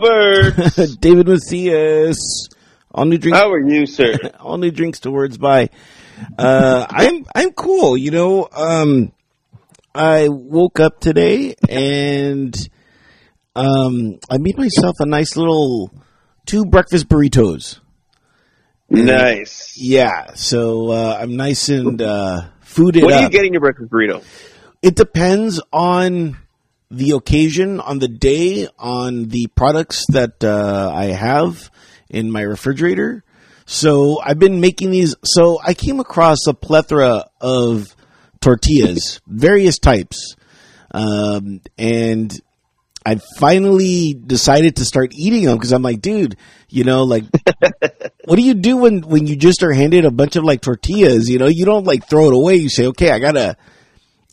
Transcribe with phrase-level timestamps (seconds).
[1.00, 2.48] David Macias.
[2.94, 3.38] All new drinks.
[3.38, 4.14] How are you, sir?
[4.40, 5.70] all new drinks towards by.
[6.38, 7.96] Uh, I'm I'm cool.
[7.96, 9.12] You know, um,
[9.94, 12.54] I woke up today and
[13.56, 15.90] um, I made myself a nice little
[16.46, 17.80] two breakfast burritos.
[18.90, 19.74] Nice.
[19.78, 23.32] Yeah, so uh, I'm nice and uh, fooded What are you up.
[23.32, 24.22] getting your breakfast burrito?
[24.82, 26.36] It depends on
[26.92, 31.70] the occasion, on the day, on the products that uh, I have
[32.10, 33.24] in my refrigerator.
[33.64, 35.16] So I've been making these.
[35.24, 37.96] So I came across a plethora of
[38.40, 40.36] tortillas, various types,
[40.90, 42.38] um, and
[43.04, 46.36] I finally decided to start eating them because I'm like, dude,
[46.68, 47.24] you know, like,
[48.24, 51.28] what do you do when when you just are handed a bunch of like tortillas?
[51.28, 52.56] You know, you don't like throw it away.
[52.56, 53.56] You say, okay, I gotta.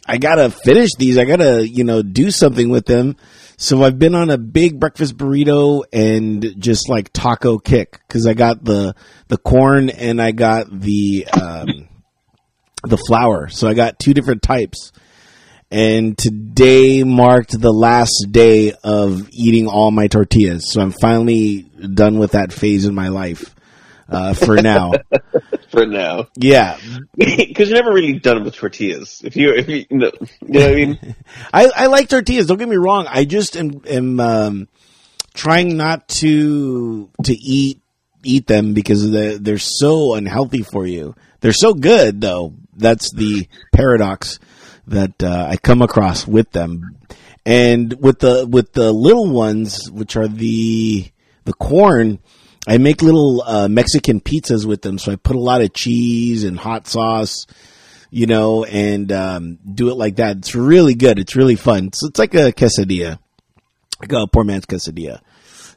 [0.09, 1.20] I gotta finish these.
[1.20, 3.16] I gotta, you know, do something with them.
[3.58, 8.34] So I've been on a big breakfast burrito and just like taco kick because I
[8.34, 8.96] got the
[9.27, 11.88] the corn and I got the um,
[12.84, 13.49] the flour.
[13.49, 14.91] So I got two different types.
[15.70, 20.71] And today marked the last day of eating all my tortillas.
[20.71, 23.54] So I'm finally done with that phase in my life
[24.10, 24.93] uh, for now.
[25.70, 26.27] For now.
[26.35, 26.79] yeah,
[27.15, 29.21] Because you're never really done with tortillas.
[29.24, 31.16] If you, if you, you know, you know what I mean?
[31.54, 32.48] I, I like tortillas.
[32.48, 33.05] Don't get me wrong.
[33.07, 34.68] I just am, am um,
[35.35, 37.82] trying not to to eat
[38.24, 41.13] eat them because they're, they're so unhealthy for you.
[41.41, 42.55] They're so good though.
[42.76, 44.40] That's the paradox
[44.88, 46.98] that uh, I come across with them.
[47.46, 51.10] And with the with the little ones, which are the
[51.46, 52.20] the corn,
[52.70, 54.98] I make little uh, Mexican pizzas with them.
[54.99, 57.45] So I put a lot of cheese and hot sauce
[58.11, 60.37] you know, and um, do it like that.
[60.37, 61.20] It's really good.
[61.20, 61.93] It's really fun.
[61.93, 63.20] So it's like a quesadilla,
[63.99, 65.22] like a poor man's quesadilla.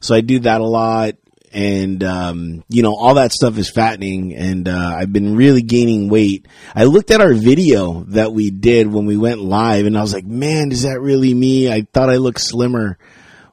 [0.00, 1.14] So I do that a lot,
[1.52, 6.08] and um, you know, all that stuff is fattening, and uh, I've been really gaining
[6.08, 6.46] weight.
[6.74, 10.14] I looked at our video that we did when we went live, and I was
[10.14, 11.70] like, man, is that really me?
[11.70, 12.98] I thought I looked slimmer,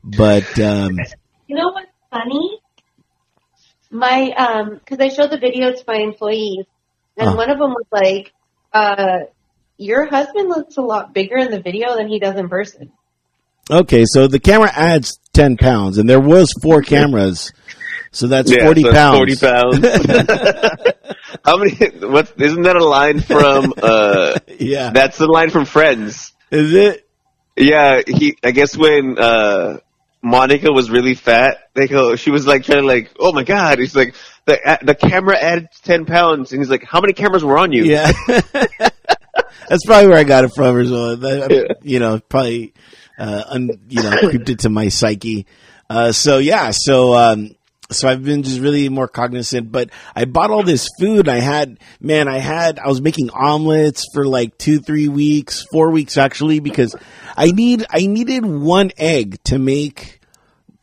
[0.04, 0.98] but um,
[1.48, 2.59] You know what's funny?
[3.92, 6.66] My um, because I showed the video to my employees,
[7.18, 7.36] and Huh.
[7.36, 8.32] one of them was like,
[8.74, 9.26] uh,
[9.78, 12.92] "Your husband looks a lot bigger in the video than he does in person."
[13.72, 17.52] okay, so the camera adds ten pounds, and there was four cameras.
[18.12, 19.18] So that's Yeah, forty so pounds.
[19.18, 19.86] Forty pounds.
[21.46, 21.76] How many?
[22.08, 22.34] What?
[22.40, 23.74] Isn't that a line from?
[23.82, 24.90] uh Yeah.
[24.92, 26.34] That's the line from Friends.
[26.52, 27.08] Is it?
[27.56, 28.36] Yeah, he.
[28.44, 29.78] I guess when uh
[30.22, 32.16] Monica was really fat, they go.
[32.16, 33.80] She was like trying to like, oh my god.
[33.80, 34.16] He's like
[34.46, 37.86] the the camera added ten pounds, and he's like, how many cameras were on you?
[37.86, 38.12] Yeah.
[39.70, 41.16] That's probably where I got it from as well.
[41.18, 41.74] That- Yeah.
[41.84, 42.74] You know, probably,
[43.18, 45.46] uh, un, you know, creeped into my psyche.
[45.90, 47.56] Uh, so yeah, so, um,
[47.92, 51.28] so I've been just really more cognizant, but I bought all this food.
[51.28, 55.92] I had, man, I had, I was making omelets for like two, three weeks, four
[55.92, 56.96] weeks actually, because
[57.36, 60.20] I need, I needed one egg to make,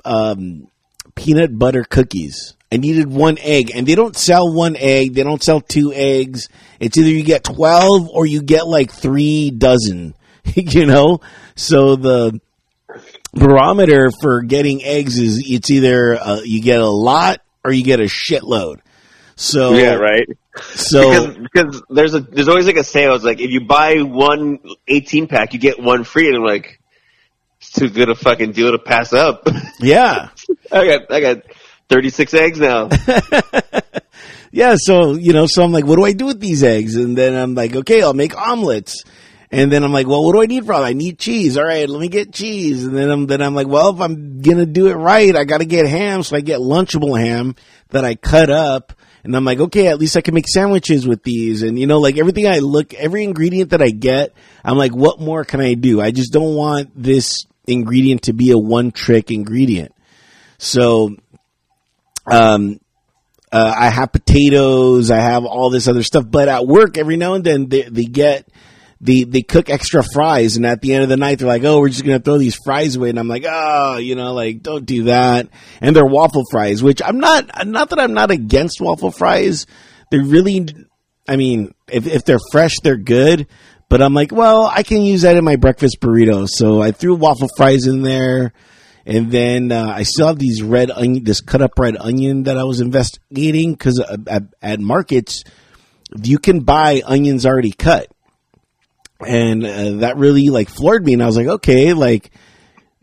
[0.04, 0.68] um,
[1.14, 2.54] peanut butter cookies.
[2.70, 5.14] I needed one egg, and they don't sell one egg.
[5.14, 6.48] They don't sell two eggs.
[6.80, 10.14] It's either you get twelve or you get like three dozen.
[10.54, 11.20] you know,
[11.54, 12.40] so the
[13.36, 18.00] barometer for getting eggs is it's either uh, you get a lot or you get
[18.00, 18.80] a shitload.
[19.36, 20.26] So Yeah, right.
[20.74, 23.14] So because, because there's a there's always like a sale.
[23.14, 24.58] It's like if you buy one
[24.88, 26.80] 18 pack, you get one free, and I'm like,
[27.60, 29.46] it's too good a fucking deal to pass up.
[29.80, 30.30] yeah,
[30.72, 31.42] I got I got
[31.90, 32.88] 36 eggs now.
[34.50, 34.76] yeah.
[34.78, 36.96] So you know, so I'm like, what do I do with these eggs?
[36.96, 39.04] And then I'm like, okay, I'll make omelets.
[39.50, 40.82] And then I'm like, well, what do I need for them?
[40.82, 41.56] I need cheese.
[41.56, 42.84] All right, let me get cheese.
[42.84, 45.58] And then I'm then I'm like, well, if I'm gonna do it right, I got
[45.58, 46.22] to get ham.
[46.22, 47.54] So I get Lunchable ham
[47.90, 48.92] that I cut up.
[49.22, 51.62] And I'm like, okay, at least I can make sandwiches with these.
[51.62, 54.32] And you know, like everything I look, every ingredient that I get,
[54.64, 56.00] I'm like, what more can I do?
[56.00, 59.92] I just don't want this ingredient to be a one trick ingredient.
[60.58, 61.16] So,
[62.26, 62.80] um,
[63.52, 67.34] uh, I have potatoes, I have all this other stuff, but at work every now
[67.34, 68.48] and then they, they get,
[69.00, 71.80] they, they cook extra fries and at the end of the night they're like, oh,
[71.80, 73.10] we're just to throw these fries away.
[73.10, 75.48] And I'm like, oh, you know, like don't do that.
[75.80, 79.66] And they're waffle fries, which I'm not, not that I'm not against waffle fries.
[80.10, 80.66] They're really,
[81.28, 83.46] I mean, if, if they're fresh, they're good.
[83.88, 86.48] But I'm like, well, I can use that in my breakfast burrito.
[86.48, 88.52] So I threw waffle fries in there.
[89.04, 92.58] And then uh, I still have these red onion, this cut up red onion that
[92.58, 95.44] I was investigating because at, at markets
[96.22, 98.08] you can buy onions already cut,
[99.24, 101.12] and uh, that really like floored me.
[101.14, 102.30] And I was like, okay, like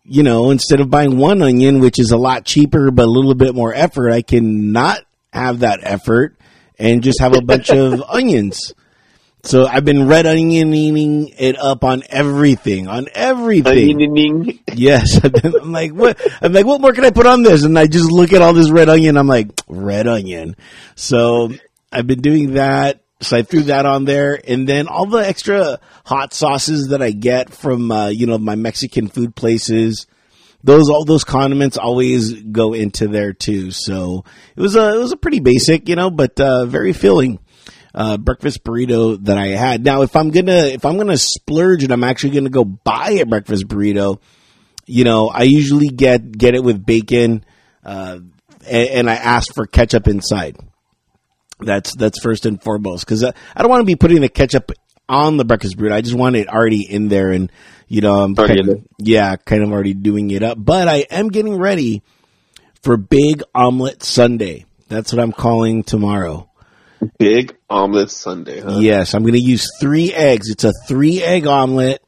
[0.03, 3.35] you know, instead of buying one onion, which is a lot cheaper but a little
[3.35, 4.99] bit more effort, I can not
[5.31, 6.37] have that effort
[6.77, 8.73] and just have a bunch of onions.
[9.45, 13.95] So I've been red onioning it up on everything, on everything.
[13.95, 14.59] Onion-ing.
[14.73, 16.17] Yes, I've been, I'm like, what?
[16.41, 17.63] I'm like, what more can I put on this?
[17.63, 19.17] And I just look at all this red onion.
[19.17, 20.55] I'm like, red onion.
[20.95, 21.51] So
[21.91, 23.02] I've been doing that.
[23.23, 27.11] So I threw that on there, and then all the extra hot sauces that I
[27.11, 30.07] get from uh, you know my Mexican food places.
[30.65, 33.71] Those all those condiments always go into there too.
[33.71, 34.23] So
[34.55, 37.39] it was a it was a pretty basic, you know, but uh, very filling
[37.93, 39.83] uh, breakfast burrito that I had.
[39.83, 43.25] Now, if I'm gonna if I'm gonna splurge and I'm actually gonna go buy a
[43.25, 44.19] breakfast burrito,
[44.85, 47.45] you know, I usually get get it with bacon,
[47.83, 48.19] uh,
[48.67, 50.57] and, and I ask for ketchup inside.
[51.59, 54.29] That's that's first and foremost because I, uh, I don't want to be putting the
[54.29, 54.71] ketchup
[55.07, 55.93] on the breakfast burrito.
[55.93, 57.51] I just want it already in there, and
[57.87, 60.57] you know, I'm kind of, yeah, kind of already doing it up.
[60.59, 62.01] But I am getting ready
[62.81, 64.65] for Big Omelet Sunday.
[64.87, 66.49] That's what I'm calling tomorrow.
[67.17, 68.79] Big omelet Sunday, huh?
[68.79, 70.49] Yes, I'm going to use three eggs.
[70.49, 72.01] It's a three egg omelet.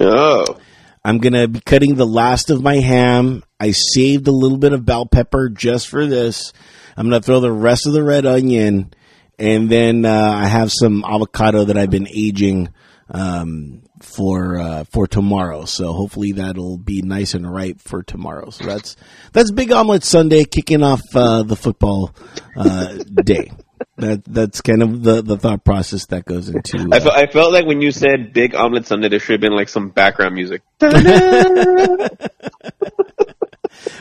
[0.00, 0.58] Oh,
[1.04, 3.42] I'm going to be cutting the last of my ham.
[3.58, 6.52] I saved a little bit of bell pepper just for this.
[6.98, 8.92] I'm going to throw the rest of the red onion,
[9.38, 12.70] and then uh, I have some avocado that I've been aging
[13.08, 15.64] um, for uh, for tomorrow.
[15.64, 18.50] So hopefully that'll be nice and ripe for tomorrow.
[18.50, 18.96] So that's
[19.32, 22.12] that's Big Omelet Sunday, kicking off uh, the football
[22.56, 23.52] uh, day.
[23.98, 26.88] That that's kind of the, the thought process that goes into.
[26.90, 29.40] I, uh, fe- I felt like when you said Big Omelet Sunday, there should have
[29.40, 30.62] been like some background music.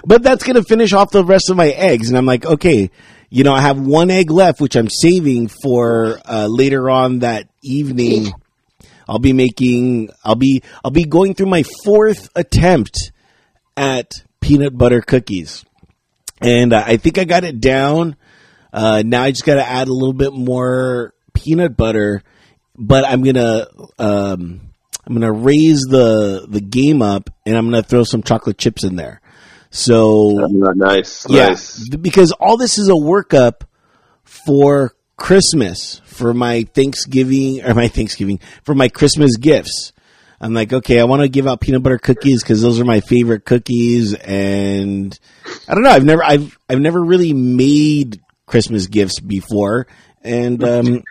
[0.05, 2.09] But that's going to finish off the rest of my eggs.
[2.09, 2.89] And I'm like, okay,
[3.29, 7.49] you know, I have one egg left, which I'm saving for uh, later on that
[7.63, 8.31] evening.
[9.07, 13.11] I'll be making, I'll be, I'll be going through my fourth attempt
[13.75, 14.11] at
[14.41, 15.63] peanut butter cookies.
[16.41, 18.15] And uh, I think I got it down.
[18.71, 22.23] Uh, now I just got to add a little bit more peanut butter,
[22.75, 23.67] but I'm gonna
[23.97, 24.61] um,
[25.05, 28.95] I'm gonna raise the the game up, and I'm gonna throw some chocolate chips in
[28.95, 29.21] there.
[29.69, 31.89] So nice, yeah, nice.
[31.89, 33.63] because all this is a workup
[34.23, 39.93] for Christmas, for my Thanksgiving or my Thanksgiving for my Christmas gifts.
[40.39, 43.01] I'm like, okay, I want to give out peanut butter cookies because those are my
[43.01, 45.17] favorite cookies, and
[45.67, 45.89] I don't know.
[45.89, 49.87] I've never, I've, I've never really made Christmas gifts before,
[50.21, 51.03] and um,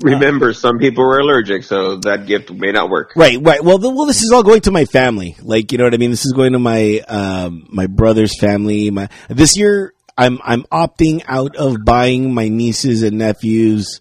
[0.00, 3.12] Remember, some people are allergic, so that gift may not work.
[3.16, 3.64] Right, right.
[3.64, 5.36] Well, the, well, this is all going to my family.
[5.40, 6.10] Like, you know what I mean.
[6.10, 8.90] This is going to my um, my brother's family.
[8.90, 14.00] My this year, I'm I'm opting out of buying my nieces and nephews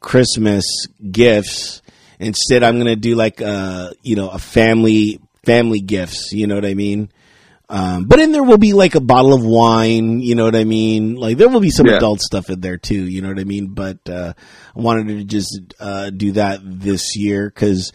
[0.00, 0.64] Christmas
[1.10, 1.82] gifts.
[2.18, 6.32] Instead, I'm going to do like a you know a family family gifts.
[6.32, 7.10] You know what I mean.
[7.68, 10.64] Um, but in there will be like a bottle of wine, you know what I
[10.64, 11.14] mean?
[11.14, 11.96] Like there will be some Yeah.
[11.96, 13.68] adult stuff in there too, you know what I mean?
[13.68, 14.34] But, uh,
[14.76, 17.92] I wanted to just, uh, do that this year because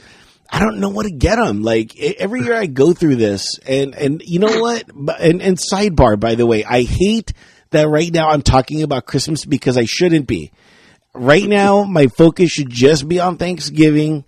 [0.51, 1.61] I don't know what to get them.
[1.61, 4.85] Like every year I go through this and, and you know what?
[4.91, 7.33] But- And, and sidebar, by the way, I hate
[7.69, 10.51] that right now I'm talking about Christmas because I shouldn't be.
[11.13, 14.25] Right now, my focus should just be on Thanksgiving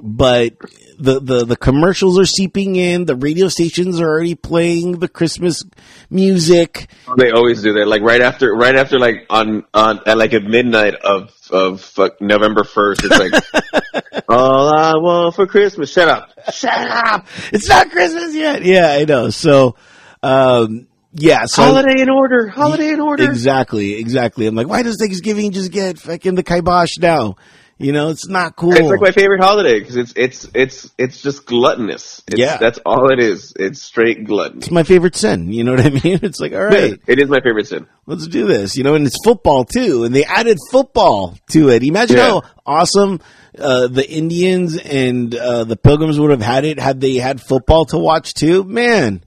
[0.00, 0.54] but
[0.98, 3.04] the, the, the commercials are seeping in.
[3.04, 5.62] The radio stations are already playing the Christmas
[6.10, 6.88] music.
[7.16, 7.86] They always do that.
[7.88, 12.20] Like right after, right after, like on on at like at midnight of of fuck,
[12.20, 13.02] November first.
[13.04, 15.92] It's like all I want for Christmas.
[15.92, 16.30] Shut up.
[16.52, 17.26] Shut up!
[17.52, 18.62] It's not Christmas yet.
[18.62, 19.30] Yeah, I know.
[19.30, 19.76] So,
[20.22, 21.46] um, yeah.
[21.46, 22.48] So Holiday in order.
[22.48, 23.24] Holiday in order.
[23.24, 24.46] exactly, exactly.
[24.46, 27.36] I'm like, why does Thanksgiving just get fucking the kibosh now?
[27.78, 28.72] You know, it's not cool.
[28.72, 32.22] It's like my favorite holiday because it's it's it's it's just gluttonous.
[32.26, 32.56] It's, Yeah.
[32.56, 33.52] that's all it is.
[33.54, 34.58] It's straight gluttony.
[34.60, 35.52] it's my favorite sin.
[35.52, 36.20] You know what I mean?
[36.22, 36.98] It's like, all right.
[37.06, 37.86] It is my favorite sin.
[38.06, 38.78] let's do this.
[38.78, 41.82] You know, and it's football too, and they added football to it.
[41.82, 42.26] Imagine Yeah.
[42.30, 43.20] how awesome
[43.58, 47.84] uh, the Indians and uh, the Pilgrims would have had it had they had football
[47.86, 48.64] to watch too.
[48.64, 49.22] Man, it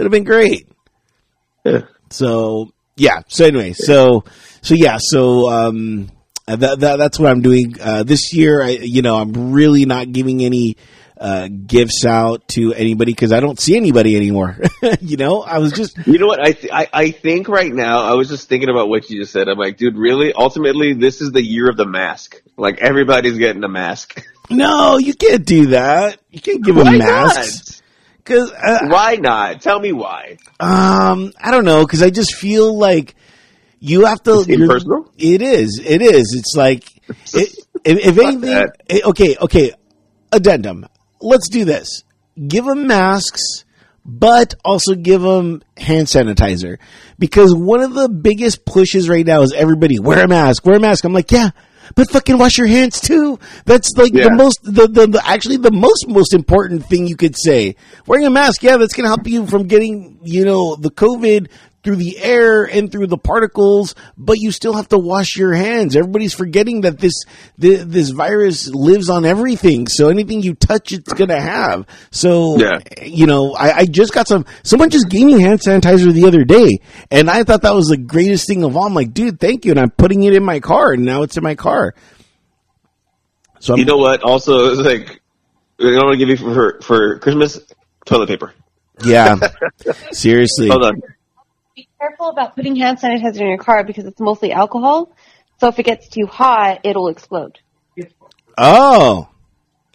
[0.00, 0.68] would have been great.
[1.64, 1.82] Yeah.
[2.10, 3.20] So yeah.
[3.28, 4.24] So anyway, so
[4.62, 4.98] so yeah.
[5.00, 6.10] So um,
[6.46, 8.62] that, that that's what I'm doing uh, this year.
[8.62, 10.76] I you know I'm really not giving any.
[11.16, 14.58] Uh, gifts out to anybody because I don't see anybody anymore.
[15.00, 16.40] you know, I was just You know what?
[16.40, 19.32] I, th- I I think right now I was just thinking about what you just
[19.32, 19.48] said.
[19.48, 20.32] I'm like, dude, really?
[20.34, 22.42] Ultimately, this is the year of the mask.
[22.56, 24.22] Like everybody's getting a mask.
[24.50, 26.20] no, you can't do that.
[26.30, 27.80] You can't give them Why masks.
[28.24, 28.80] Cause, uh.
[28.88, 29.62] Why not?
[29.62, 30.38] Tell me why.
[30.58, 31.86] um, I don't know.
[31.86, 33.14] Cause I just feel like
[33.84, 34.44] you have to.
[34.76, 34.84] It's?
[35.18, 35.80] It is.
[35.84, 36.34] It is.
[36.36, 36.84] It's like,
[37.34, 39.72] it, if, if anything, eh, okay, okay.
[40.32, 40.86] Addendum.
[41.20, 42.02] Let's do this.
[42.48, 43.64] Give them masks,
[44.04, 46.78] but also give them hand sanitizer
[47.18, 50.80] because one of the biggest pushes right now is everybody wear a mask, wear a
[50.80, 51.04] mask.
[51.04, 51.50] I'm like, yeah,
[51.94, 53.38] but fucking wash your hands too.
[53.66, 54.24] That's like Yeah.
[54.24, 57.76] the most, the, the, the, actually the most, most important thing you could say.
[58.06, 61.48] Wearing a mask, yeah, that's going to help you from getting, you know, the COVID
[61.84, 65.94] through the air and through the particles, but you still have to wash your hands.
[65.94, 67.12] Everybody's forgetting that this,
[67.60, 69.86] thi- this virus lives on everything.
[69.86, 71.86] So anything you touch, it's going to have.
[72.10, 72.78] So, Yeah.
[73.02, 76.44] you know, I, I just got some, someone just gave me hand sanitizer the other
[76.44, 76.78] day
[77.10, 78.86] and I thought that was the greatest thing of all.
[78.86, 79.72] I'm like, dude, thank you.
[79.72, 81.94] And I'm putting it in my car and now it's in my car.
[83.60, 84.22] So I'm, You know what?
[84.22, 85.20] Also, it's like
[85.80, 87.60] I want to give you for for Christmas
[88.06, 88.52] toilet paper.
[89.04, 89.36] yeah,
[90.12, 90.68] seriously.
[90.68, 91.02] Hold on.
[92.08, 95.10] Careful about putting hand sanitizer in your car because it's mostly alcohol.
[95.58, 97.60] So if it gets too hot, it'll explode.
[98.58, 99.30] Oh,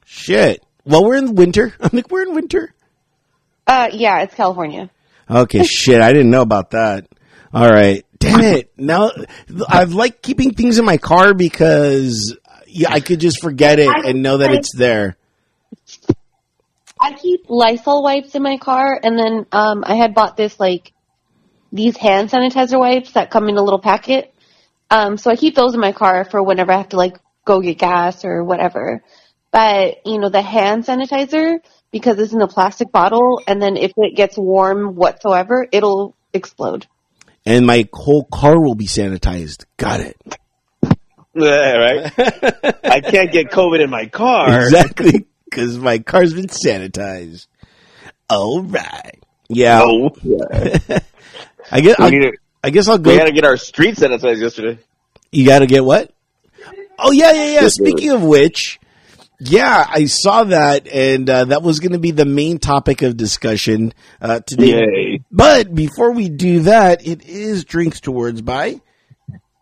[0.05, 0.65] shit.
[0.85, 1.75] Well, we're in winter.
[1.79, 2.73] I'm like, we're in winter.
[3.67, 4.89] Uh, yeah, it's California.
[5.29, 6.01] Okay, shit.
[6.01, 7.07] I didn't know about that.
[7.53, 8.03] All right.
[8.17, 8.71] Damn it.
[8.75, 9.11] Now,
[9.67, 12.35] I've liked keeping things in my car because
[12.65, 15.15] yeah, I could just forget it and know that it's there.
[16.99, 20.91] I keep Lysol wipes in my car, and then um, I had bought this like
[21.71, 24.33] these hand sanitizer wipes that come in a little packet.
[24.89, 27.61] Um, so I keep those in my car for whenever I have to like go
[27.61, 29.03] get gas or whatever.
[29.51, 31.59] But you know the hand sanitizer
[31.91, 36.85] because it's in a plastic bottle, and then if it gets warm whatsoever, it'll explode.
[37.45, 39.65] And my whole car will be sanitized.
[39.77, 40.17] Got it.
[41.33, 42.11] Yeah, right.
[42.83, 44.61] I can't get COVID in my car.
[44.61, 45.25] Exactly.
[45.45, 47.47] Because my car's been sanitized.
[48.29, 49.23] All right.
[49.47, 49.79] Yeah.
[49.79, 50.11] No.
[51.71, 52.31] I guess, I, to,
[52.63, 53.09] I guess I'll go.
[53.09, 53.19] we go.
[53.19, 54.79] had to get our street sanitized yesterday.
[55.31, 56.11] You got to get what?
[56.97, 57.67] Oh yeah, yeah, yeah.
[57.69, 58.79] Speaking of which,
[59.39, 63.15] yeah, I saw that, and uh, that was going to be the main topic of
[63.15, 64.79] discussion uh, today.
[64.79, 65.23] Yay.
[65.31, 68.81] But before we do that, it is drinks towards by.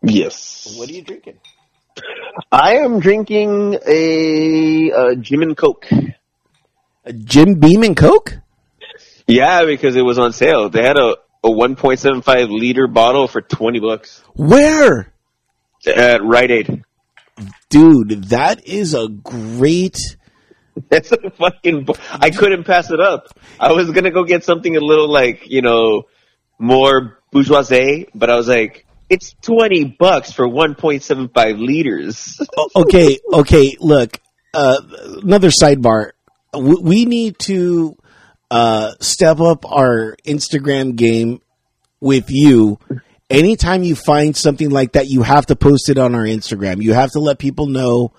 [0.01, 0.75] Yes.
[0.77, 1.37] What are you drinking?
[2.51, 5.87] I am drinking a, uh gin and coke.
[7.05, 8.37] A Jim Beam and Coke.
[9.27, 10.69] Yeah, because it was on sale.
[10.69, 15.11] They had a, a 1.75 liter bottle for 20 bucks Where,
[15.85, 16.83] at Rite Aid.
[17.69, 18.25] dude?
[18.29, 19.97] That is a great.
[20.89, 21.85] That's a fucking.
[21.85, 23.27] bu- I couldn't pass it up.
[23.59, 26.03] I was gonna go get something a little like you know
[26.59, 32.39] more bourgeoisie, but I was like, it's 20 bucks for 1.75 liters.
[32.75, 33.75] Okay, okay.
[33.79, 34.19] Look,
[34.53, 34.77] uh,
[35.23, 36.11] another sidebar.
[36.53, 37.95] W- We need to
[38.49, 41.41] uh, step up our Instagram game
[41.99, 42.79] with you.
[43.29, 46.81] Anytime you find something like that, you have to post it on our Instagram.
[46.81, 48.13] You have to let people know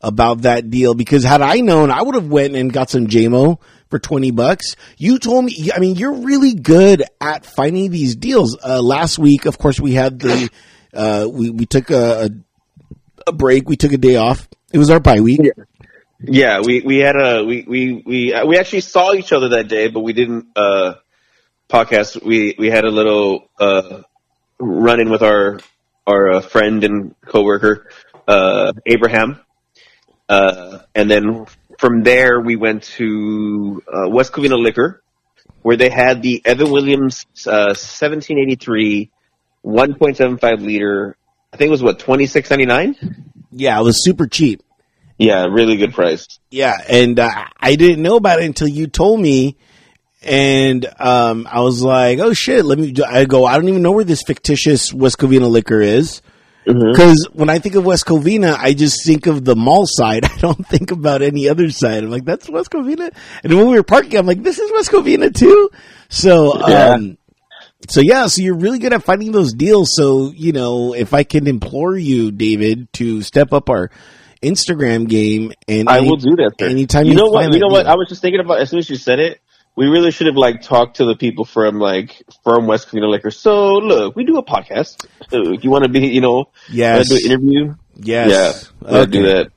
[0.00, 3.60] about that deal because had I known, I would have went and got some JMO
[3.90, 4.76] for 20 bucks.
[4.96, 8.56] You told me, I mean, you're really good at finding these deals.
[8.62, 10.50] Uh, last week, of course, we had the,
[10.94, 12.30] uh, we, we took a,
[13.26, 13.68] a, break.
[13.68, 14.48] We took a day off.
[14.72, 15.40] It was our bye week.
[15.42, 15.64] yeah,
[16.64, 19.88] we we had a we we we uh, we actually saw each other that day,
[19.88, 20.94] but we didn't uh
[21.68, 22.22] podcast.
[22.22, 24.02] We we had a little uh
[24.58, 25.60] run in with our
[26.06, 27.88] our uh, friend and coworker
[28.26, 29.40] uh Abraham.
[30.28, 31.46] Uh and then
[31.78, 35.02] from there we went to West Covina Liquor
[35.62, 39.10] where they had the Evan Williams uh 1783
[39.64, 41.16] 1.75 liter
[41.52, 42.96] I think it was what 26.99
[43.52, 44.62] Yeah, it was super cheap.
[45.18, 49.20] Yeah really good price Yeah, and uh, I didn't know about it until you told
[49.20, 49.56] me,
[50.22, 52.94] and um, I was like, "Oh shit!" Let me.
[53.06, 53.44] I go.
[53.44, 56.22] I don't even know where this fictitious West Covina liquor is,
[56.64, 60.24] because when I think of West Covina, I just think of the mall side.
[60.30, 62.02] I don't think about any other side.
[62.04, 63.10] I'm like, "That's West Covina,"
[63.44, 65.70] and when we were parking, I'm like, "This is West Covina too."
[66.08, 66.94] So, Yeah.
[66.94, 67.18] um,
[67.88, 69.90] so yeah, so you're really good at finding those deals.
[69.94, 73.90] So you know, if I can implore you, David, to step up our
[74.42, 76.52] Instagram game, and I any- will do that.
[76.58, 76.66] Sir.
[76.66, 77.86] anytime you you know what, you know what.
[77.86, 79.40] I was just thinking about as soon as you said it.
[79.78, 83.30] We really should have like talked to the people from like from West Covina Liquor.
[83.30, 85.06] So look, we do a podcast.
[85.28, 87.10] So if you want to be, you know, Yes.
[87.10, 87.74] do an interview.
[87.94, 88.30] Yes.
[88.82, 89.52] Yeah, we'll do that.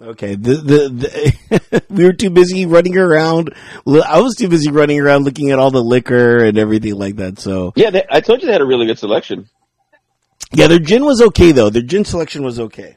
[0.00, 0.36] Okay.
[0.36, 3.52] The, the, the we were too busy running around.
[3.84, 7.40] I was too busy running around looking at all the liquor and everything like that.
[7.40, 9.48] So Yeah, they, I told you they had a really good selection.
[10.52, 11.70] yeah, their gin was okay though.
[11.70, 12.96] Their gin selection was okay.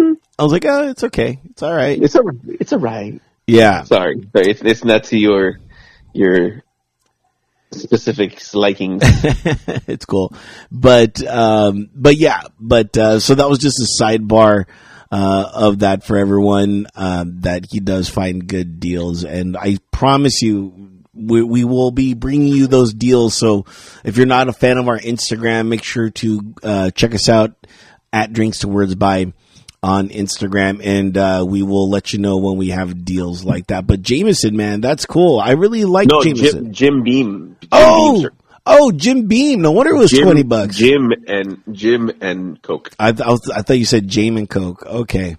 [0.00, 1.40] I was like, oh, it's okay.
[1.50, 2.00] It's all right.
[2.00, 3.20] It's a it's a right.
[3.46, 3.82] Yeah.
[3.84, 5.58] Sorry, Sorry, it's it's not to your
[6.12, 6.62] your
[7.72, 9.02] specific likings.
[9.04, 10.34] it's cool.
[10.70, 14.64] But um but yeah, but uh so that was just a sidebar
[15.10, 20.40] uh of that for everyone um that he does find good deals and I promise
[20.42, 23.36] you we, we will be bringing you those deals.
[23.36, 23.66] So
[24.04, 27.54] if you're not a fan of our Instagram, make sure to uh, check us out
[28.12, 29.32] at Drinks to Words by
[29.84, 33.86] on Instagram, and uh, we will let you know when we have deals like that.
[33.86, 35.38] But Jameson, man, that's cool.
[35.38, 36.72] I really like No, Jameson.
[36.72, 37.56] Jim, Jim Beam.
[37.60, 38.30] Jim oh, Beam,
[38.64, 39.60] oh, Jim Beam.
[39.60, 40.76] No wonder it was Jim, twenty bucks.
[40.76, 42.92] Jim and Jim and Coke.
[42.98, 44.86] I, th- I, was, I thought you said Jame and Coke.
[44.86, 45.36] Okay.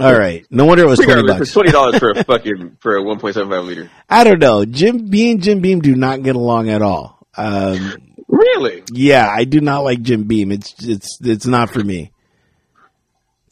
[0.00, 0.46] All right.
[0.50, 1.48] No wonder it was 20 Regardless, bucks.
[1.48, 3.90] it's twenty dollars for a fucking for a one point seven five liter.
[4.08, 4.64] I don't know.
[4.66, 7.26] Jim Beam, Jim Beam do not get along at all.
[7.36, 7.96] Um,
[8.28, 8.82] Really?
[8.92, 10.52] yeah, I do not like Jim Beam.
[10.52, 12.12] It's it's it's not for me.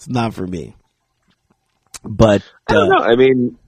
[0.07, 0.77] It's not for me.
[2.05, 3.05] But I don't uh, know.
[3.05, 3.59] I mean,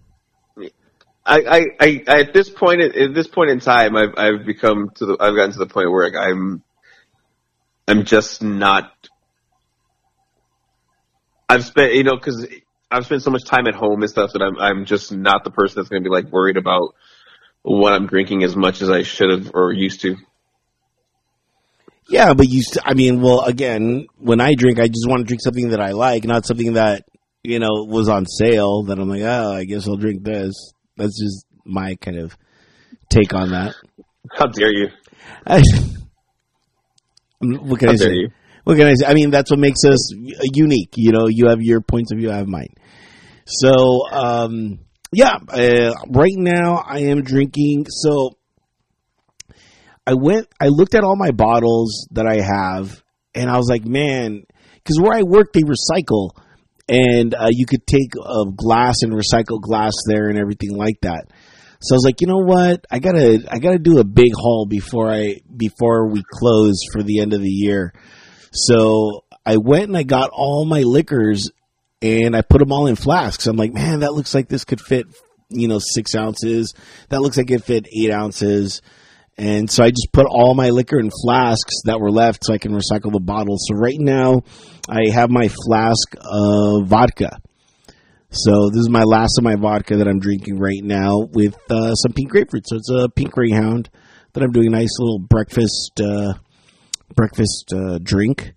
[1.27, 5.07] I, I, I, at this point, at this point in time, I've, I've become to
[5.07, 6.63] the, I've gotten to the point where I'm,
[7.89, 8.93] I'm just not.
[11.49, 12.47] I've spent, you know, because
[12.89, 15.51] I've spent so much time at home and stuff that I'm, I'm just not the
[15.51, 16.95] person that's going to be like worried about
[17.63, 20.17] what I'm drinking as much as I should have or used to.
[22.09, 22.63] Yeah, but you.
[22.63, 25.81] St- I mean, well, again, when I drink, I just want to drink something that
[25.81, 27.05] I like, not something that
[27.43, 28.85] you know was on sale.
[28.85, 30.55] That I'm like, oh, I guess I'll drink this.
[30.97, 32.37] That's just my kind of
[33.11, 33.75] take on that.
[34.33, 34.89] How dare you?
[35.47, 35.63] I,
[37.41, 38.15] what can How I dare say?
[38.15, 38.29] you?
[38.65, 39.07] What can I say?
[39.07, 40.93] I mean, that's what makes us unique.
[40.97, 42.75] You know, you have your points of view, I have mine.
[43.47, 44.81] So, um,
[45.13, 47.87] yeah, uh, right now I am drinking.
[47.89, 48.38] So,
[50.09, 53.03] I went, I looked at all my bottles that I have,
[53.35, 56.31] and I was like, man, because where I work, they recycle,
[56.89, 61.27] and uh, you could take a glass and recycle glass there and everything like that.
[61.83, 62.87] So I was like, you know what?
[62.91, 67.21] I gotta, I gotta do a big haul before I, before we close for the
[67.21, 67.93] end of the year.
[68.51, 71.51] So I went and I got all my liquors
[72.01, 73.47] and I put them all in flasks.
[73.47, 75.05] I'm like, man, that looks like this could fit,
[75.51, 76.73] you know, six ounces.
[77.11, 78.81] That looks like it fit eight ounces.
[79.39, 82.59] And so I just put all my liquor in flasks that were left so I
[82.59, 83.67] can recycle the bottles.
[83.69, 84.43] So right now
[84.89, 87.39] I have my flask of vodka.
[88.31, 91.95] So this is my last of my vodka that I'm drinking right now with uh,
[91.95, 92.65] some pink grapefruit.
[92.67, 93.89] So it's a pink greyhound
[94.33, 96.35] that I'm doing a nice little breakfast uh,
[97.15, 98.53] breakfast uh, drink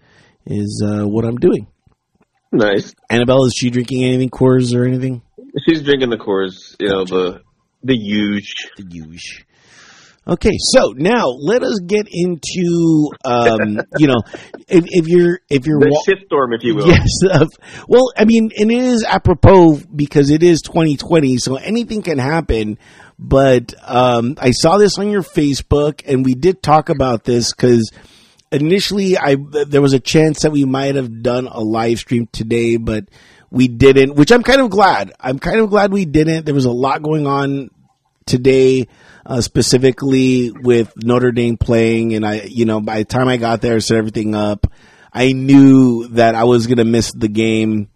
[0.45, 1.67] is uh, what I'm doing.
[2.51, 2.93] Nice.
[3.09, 5.21] Annabelle, is she drinking anything, Coors or anything?
[5.65, 7.41] She's drinking the Coors, you know, the,
[7.83, 8.69] the huge.
[8.77, 9.45] The huge.
[10.27, 14.21] Okay, so now let us get into, um, you know,
[14.67, 16.87] if, if you're if you're The wa- shitstorm, if you will.
[16.87, 17.07] Yes.
[17.27, 17.47] Uh,
[17.87, 22.77] well, I mean, and it is apropos because it is 2020, so anything can happen.
[23.17, 27.91] But um, I saw this on your Facebook, and we did talk about this because
[28.51, 32.77] initially, I there was a chance that we might have done a live stream today,
[32.77, 33.05] but
[33.49, 34.15] we didn't.
[34.15, 35.13] Which I'm kind of glad.
[35.19, 36.45] I'm kind of glad we didn't.
[36.45, 37.69] There was a lot going on
[38.25, 38.87] today,
[39.25, 43.61] uh, specifically with Notre Dame playing, and I, you know, by the time I got
[43.61, 44.67] there, set everything up.
[45.13, 47.89] I knew that I was gonna miss the game,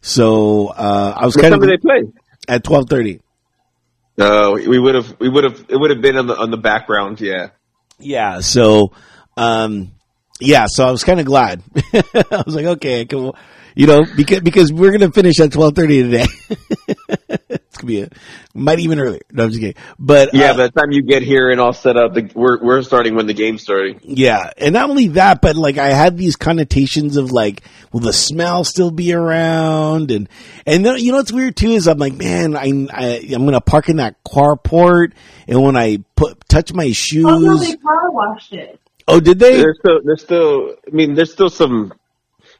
[0.00, 2.02] so uh, I was What kind of they play?
[2.48, 3.20] at twelve thirty.
[4.16, 6.56] No, we would have, we would have, it would have been on the on the
[6.56, 7.20] background.
[7.20, 7.50] Yeah,
[8.00, 8.92] Yeah, so
[9.36, 9.92] um,
[10.40, 11.62] yeah, so I was kind of glad.
[11.94, 13.30] I was like, okay, I can,
[13.76, 16.26] you know, because because we're gonna finish at twelve thirty today.
[17.78, 18.08] it's gonna be a
[18.54, 19.20] might even earlier.
[19.30, 19.80] No, I'm just kidding.
[19.98, 20.50] But yeah.
[20.50, 23.14] uh, by the time you get here and all set up, the, we're we're starting
[23.14, 24.00] when the game's starting.
[24.02, 27.62] Yeah, and not only that, but like I had these connotations of like,
[27.92, 30.10] will the smell still be around?
[30.10, 30.28] And
[30.66, 33.60] and then you know what's weird too is I'm like, man, I, I I'm gonna
[33.60, 35.12] park in that carport,
[35.46, 38.80] and when I put touch my shoes, Oh no, they power washed it.
[39.06, 39.56] oh, did they?
[39.56, 41.92] There's still, there's still, I mean, there's still some.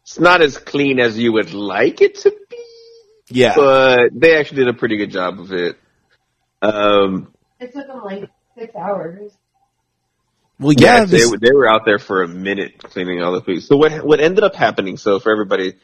[0.02, 2.47] It's not as clean as you would like it to be,
[3.30, 5.76] Yeah, but they actually did a pretty good job of it.
[6.62, 9.32] Um, It took them like six hours.
[10.58, 13.32] well, yeah, yeah, they, this- were- they were out there for a minute cleaning all
[13.32, 13.60] the food.
[13.62, 14.96] So what what ended up happening?
[14.96, 15.74] So for everybody,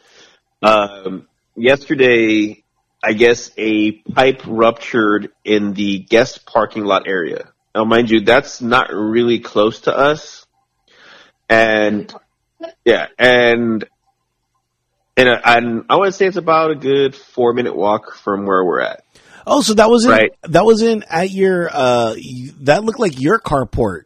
[0.62, 2.64] um, yesterday,
[3.02, 7.50] I guess a pipe ruptured in the guest parking lot area.
[7.74, 10.46] Now, mind you, that's not really close to us,
[11.48, 12.12] and
[12.84, 13.84] yeah, and
[15.16, 18.46] and, uh, and I want to say it's about a good four minute walk from
[18.46, 19.04] where we're at.
[19.46, 20.30] oh, so that wasn't Right.
[20.44, 22.14] that was in at your uh,
[22.62, 24.02] that looked like your carport.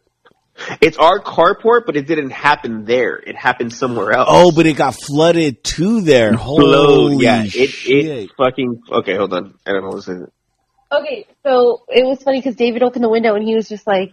[0.81, 3.15] It's our carport, but it didn't happen there.
[3.15, 4.27] It happened somewhere else.
[4.29, 6.33] Oh, but it got flooded to there.
[6.35, 8.05] Blow, Holy yeah, it shit!
[8.05, 9.15] it fucking okay.
[9.15, 10.33] Hold on, I don't know what's in it.
[10.91, 14.11] Okay, so it was funny because David opened the window and he was just like,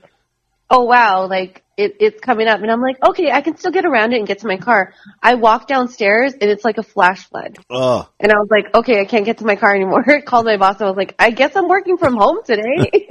[0.71, 3.85] "Oh wow, like it, it's coming up," and I'm like, "Okay, I can still get
[3.85, 7.29] around it and get to my car." I walk downstairs and it's like a flash
[7.29, 10.47] flood, oh, and I was like, "Okay, I can't get to my car anymore." Called
[10.47, 10.81] my boss.
[10.81, 13.09] I was like, "I guess I'm working from home today."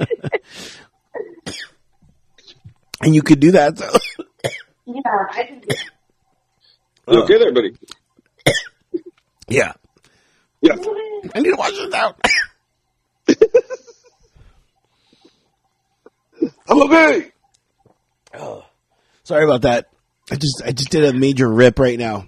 [3.00, 3.78] and you could do that.
[3.78, 3.90] So.
[4.88, 5.00] Yeah,
[5.32, 5.74] I can do
[7.08, 7.74] You okay there, buddy?
[9.48, 9.72] Yeah,
[10.60, 10.76] Yeah.
[11.34, 12.20] I need to watch this out.
[16.68, 17.32] I'm okay.
[19.24, 19.88] Sorry about that.
[20.30, 22.26] I just I just did a major rip right now.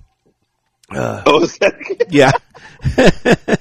[0.90, 1.74] Uh, Oh, is that
[2.10, 2.32] yeah,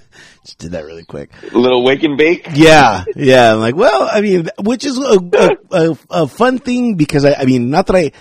[0.45, 1.29] just did that really quick.
[1.51, 2.47] a little wake and bake?
[2.53, 3.53] Yeah, yeah.
[3.53, 5.57] I'm like, well, I mean, which is a, a,
[5.91, 8.11] a, a fun thing because I, I mean, not that I,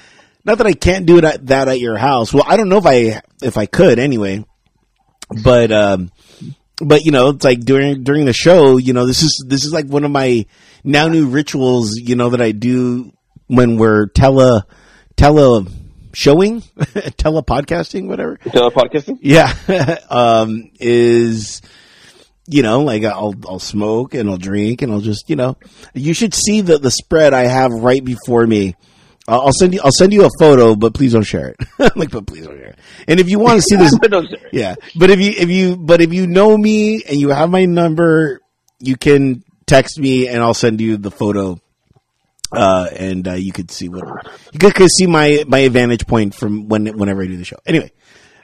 [0.45, 2.33] not that I can't do it at, that at your house.
[2.33, 4.45] Well, I don't know if I, if I could anyway,
[5.45, 6.11] but, um,
[6.79, 9.73] but you know, it's like during, during the show, you know, this is, this is
[9.73, 10.47] like one of my
[10.85, 13.13] now new rituals, you know, that I do
[13.47, 14.63] when we're tele,
[15.17, 15.67] tele
[16.13, 16.61] showing,
[17.17, 18.39] tele podcasting, whatever.
[18.39, 19.19] Telepodcasting?
[19.21, 19.53] Yeah.
[20.11, 21.63] um, is,
[22.47, 25.57] you know, like I'll, I'll smoke and I'll drink and I'll just, you know,
[25.95, 28.77] you should see the, the spread I have right before me.
[29.29, 31.57] I'll send you, I'll send you a photo, but please don't share it.
[31.97, 32.79] Like, but please don't share it.
[33.09, 33.93] And if you want to see this,
[34.53, 37.65] yeah, but if you, if you, but if you know me and you have my
[37.65, 38.41] number,
[38.79, 41.59] you can text me and I'll send you the photo.
[42.53, 44.05] Uh, and, uh, you could see what,
[44.53, 47.59] you could, could see my, my vantage point from when, whenever I do the show.
[47.67, 47.93] Anyway,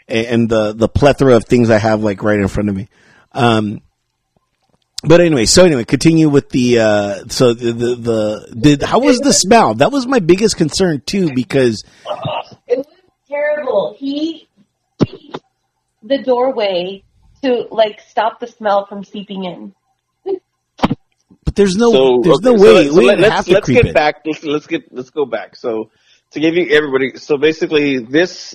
[0.08, 2.88] and the, the plethora of things I have like right in front of me.
[3.32, 3.80] Um,
[5.04, 9.18] but anyway, so anyway, continue with the, uh, so the, the, the, did, how was
[9.20, 9.74] the smell?
[9.74, 11.84] That was my biggest concern too, because,
[12.66, 12.86] It was
[13.28, 13.96] terrible.
[13.98, 14.48] He
[16.02, 17.04] the doorway
[17.42, 19.74] to like stop the smell from seeping in.
[21.52, 23.34] But there's no, So there's okay, no so way, let- so we let- didn't let's
[23.36, 23.94] have to let's get it.
[23.94, 24.22] back.
[24.24, 25.56] Let's, let's get let's go back.
[25.56, 25.90] So
[26.32, 28.54] to give you everybody, so basically this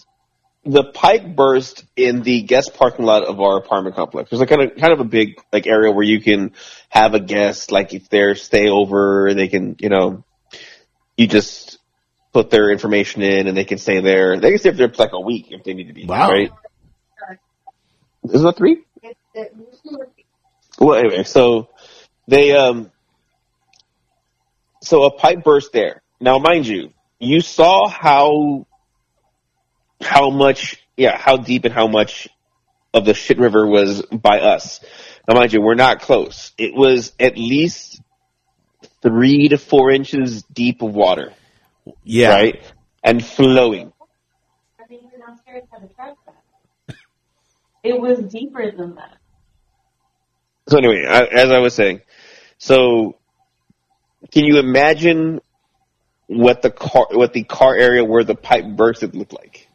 [0.66, 4.30] the pipe burst in the guest parking lot of our apartment complex.
[4.30, 6.54] There's like kind of kind of a big like area where you can
[6.90, 10.24] have a guest, like if they're stay over, they can you know
[11.16, 11.78] you just
[12.34, 14.40] put their information in and they can stay there.
[14.40, 16.06] They can stay there for like a week if they need to be.
[16.06, 16.30] Wow.
[16.30, 16.52] Right?
[18.26, 18.84] Is that three?
[19.04, 19.56] It, it,
[20.80, 21.70] Well, anyway, so
[22.28, 22.92] they um,
[24.82, 26.02] so a pipe burst there.
[26.20, 28.66] Now, mind you, you saw how
[30.02, 32.28] how much, yeah, how deep and how much
[32.94, 34.80] of the shit river was by us.
[35.28, 36.52] Now, mind you, we're not close.
[36.58, 38.02] It was at least
[39.02, 41.34] three to four inches deep of water,
[42.04, 42.30] Yeah.
[42.30, 43.92] right, and flowing.
[44.80, 46.16] I think downstairs had a trash.
[47.84, 49.17] It was deeper than that.
[50.68, 52.02] So anyway, I, as I was saying,
[52.58, 53.18] so
[54.32, 55.42] can you imagine
[56.28, 59.70] what the car, what the car area where the pipe bursted looked like?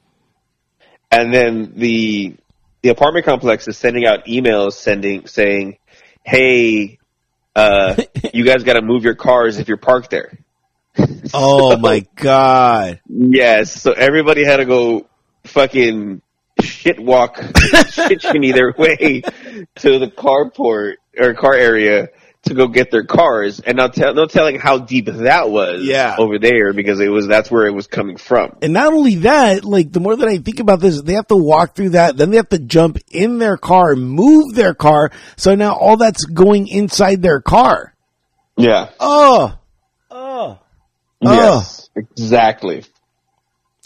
[1.11, 2.37] And then the
[2.83, 5.78] the apartment complex is sending out emails, sending saying,
[6.24, 6.98] "Hey,
[7.55, 7.96] uh,
[8.35, 10.38] you guys got to move your cars if you're parked there."
[11.33, 13.00] Oh my god.
[13.09, 15.07] Yes, so everybody had to go
[15.44, 16.20] fucking
[16.62, 17.40] shit walk,
[17.90, 19.22] shit shinny their way
[19.77, 22.09] to the carport or car area
[22.44, 26.16] to go get their cars, and not tell, no telling how deep that was Yeah.
[26.18, 28.57] over there because it was that's where it was coming from.
[28.62, 31.37] And not only that, like the more that I think about this, they have to
[31.37, 35.55] walk through that, then they have to jump in their car, move their car, so
[35.55, 37.94] now all that's going inside their car.
[38.57, 38.90] Yeah.
[38.98, 39.55] Oh,
[40.11, 40.59] oh,
[41.20, 41.88] Yes.
[41.94, 42.83] Exactly.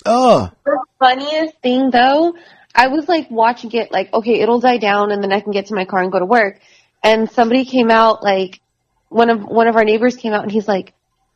[0.06, 0.50] oh.
[0.64, 2.32] The funniest thing though,
[2.76, 5.66] I was like watching it like, okay, it'll die down and then I can get
[5.66, 6.60] to my car and go to work.
[7.02, 8.60] And somebody came out like
[9.08, 10.92] one of one of our neighbors came out and he's like,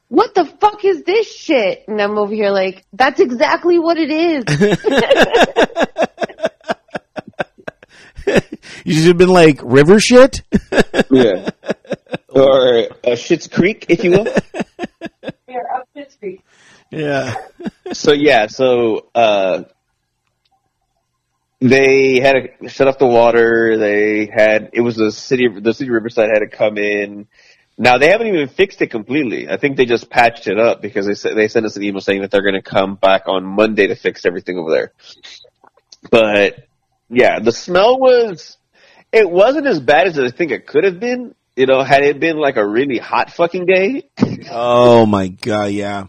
[0.09, 1.85] What the fuck is this shit?
[1.88, 4.44] And I'm over here like, That's exactly what it is.
[8.85, 10.42] You should have been like river shit.
[11.11, 11.50] Yeah.
[12.29, 14.24] or uh, Shit's Creek, if you will.
[15.46, 16.40] We're up this street.
[16.90, 17.35] yeah.
[17.92, 19.64] so yeah, so uh,
[21.61, 23.77] they had to shut off the water.
[23.77, 27.29] They had it was the city the city of Riverside had to come in.
[27.77, 29.49] Now they haven't even fixed it completely.
[29.49, 32.01] I think they just patched it up because they said they sent us an email
[32.01, 34.92] saying that they're going to come back on Monday to fix everything over there.
[36.11, 36.66] But
[37.09, 38.57] yeah, the smell was
[39.12, 41.35] it wasn't as bad as I think it could have been.
[41.57, 44.09] You know, had it been like a really hot fucking day,
[44.51, 45.73] Oh my god.
[45.73, 46.07] Yeah.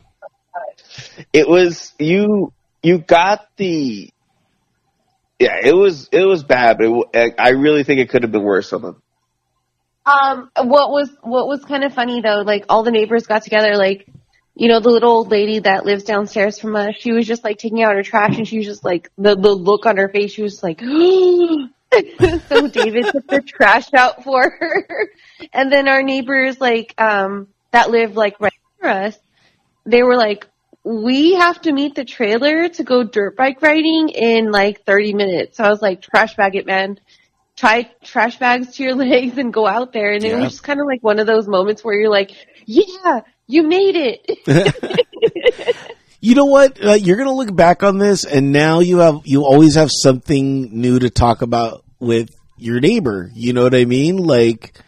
[1.34, 4.12] it was you you got the
[5.42, 8.44] yeah it was it was bad but it, I- really think it could have been
[8.44, 9.02] worse on them
[10.06, 13.76] Um, what was what was kind of funny though, like all the neighbors got together,
[13.78, 14.08] like
[14.56, 16.96] you know the little old lady that lives downstairs from us.
[16.98, 19.54] She was just like taking out her trash, and she was just like the the
[19.54, 20.32] look on her face.
[20.34, 20.80] She was like,
[22.50, 25.10] so David took the trash out for her,
[25.54, 29.16] and then our neighbors like um that live like right for us,
[29.86, 30.48] they were like,
[30.84, 35.58] we have to meet the trailer to go dirt bike riding in like 30 minutes.
[35.58, 37.00] So I was like, trash bag it, man.
[37.56, 40.14] Tie trash bags to your legs and go out there.
[40.14, 42.32] And it was just kind of like one of those moments where you're like,
[42.66, 45.88] yeah, you made it.
[46.24, 46.84] You know what?
[46.84, 50.80] Uh, you're gonna look back on this, and now you have you always have something
[50.80, 53.32] new to talk about with your neighbor.
[53.34, 54.18] You know what I mean?
[54.18, 54.80] Like,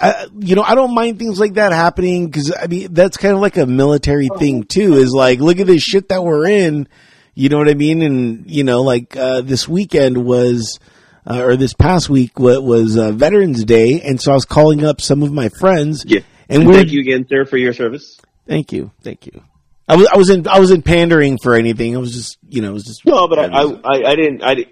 [0.00, 3.34] I, you know, I don't mind things like that happening because I mean that's kind
[3.34, 4.94] of like a military thing too.
[4.94, 6.88] Is like, look at this shit that we're in.
[7.34, 8.02] You know what I mean?
[8.02, 10.78] And you know, like uh, this weekend was.
[11.26, 14.84] Uh, or this past week wa- was uh, Veterans Day, and so I was calling
[14.84, 16.20] up some of my friends, Yeah.
[16.50, 18.20] and we Thank you again, sir, for your service.
[18.46, 19.42] Thank you, thank you.
[19.88, 21.96] I was I was in I was in pandering for anything.
[21.96, 24.42] I was just you know it was just No, but I, I, I, I didn't,
[24.42, 24.66] I,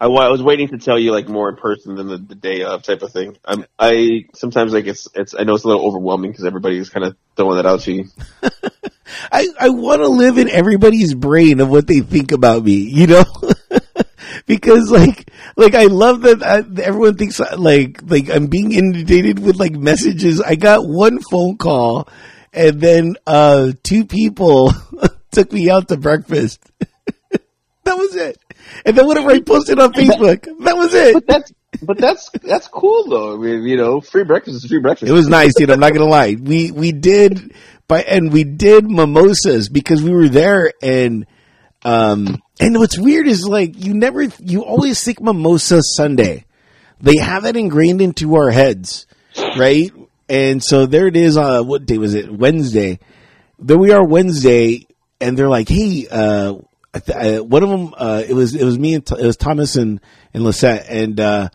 [0.00, 2.62] I, I was waiting to tell you like more in person than the, the day
[2.62, 3.36] of type of thing.
[3.44, 7.04] I'm, I sometimes like it's, it's, I know it's a little overwhelming because everybody's kind
[7.04, 8.04] of throwing that out to you.
[9.32, 12.76] I I want to live in everybody's brain of what they think about me.
[12.76, 13.24] You know.
[14.46, 19.56] Because like, like I love that I, everyone thinks like, like I'm being inundated with
[19.56, 20.40] like messages.
[20.40, 22.08] I got one phone call
[22.54, 24.72] and then, uh, two people
[25.32, 26.60] took me out to breakfast.
[27.84, 28.38] that was it.
[28.88, 31.12] And then whatever I posted on Facebook, that was it.
[31.12, 33.34] But That's, but that's, that's cool though.
[33.34, 35.10] I mean, you know, free breakfast is free breakfast.
[35.10, 35.70] It was nice, dude.
[35.70, 36.36] I'm not gonna lie.
[36.40, 37.52] We we did,
[37.86, 41.26] by and we did mimosas because we were there, and
[41.84, 46.46] um, and what's weird is like you never, you always think mimosa Sunday.
[46.98, 49.06] They have that ingrained into our heads,
[49.58, 49.92] right?
[50.30, 51.36] And so there it is.
[51.36, 52.32] Uh, what day was it?
[52.32, 53.00] Wednesday.
[53.58, 54.86] There we are Wednesday,
[55.20, 56.54] and they're like, "Hey, uh,
[56.98, 57.94] I th- uh, one of them.
[57.96, 60.00] Uh, it was it was me and it was Thomas and
[60.34, 61.48] and Lisette, and uh,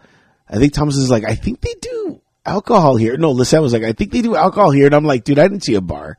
[0.50, 3.18] I think Thomas is like, I think they do alcohol here.
[3.18, 5.48] No, Lisette was like, I think they do alcohol here, and I'm like, dude, I
[5.48, 6.18] didn't see a bar.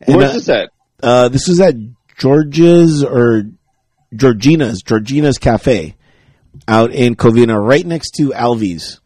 [0.00, 0.70] And, Where's uh, this at?
[1.02, 1.74] uh, this was at
[2.18, 3.44] George's or
[4.14, 5.96] Georgina's, Georgina's Cafe
[6.66, 9.00] out in Covina, right next to Alvi's.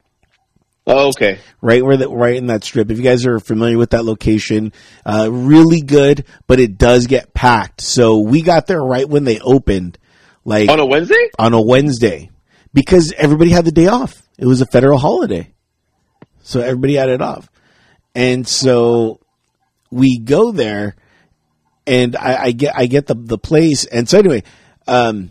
[0.87, 1.39] Oh, okay.
[1.63, 2.91] Right where that, right in that strip.
[2.91, 4.73] If you guys are familiar with that location,
[5.07, 7.81] uh, really good, but it does get packed.
[7.81, 9.97] So we got there right when they opened,
[10.45, 11.31] like On a Wednesday?
[11.39, 12.31] on a Wednesday
[12.75, 14.23] because everybody had the day off.
[14.37, 15.55] It was a federal holiday.
[16.43, 17.51] So everybody had it off.
[18.15, 19.21] And so
[19.91, 20.97] we go there
[21.87, 23.87] and I, I get, I get the, the place.
[23.87, 24.43] And so anyway,
[24.87, 25.31] um,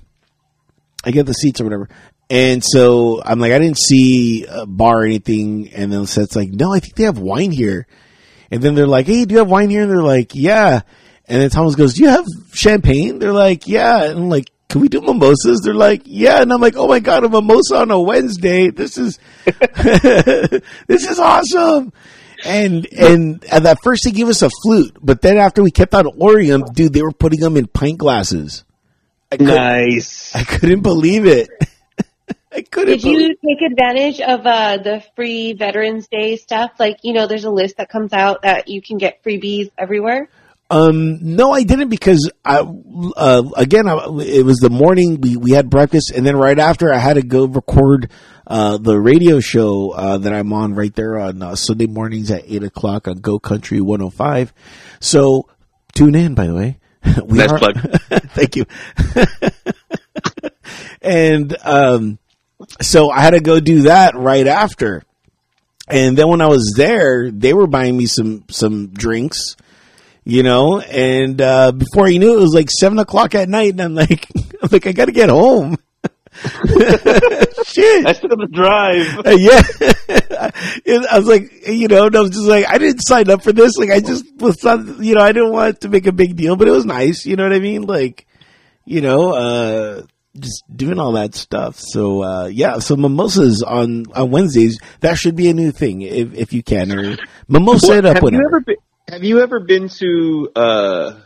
[1.05, 1.89] I get the seats or whatever.
[2.29, 5.69] And so I'm like, I didn't see a bar or anything.
[5.73, 7.87] And then it's like, no, I think they have wine here.
[8.49, 9.81] And then they're like, hey, do you have wine here?
[9.81, 10.81] And they're like, yeah.
[11.27, 13.19] And then Thomas goes, do you have champagne?
[13.19, 14.03] They're like, yeah.
[14.03, 15.61] And I'm like, can we do mimosas?
[15.63, 16.41] They're like, yeah.
[16.41, 18.69] And I'm like, oh my God, a mimosa on a Wednesday.
[18.69, 21.93] This is, this is awesome.
[22.45, 25.93] And, and at that first they gave us a flute, but then after we kept
[25.93, 28.65] on ordering them, dude, they were putting them in pint glasses.
[29.31, 30.35] I Nice.
[30.35, 31.49] I couldn't believe it.
[32.53, 36.71] I couldn't Did you take advantage of uh, the free Veterans Day stuff?
[36.79, 40.29] Like, you know, there's a list that comes out that you can get freebies everywhere.
[40.69, 42.59] Um, no, I didn't because I,
[43.15, 45.19] uh, again, I, it was the morning.
[45.21, 48.09] We, we had breakfast and then right after I had to go record,
[48.47, 52.43] uh, the radio show, uh, that I'm on right there on uh, Sunday mornings at
[52.45, 54.53] eight o'clock on Go Country 105.
[54.99, 55.47] So
[55.93, 56.79] tune in, by the way.
[57.25, 57.79] We Nice plug.
[58.33, 58.65] Thank you.
[61.01, 62.19] and, um,
[62.81, 65.03] so I had to go do that right after.
[65.87, 69.55] And then when I was there, they were buying me some, some drinks
[70.25, 73.71] you know, and uh, before you knew it, it was like seven o'clock at night,
[73.71, 74.27] and I'm like,
[74.61, 75.77] I'm like, I gotta get home.
[77.65, 78.07] Shit.
[78.07, 79.19] I still have the drive.
[79.19, 79.61] Uh, yeah.
[81.11, 83.53] I was like, you know, and I was just like, I didn't sign up for
[83.53, 83.77] this.
[83.77, 86.55] Like, I just was not, you know, I didn't want to make a big deal,
[86.55, 87.25] but it was nice.
[87.25, 87.83] You know what I mean?
[87.83, 88.25] Like,
[88.85, 90.01] you know, uh,
[90.37, 91.79] just doing all that stuff.
[91.79, 96.33] So, uh, yeah, so mimosas on, on Wednesdays, that should be a new thing if,
[96.33, 97.17] if you can, or
[97.47, 98.41] mimosa it up, have whatever.
[98.41, 98.75] you ever been?
[99.09, 101.19] Have you ever been to uh,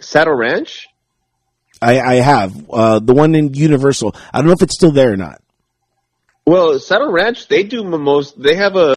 [0.00, 0.88] Saddle Ranch?
[1.80, 4.14] I, I have uh, the one in Universal.
[4.32, 5.40] I don't know if it's still there or not.
[6.46, 8.34] Well, Saddle Ranch, they do mimosas.
[8.34, 8.96] They have a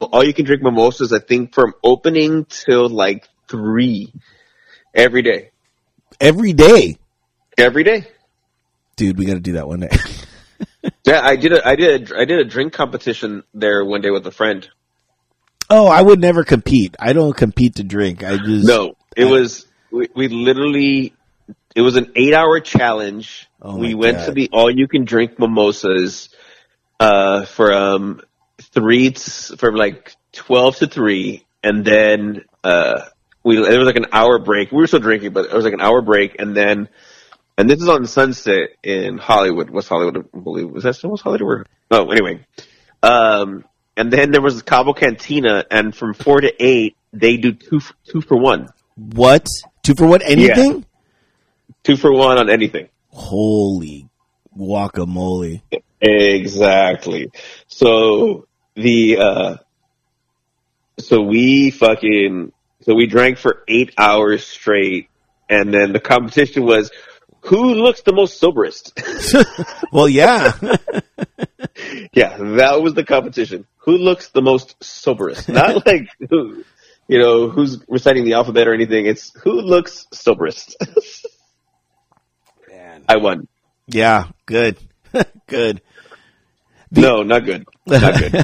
[0.00, 1.12] all you can drink mimosas.
[1.12, 4.12] I think from opening till like three
[4.94, 5.50] every day.
[6.20, 6.98] Every day,
[7.56, 8.06] Every day.
[8.96, 9.18] Dude.
[9.18, 9.90] We got to do that one day.
[11.04, 14.10] Yeah, I did a I did a, I did a drink competition there one day
[14.10, 14.66] with a friend.
[15.68, 16.94] oh, I would never compete.
[16.98, 18.22] I don't compete to drink.
[18.22, 21.14] I just No, it I- was we, we literally
[21.74, 23.48] it was an eight hour challenge.
[23.60, 24.26] Oh we went God.
[24.26, 26.28] to the all you can drink mimosas
[27.00, 28.20] uh from
[28.60, 33.02] three t- from like twelve to three, and then uh,
[33.42, 34.70] we there was like an hour break.
[34.70, 36.88] We were still drinking, but it was like an hour break, and then
[37.56, 40.70] and this is on Sunset in Hollywood, West Hollywood, I believe.
[40.70, 41.66] Was that still West Hollywood?
[41.90, 42.44] Oh, anyway.
[43.02, 43.64] Um,
[43.96, 47.94] and then there was Cabo Cantina, and from four to eight, they do two for,
[48.04, 49.46] two for one, What?
[49.82, 50.22] Two for what?
[50.24, 50.84] Anything?
[51.84, 52.88] two for one on anything.
[53.08, 54.08] Holy
[54.56, 55.62] guacamole.
[56.00, 57.30] Exactly.
[57.66, 59.56] So the uh
[60.98, 65.08] so we fucking so we drank for eight hours straight
[65.48, 66.90] and then the competition was
[67.44, 68.92] who looks the most soberest?
[69.92, 70.52] Well, yeah.
[72.12, 73.64] yeah, that was the competition.
[73.78, 75.48] Who looks the most soberest?
[75.48, 76.64] Not like who
[77.06, 79.06] you know, who's reciting the alphabet or anything.
[79.06, 80.76] It's who looks soberest.
[83.08, 83.46] I won.
[83.86, 84.28] yeah.
[84.46, 84.78] Good.
[85.46, 85.82] good.
[86.90, 87.66] No, not good.
[87.86, 88.34] Not good.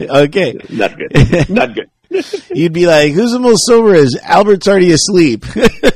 [0.00, 0.58] okay.
[0.70, 1.50] Not good.
[1.50, 1.90] Not good.
[2.54, 5.44] You'd be like, who's the most sober is Albert's already asleep.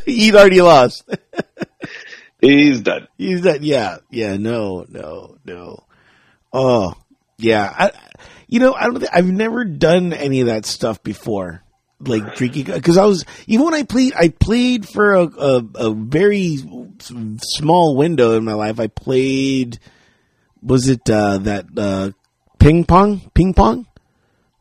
[0.06, 1.04] He'd already lost.
[2.46, 3.08] He's done.
[3.18, 5.84] He's that, yeah, yeah, no, no, no.
[6.52, 6.94] Oh,
[7.38, 7.74] yeah.
[7.76, 7.90] I,
[8.46, 11.62] you know, I don't think, I've never done any of that stuff before.
[11.98, 15.94] Like drinking, cause I was, even when I played, I played for a, a, a
[15.94, 16.58] very
[17.40, 18.78] small window in my life.
[18.78, 19.78] I played,
[20.62, 22.10] was it, uh, that, uh,
[22.58, 23.30] ping pong?
[23.32, 23.86] Ping pong?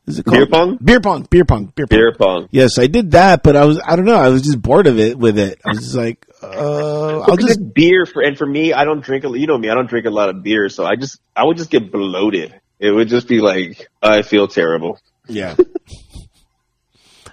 [0.08, 0.38] Is it called?
[0.38, 0.78] Beer pong?
[0.82, 1.98] Beer pong, beer pong, beer pong.
[1.98, 2.48] Beer pong.
[2.52, 4.98] Yes, I did that, but I was, I don't know, I was just bored of
[4.98, 5.60] it with it.
[5.66, 9.24] I was just like, uh, I'll just, beer for, and for me, I don't drink
[9.26, 11.44] a, you know me, I don't drink a lot of beer, so I just, I
[11.46, 12.60] would just get bloated.
[12.80, 15.00] It would just be like, I feel terrible.
[15.28, 15.56] Yeah.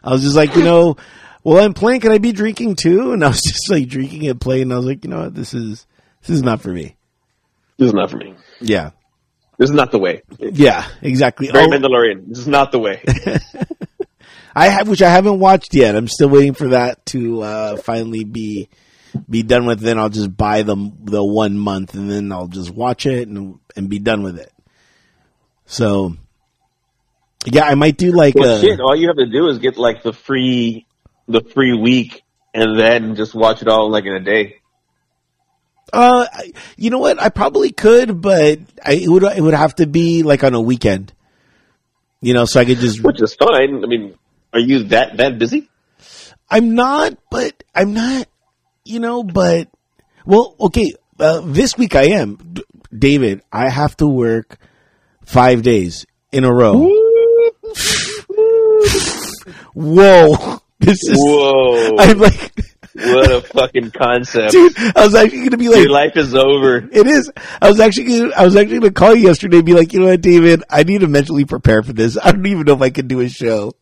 [0.04, 0.96] I was just like, you know,
[1.44, 2.00] well, I'm playing.
[2.00, 3.12] Can I be drinking too?
[3.12, 4.64] And I was just like drinking and playing.
[4.64, 5.34] And I was like, you know what?
[5.34, 5.86] This is,
[6.22, 6.96] this is not for me.
[7.78, 8.34] This is not for me.
[8.60, 8.90] Yeah.
[9.58, 10.22] This is not the way.
[10.38, 11.48] Yeah, exactly.
[11.50, 12.28] Very Oh, Mandalorian.
[12.28, 13.02] This is not the way.
[14.54, 15.94] I have, which I haven't watched yet.
[15.96, 18.68] I'm still waiting for that to, uh, finally be,
[19.28, 19.80] be done with.
[19.80, 23.58] Then I'll just buy the, the one month and then I'll just watch it and,
[23.76, 24.52] and be done with it.
[25.66, 26.16] So,
[27.46, 29.76] yeah, I might do like, well, uh, shit, all you have to do is get
[29.76, 30.86] like the free,
[31.28, 32.22] the free week
[32.54, 34.56] and then just watch it all like in a day.
[35.92, 36.26] Uh,
[36.76, 37.20] you know what?
[37.20, 40.60] I probably could, but I, it would it would have to be like on a
[40.60, 41.12] weekend.
[42.20, 43.02] You know, so I could just.
[43.02, 43.82] Which is fine.
[43.84, 44.16] I mean,
[44.52, 45.68] are you that, that busy?
[46.48, 48.28] I'm not, but I'm not.
[48.84, 49.68] You know, but
[50.26, 50.94] well, okay.
[51.18, 52.64] Uh, this week I am, D-
[52.96, 53.42] David.
[53.52, 54.58] I have to work
[55.24, 56.74] five days in a row.
[59.74, 61.16] Whoa, this is.
[61.16, 61.96] Whoa.
[61.98, 62.52] I'm like,
[62.94, 64.52] what a fucking concept.
[64.52, 64.76] dude.
[64.96, 66.76] I was actually gonna be like, Your life is over.
[66.76, 67.30] It is.
[67.60, 69.92] I was actually gonna, I was actually going to call you yesterday and be like,
[69.92, 72.18] you know what, David, I need to mentally prepare for this.
[72.22, 73.72] I don't even know if I can do a show.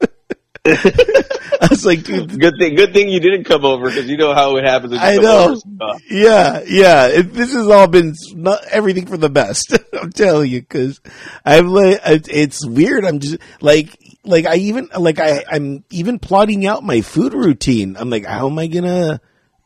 [1.62, 4.32] I was like, dude, Good thing, good thing you didn't come over because you know
[4.32, 4.94] how it happens.
[4.96, 5.60] I know.
[6.10, 7.06] yeah, yeah.
[7.08, 9.76] It, this has all been not everything for the best.
[10.00, 11.00] I'm telling you, because
[11.44, 13.04] I'm like, it- it's weird.
[13.04, 13.94] I'm just like,
[14.24, 17.96] like I even like I I'm even plotting out my food routine.
[17.98, 19.20] I'm like, how am I gonna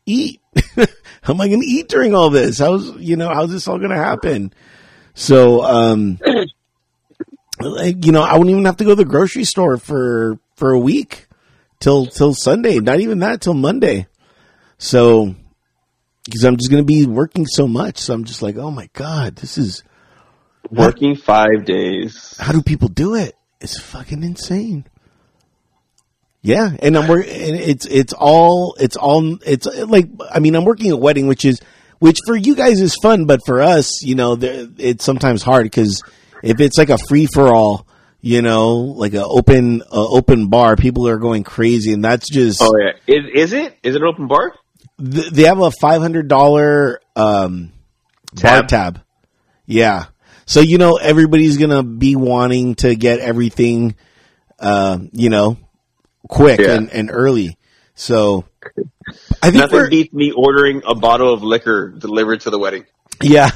[0.05, 0.41] eat?
[0.77, 2.59] how am I gonna eat during all this?
[2.59, 4.53] How's you know how's this all gonna happen?
[5.15, 6.19] So, um,
[7.61, 10.73] like you know, I wouldn't even have to go to the grocery store for for
[10.73, 11.27] a week
[11.85, 12.81] till till Sunday.
[12.81, 14.07] Not even that till Monday.
[14.79, 15.35] So,
[16.25, 18.89] because I'm just going to be working so much, so I'm just like, oh my
[18.95, 19.85] god, this is
[20.71, 22.37] working five days.
[22.41, 23.37] how do people do it?
[23.61, 24.87] It's fucking insane.
[26.43, 27.31] Yeah, and I'm working.
[27.31, 31.61] It's it's all it's all it's like I mean I'm working a wedding, which is
[32.01, 36.03] which for you guys is fun, but for us, you know, it's sometimes hard because
[36.43, 37.87] if it's like a free for all,
[38.27, 42.61] you know, like an open a open bar, people are going crazy, and that's just
[42.63, 43.77] Oh yeah, is, is it?
[43.83, 44.55] Is it an open bar?
[44.99, 47.73] th- they have a five hundred dollar um
[48.33, 48.69] bar Tab?
[48.69, 49.01] tab.
[49.67, 50.07] Yeah.
[50.47, 53.95] So you know everybody's gonna be wanting to get everything
[54.59, 55.57] uh, you know,
[56.29, 56.77] quick Yeah.
[56.77, 57.59] and, and early.
[57.95, 58.45] So
[59.43, 62.87] I think Nothing beats me ordering a bottle of liquor delivered to the wedding.
[63.23, 63.51] yeah.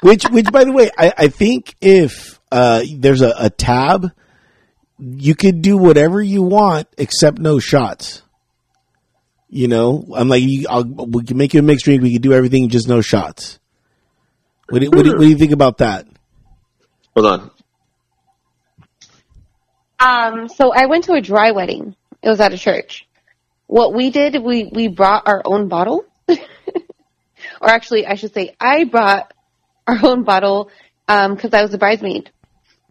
[0.00, 4.12] which which by the way, I, I think if uh there's a, a tab,
[4.98, 8.22] you could do whatever you want except no shots.
[9.48, 12.02] You know, I'm like, you, I'll, we can make you a mixed drink.
[12.02, 13.58] We can do everything, just no shots.
[14.68, 16.06] What do, what, do, what do you think about that?
[17.14, 17.50] Hold on.
[19.98, 21.94] Um, so I went to a dry wedding.
[22.22, 23.06] It was at a church.
[23.66, 26.04] What we did, we, we brought our own bottle.
[26.28, 26.36] or
[27.62, 29.32] actually, I should say, I brought
[29.86, 30.70] our own bottle,
[31.08, 32.30] um, cause I was a bridesmaid.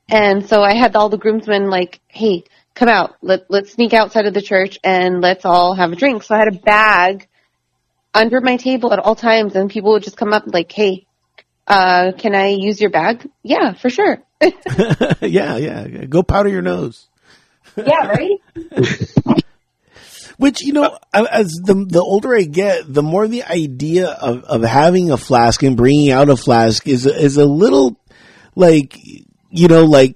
[0.08, 2.43] And so I had all the groomsmen like, hey,
[2.76, 3.16] come out.
[3.22, 6.24] Let let's sneak outside of the church and let's all have a drink.
[6.24, 7.28] So I had a bag
[8.14, 11.08] under my table at all times, and people would just come up like, "Hey,
[11.68, 14.22] uh, can I use your bag?" Yeah, for sure.
[14.41, 15.88] yeah, yeah.
[16.06, 17.08] Go powder your nose.
[17.76, 18.39] yeah, right.
[20.38, 24.64] Which you know, as the the older I get, the more the idea of, of
[24.64, 27.97] having a flask and bringing out a flask is is a little
[28.53, 28.99] like
[29.56, 30.16] you know like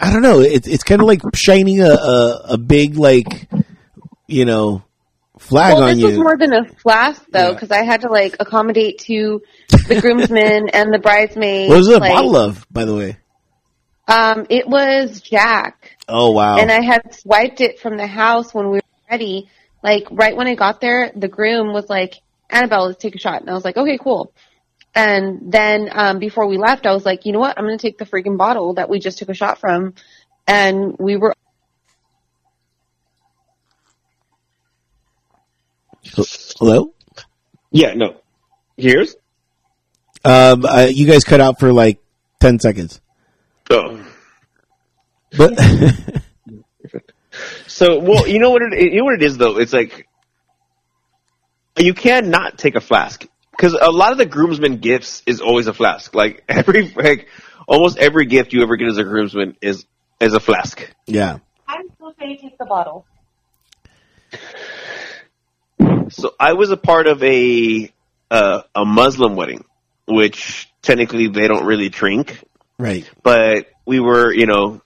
[0.00, 0.40] I don't know.
[0.40, 3.48] It's it's kind of like shining a, a a big like
[4.26, 4.82] you know
[5.38, 6.06] flag Well, on this you.
[6.06, 7.52] was more than a flask though, Yeah.
[7.52, 9.42] because I had to like accommodate to
[9.86, 11.68] the groomsmen and the bridesmaids.
[11.70, 13.16] what was it a like, bottle of, by the way?
[14.06, 15.96] Um, it was Jack.
[16.08, 16.56] Oh wow!
[16.58, 19.50] and I had swiped it from the house when we were ready.
[19.82, 22.14] Like right when I got there, the groom was like,
[22.50, 24.32] "Annabelle, let's take a shot," and I was like, "Okay, cool."
[24.94, 27.56] And then um, before we left, I was like, "You know what?
[27.58, 29.94] I'm going to take the freaking bottle that we just took a shot from,"
[30.46, 31.34] and we were.
[36.58, 36.94] Hello.
[37.70, 38.16] Yeah, no.
[38.76, 39.14] Here's.
[40.24, 42.00] Um, uh, you guys cut out for like
[42.40, 43.00] ten seconds,
[43.70, 44.04] Oh.
[45.36, 45.52] but
[47.66, 49.58] So, well, you know what it, you know what it is though.
[49.58, 50.08] It's like
[51.76, 53.24] you can not take a flask
[53.58, 56.14] because a lot of the groomsmen gifts is always a flask.
[56.14, 57.28] Like every like
[57.66, 59.84] almost every gift you ever get as a groomsman is
[60.20, 60.88] is a flask.
[61.06, 63.04] yeah, I'm still saying take the bottle.
[66.10, 67.92] So I was a part of a
[68.30, 69.64] uh, a Muslim wedding,
[70.06, 72.42] which technically they don't really drink,
[72.78, 73.08] right.
[73.22, 74.82] but we were, you know,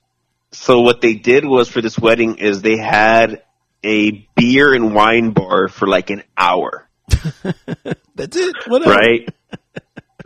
[0.51, 3.43] so what they did was for this wedding is they had
[3.83, 6.87] a beer and wine bar for like an hour,
[8.15, 8.55] That's it.
[8.67, 8.91] Whatever.
[8.91, 9.29] right?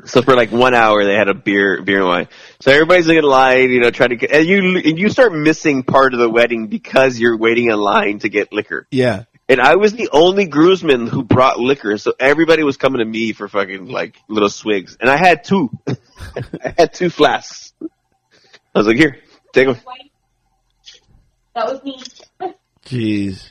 [0.05, 2.27] so for like one hour they had a beer, beer and wine.
[2.59, 5.83] So everybody's in line, you know, trying to get, and you, and you start missing
[5.83, 8.87] part of the wedding because you're waiting in line to get liquor.
[8.91, 9.23] Yeah.
[9.49, 13.31] And I was the only groomsman who brought liquor, so everybody was coming to me
[13.31, 14.97] for fucking like little swigs.
[14.99, 15.69] And I had two.
[15.87, 17.73] I had two flasks.
[17.81, 19.19] I was like, here,
[19.53, 19.77] take them.
[21.55, 22.03] That was me.
[22.87, 23.49] Jeez.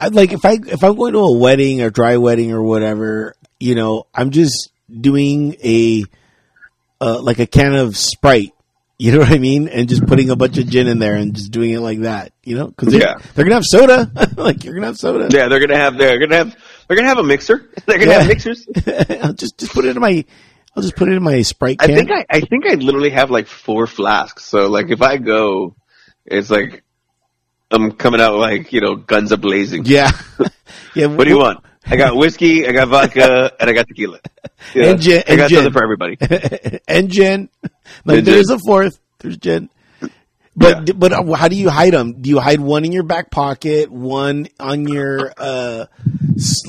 [0.00, 3.34] I'd like if I if I'm going to a wedding or dry wedding or whatever,
[3.60, 6.04] you know, I'm just doing a
[7.00, 8.52] uh, like a can of Sprite.
[8.98, 9.66] You know what I mean?
[9.68, 12.32] And just putting a bunch of gin in there and just doing it like that.
[12.44, 13.14] You know, because they're, Yeah.
[13.34, 14.10] they're gonna have soda.
[14.36, 15.28] like you're gonna have soda.
[15.30, 16.56] Yeah, they're gonna have they're gonna have
[16.88, 17.68] they're gonna have a mixer.
[17.86, 18.18] They're gonna Yeah.
[18.18, 18.66] have mixers.
[19.22, 20.24] I'll just just put it in my.
[20.76, 21.94] I'll just put it in my Sprite I can.
[21.96, 24.44] think I I think I literally have like four flasks.
[24.44, 25.74] So like if I go,
[26.26, 26.82] it's like
[27.72, 29.84] I'm coming out like you know guns a blazing.
[29.86, 30.10] yeah.
[30.94, 31.06] yeah.
[31.06, 31.64] What do you want?
[31.84, 34.20] I got whiskey, I got vodka, and I got tequila.
[34.74, 35.56] Yeah, And gin- I got gin.
[35.58, 36.16] something for everybody.
[36.88, 37.48] and gin.
[38.04, 38.56] Like And there's gin.
[38.56, 38.98] a fourth.
[39.18, 39.68] There's gin.
[40.54, 42.20] But but uh, how do you hide them?
[42.20, 45.86] Do you hide one in your back pocket, one on your uh,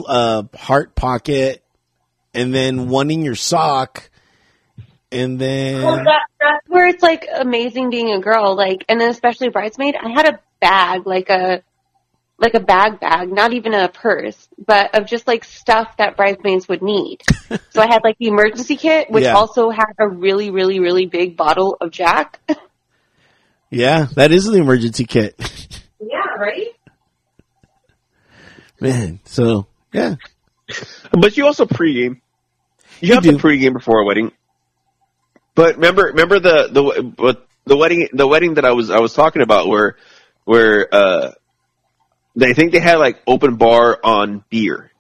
[0.08, 1.62] uh, heart pocket,
[2.34, 4.10] and then one in your sock,
[5.14, 9.10] and then Well, that, that's where it's like amazing being a girl, like, and then
[9.10, 9.96] especially bridesmaid.
[9.96, 11.64] I had a bag, like a,
[12.40, 16.68] like a bag bag, not even a purse, but of just like stuff that bridesmaids
[16.68, 17.22] would need.
[17.70, 19.36] so I had like the emergency kit, which Yeah.
[19.36, 22.40] also had a really, really, really big bottle of Jack.
[23.70, 25.36] yeah, that is the emergency kit,
[26.02, 26.68] yeah, right.
[28.82, 29.20] man.
[29.26, 30.16] So yeah,
[31.12, 32.20] But you also pregame.
[33.00, 33.32] You, You have do.
[33.32, 34.32] to pregame before a wedding.
[35.56, 39.14] But remember, remember the the but the wedding the wedding that I was I was
[39.14, 39.98] talking about where
[40.46, 41.32] where uh
[42.36, 44.92] they think they had like open bar on beer,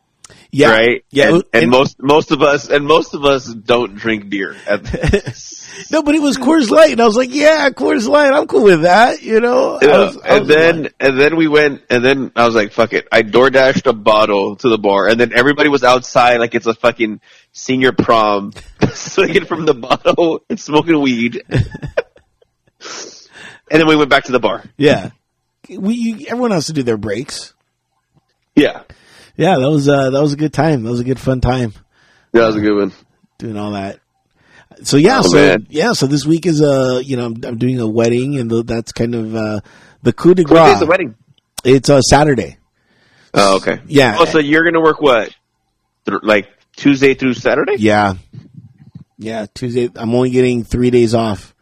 [0.51, 1.05] yeah, right?
[1.09, 1.29] yeah.
[1.29, 4.55] and, and and- most most of us and most of us don't drink beer.
[4.67, 5.67] At, this.
[5.91, 8.31] no, but it was Coors Light, and I was like, yeah, Coors Light.
[8.31, 9.23] I'm cool with that.
[9.23, 9.79] You know.
[9.81, 12.93] I was- I and then and then we went and then I was like, fuck
[12.93, 13.07] it.
[13.11, 16.67] I door dashed a bottle to the bar and then everybody was outside like it's
[16.67, 17.19] a fucking
[17.53, 18.51] senior prom
[18.93, 21.41] swinging from the bottle and smoking weed.
[21.49, 21.61] and
[23.69, 24.63] then we went back to the bar.
[24.77, 25.11] yeah,
[25.69, 27.53] we you, everyone has to do their breaks.
[28.55, 28.83] Yeah.
[29.35, 30.83] Yeah, that was uh, that was a good time.
[30.83, 31.73] That was a good fun time
[32.33, 32.91] Yeah, That was a good one.
[33.39, 33.99] doing all that.
[34.83, 35.67] So yeah, Oh, so man.
[35.69, 38.61] yeah, so this week is uh, you know, I'm, I'm doing a wedding, and the,
[38.63, 39.61] that's kind of uh,
[40.03, 40.71] the coup de What grace.
[40.73, 41.15] day's the wedding?
[41.63, 42.57] It's uh, Saturday.
[43.33, 43.79] Oh, okay.
[43.87, 44.17] Yeah.
[44.19, 45.35] Oh, so you're gonna work what?
[46.05, 47.75] Th- Like Tuesday through Saturday?
[47.77, 48.15] Yeah,
[49.17, 49.45] yeah.
[49.53, 49.89] Tuesday.
[49.95, 51.53] I'm only getting three days off.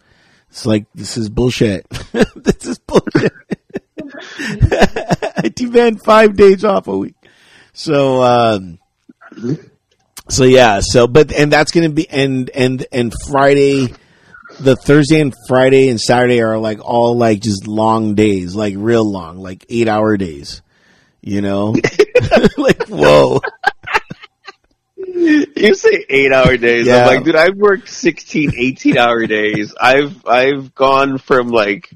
[0.50, 1.88] It's like this is bullshit.
[2.36, 3.34] this is bullshit.
[5.38, 7.16] I demand five days off a week.
[7.74, 8.80] So, um,
[10.30, 10.82] so yeah.
[10.82, 13.94] So, but and that's gonna be and and and Friday.
[14.60, 19.10] the Thursday and Friday and Saturday are like all like just long days, like real
[19.10, 20.62] long, like eight hour days.
[21.22, 21.76] You know,
[22.58, 23.40] like whoa.
[25.22, 26.88] You say eight hour days.
[26.88, 27.02] Yeah.
[27.06, 29.74] I'm like, dude, I've worked 16, 18 hour days.
[29.80, 31.90] I've, I've gone from like,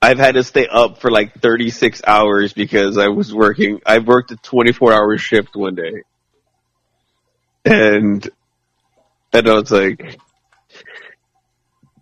[0.00, 4.30] I've had to stay up for like 36 hours because I was working, I worked
[4.30, 6.02] a 24 hour shift one day.
[7.64, 8.28] And,
[9.32, 10.18] and I was like,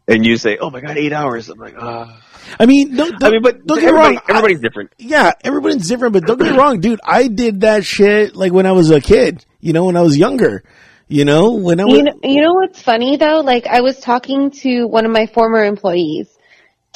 [0.09, 1.49] and you say, oh my god, eight hours.
[1.49, 2.23] I'm like, ah.
[2.61, 4.17] I mean, don't, I mean, but don't get me wrong.
[4.19, 4.93] I- everybody's different.
[4.99, 7.01] yeah, everybody's different, but don't get me wrong, dude.
[7.03, 9.45] I did that shit like when I was a kid.
[9.67, 10.63] You know, when I was younger.
[11.09, 13.41] You know, when I was You know, you know what's funny though?
[13.41, 16.29] Like I was talking to one of my former employees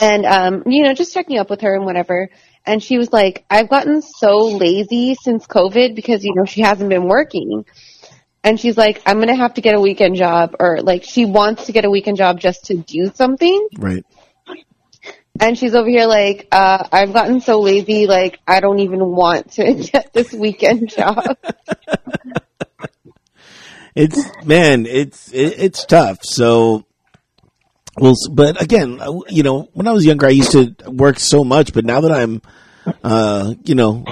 [0.01, 2.29] and, um, you know, just checking up with her and whatever.
[2.65, 6.91] And she was like, I've gotten so lazy since COVID because, you know, she hasn't
[6.91, 7.65] been working.
[8.45, 11.25] And she's like, I'm going to have to get a weekend job or like she
[11.25, 13.69] wants to get a weekend job just to do something.
[13.79, 14.07] right.
[15.39, 19.53] And she's over here like, uh, I've gotten so lazy, like I don't even want
[19.53, 21.37] to get this weekend job.
[23.95, 26.19] It's man, it's it, it's tough.
[26.23, 26.87] So,
[27.97, 31.43] well, but again, uh, you know, when I was younger, I used to work so
[31.43, 32.41] much, but now that I'm,
[33.03, 34.05] uh, you know,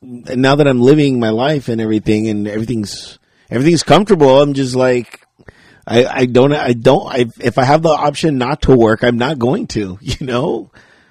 [0.00, 3.18] now that I'm living my life and everything, and everything's
[3.50, 5.26] everything's comfortable, I'm just like.
[5.90, 9.18] I, I don't, I don't, I, if I have the option not to work, I'm
[9.18, 10.70] not going to, you know,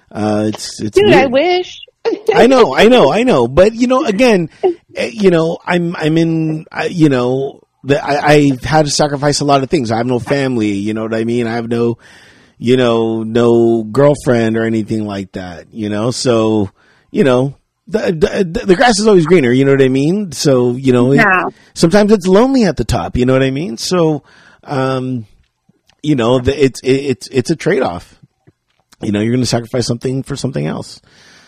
[0.10, 1.80] uh, it's, it's, Dude, I wish.
[2.34, 3.48] I know, I know, I know.
[3.48, 4.50] But you know, again,
[4.96, 9.42] eh, you know, I'm, I'm in, I, you know, the, I, I had to sacrifice
[9.42, 9.92] a lot of things.
[9.92, 10.72] I have no family.
[10.72, 11.46] You know what I mean?
[11.46, 11.98] I have no,
[12.58, 15.74] you know, no girlfriend or anything like that.
[15.74, 16.70] You know, so
[17.12, 17.56] you know.
[17.88, 18.12] The,
[18.54, 20.32] the the grass is always greener, you know what I mean.
[20.32, 21.18] So you know, it-
[21.74, 23.78] sometimes it's lonely at the top, you know what I mean.
[23.78, 24.22] So,
[24.64, 25.26] um,
[26.04, 28.16] you know, the, it's it, it's it's a trade off.
[29.02, 31.02] You know, you're going to sacrifice something for something else.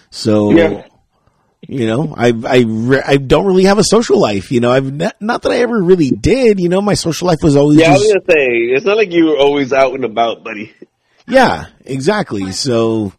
[0.09, 0.85] So, Yeah.
[1.67, 4.51] you know, I I re- I don't really have a social life.
[4.51, 6.59] You know, I've not, not that I ever really did.
[6.59, 9.11] You know, my social life was always Yeah, I was gonna say, it's not like
[9.11, 10.73] you were always out and about, buddy.
[11.27, 12.51] yeah, exactly.
[12.53, 13.13] So,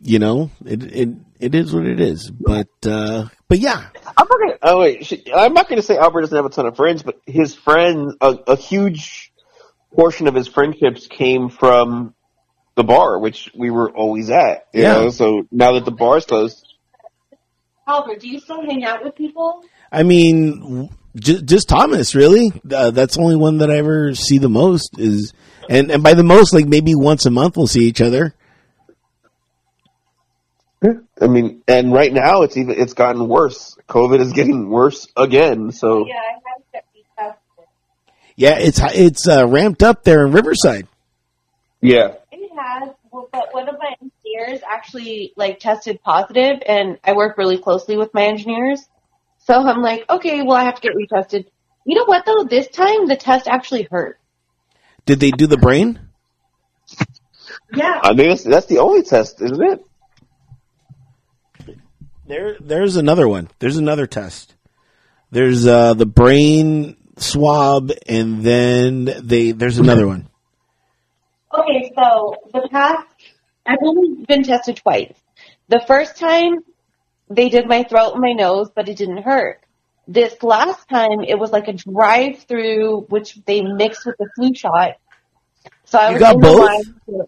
[0.00, 1.08] you know, it it
[1.40, 2.30] it is what it is.
[2.30, 4.58] But uh, but yeah, I'm not gonna.
[4.62, 7.20] Oh wait, sh- I'm not gonna say Albert doesn't have a ton of friends, but
[7.26, 9.32] his friends, a, a huge
[9.94, 12.14] portion of his friendships came from
[12.76, 14.66] the bar, which we were always at.
[14.72, 14.92] You Yeah.
[14.94, 16.64] know, so now that the bar's closed,
[17.86, 19.62] Albert, do you still hang out with people?
[19.90, 22.52] I mean, j- just Thomas, really.
[22.72, 25.32] Uh, that's the only one that I ever see the most is,
[25.68, 28.34] and and by the most, like maybe once a month we'll see each other.
[30.82, 33.76] I mean, and right now it's even it's gotten worse.
[33.88, 35.72] COVID is getting worse again.
[35.72, 37.64] So Yeah, I have to be tested.
[38.36, 40.88] Yeah, it's it's uh, ramped up there in Riverside.
[41.82, 47.36] yeah, It has, but one of my engineers actually like tested positive, and I work
[47.36, 48.80] really closely with my engineers.
[49.40, 51.46] So I'm like, okay, well, I have to get retested.
[51.84, 52.44] You know what though?
[52.44, 54.18] This time the test actually hurt.
[55.04, 55.98] Did they do the brain?
[57.74, 58.00] Yeah.
[58.02, 59.84] I mean that's, that's the only test, isn't it?
[62.30, 63.48] There, there's another one.
[63.58, 64.54] There's another test.
[65.32, 70.28] There's uh, the brain swab, and then they there's another one.
[71.52, 73.06] Okay, so the past,
[73.66, 75.12] I've only been tested twice.
[75.68, 76.60] The first time,
[77.28, 79.60] they did my throat and my nose, but it didn't hurt.
[80.06, 84.92] This last time, it was like a drive-through, which they mixed with the flu shot.
[85.84, 86.56] So I You was got in both?
[86.56, 87.26] the line for,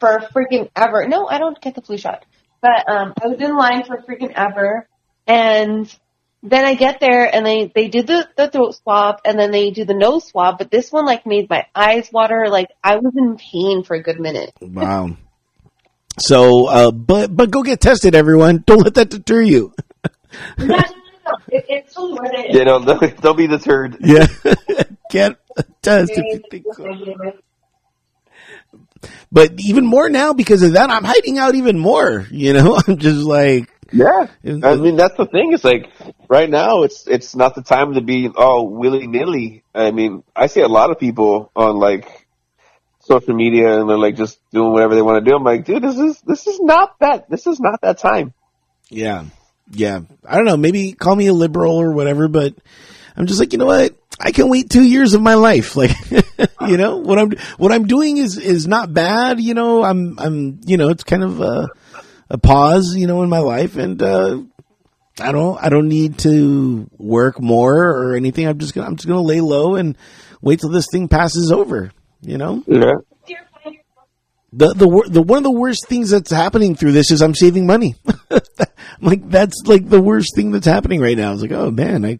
[0.00, 1.06] for freaking ever.
[1.08, 2.24] No, I don't get the flu shot,
[2.64, 4.88] but um, I was in line for freaking ever,
[5.26, 5.94] and
[6.42, 9.70] then I get there and they they do the the throat swab and then they
[9.70, 12.46] do the nose swab, but this one like made my eyes water.
[12.48, 14.54] Like I was in pain for a good minute.
[14.62, 15.16] Wow.
[16.18, 18.64] So, uh, but but go get tested, everyone.
[18.66, 19.74] Don't let that deter you.
[20.56, 21.32] No, no, no, no.
[21.48, 22.54] It, it's totally worth it.
[22.54, 23.98] You know, don't, don't be deterred.
[24.00, 24.26] Yeah,
[25.10, 26.84] get a test if you think so.
[29.32, 32.26] But even more now because of that, I'm hiding out even more.
[32.30, 35.52] You know, I'm just like, Yeah, I mean that's the thing.
[35.52, 35.90] It's like
[36.28, 39.62] right now, it's it's not the time to be all willy nilly.
[39.74, 42.08] I mean, I see a lot of people on like
[43.00, 45.36] social media and they're like just doing whatever they want to do.
[45.36, 47.28] I'm like, dude, this is this is not that.
[47.28, 48.32] This is not that time.
[48.88, 49.24] yeah,
[49.70, 50.00] yeah.
[50.26, 50.56] I don't know.
[50.56, 52.54] Maybe call me a liberal or whatever, but
[53.16, 53.94] I'm just like, you know what?
[54.20, 55.76] I can wait two years of my life.
[56.66, 59.40] Like, you know, what I'm, what I'm doing is, is not bad.
[59.40, 61.68] You know, I'm, I'm, you know, it's kind of a,
[62.30, 63.76] a pause, you know, in my life.
[63.76, 64.40] And, uh,
[65.20, 68.46] I don't, I don't need to work more or anything.
[68.48, 69.96] I'm just gonna, I'm just gonna lay low and
[70.40, 71.92] wait till this thing passes over.
[72.22, 72.94] You know, Yeah.
[74.52, 77.66] the the the one of the worst things that's happening through this is I'm saving
[77.66, 77.94] money.
[79.00, 81.32] like that's like the worst thing that's happening right now.
[81.32, 82.18] It's like, oh man, I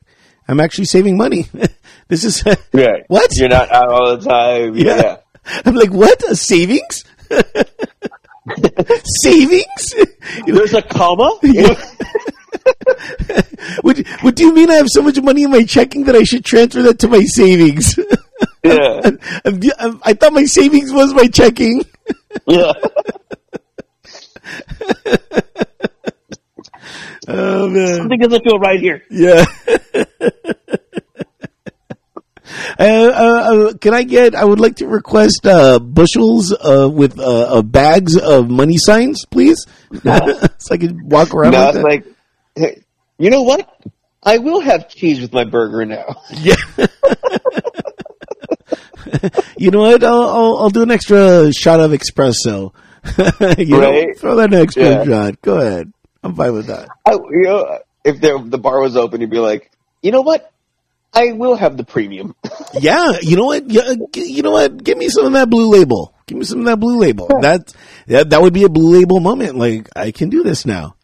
[0.48, 1.46] I'm actually saving money.
[2.08, 2.42] this is
[2.72, 2.92] Yeah.
[3.08, 3.30] What?
[3.36, 4.76] You're not out all the time.
[4.76, 4.96] Yeah.
[4.96, 5.16] Yeah.
[5.64, 6.22] I'm like, what?
[6.30, 7.04] A savings?
[9.22, 9.94] savings?
[10.46, 11.38] There's a comma.
[13.82, 16.22] what, what do you mean I have so much money in my checking that I
[16.22, 17.98] should transfer that to my savings?
[18.64, 19.00] yeah.
[19.44, 21.84] I, I thought my savings was my checking.
[22.46, 22.72] Yeah.
[27.28, 27.96] Oh man.
[27.96, 29.02] Something doesn't feel right here.
[29.10, 29.44] Yeah.
[32.78, 32.88] Uh, uh,
[33.70, 34.34] uh, can I get?
[34.34, 39.24] I would like to request uh, bushels uh, with uh, uh, bags of money signs,
[39.26, 39.64] please,
[40.02, 41.52] so I can walk around.
[41.52, 41.84] Now with it's that.
[41.84, 42.04] like,
[42.56, 42.82] hey,
[43.18, 43.68] you know what?
[44.22, 46.04] I will have cheese with my burger now.
[46.32, 46.54] Yeah.
[49.56, 50.02] you know what?
[50.04, 52.72] I'll, I'll, I'll do an extra shot of espresso.
[53.58, 54.18] you know, Right?
[54.18, 55.04] throw that extra Yeah.
[55.04, 55.42] shot.
[55.42, 55.92] Go ahead.
[56.24, 56.88] I'm fine with that.
[57.06, 59.70] I, you know, if there, the bar was open, you'd be like,
[60.02, 60.50] you know what?
[61.12, 62.34] I will have the premium.
[62.80, 63.18] Yeah.
[63.22, 63.70] You know what?
[63.70, 64.82] Yeah, g- you know what?
[64.82, 66.12] Give me some of that blue label.
[66.26, 67.28] Give me some of that blue label.
[67.40, 67.72] That,
[68.08, 69.56] that that would be a blue label moment.
[69.56, 70.96] Like I can do this now.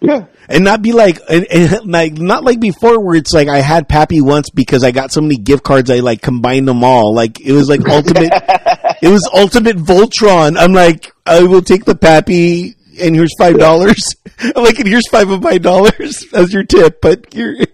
[0.00, 0.26] yeah.
[0.48, 3.88] and not be like and, and like not like before where it's like I had
[3.88, 7.40] Pappy once because I got so many gift cards I like combined them all like
[7.40, 8.30] it was like ultimate
[9.02, 14.14] it was ultimate Voltron I'm like I will take the Pappy and here's five dollars
[14.38, 17.56] I'm like and here's five of my dollars as your tip but you're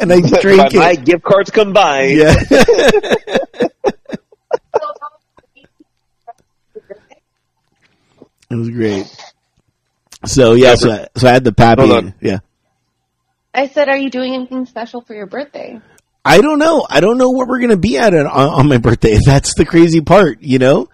[0.00, 2.18] and I drink my, my gift cards combined.
[2.18, 2.34] yeah
[8.50, 9.06] it was great
[10.24, 12.14] so yeah so, I- so I had the Pappy Hold on.
[12.20, 12.38] yeah
[13.54, 15.80] I said, are you doing anything special for your birthday?
[16.24, 16.86] I don't know.
[16.88, 19.18] I don't know what we're gonna be at on, on my birthday.
[19.24, 20.90] That's the crazy part, you know.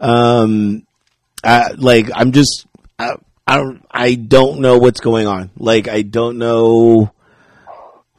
[0.00, 0.86] Um,
[1.44, 2.66] I, like I'm just
[2.98, 5.50] I, I don't I don't know what's going on.
[5.56, 7.12] Like I don't know.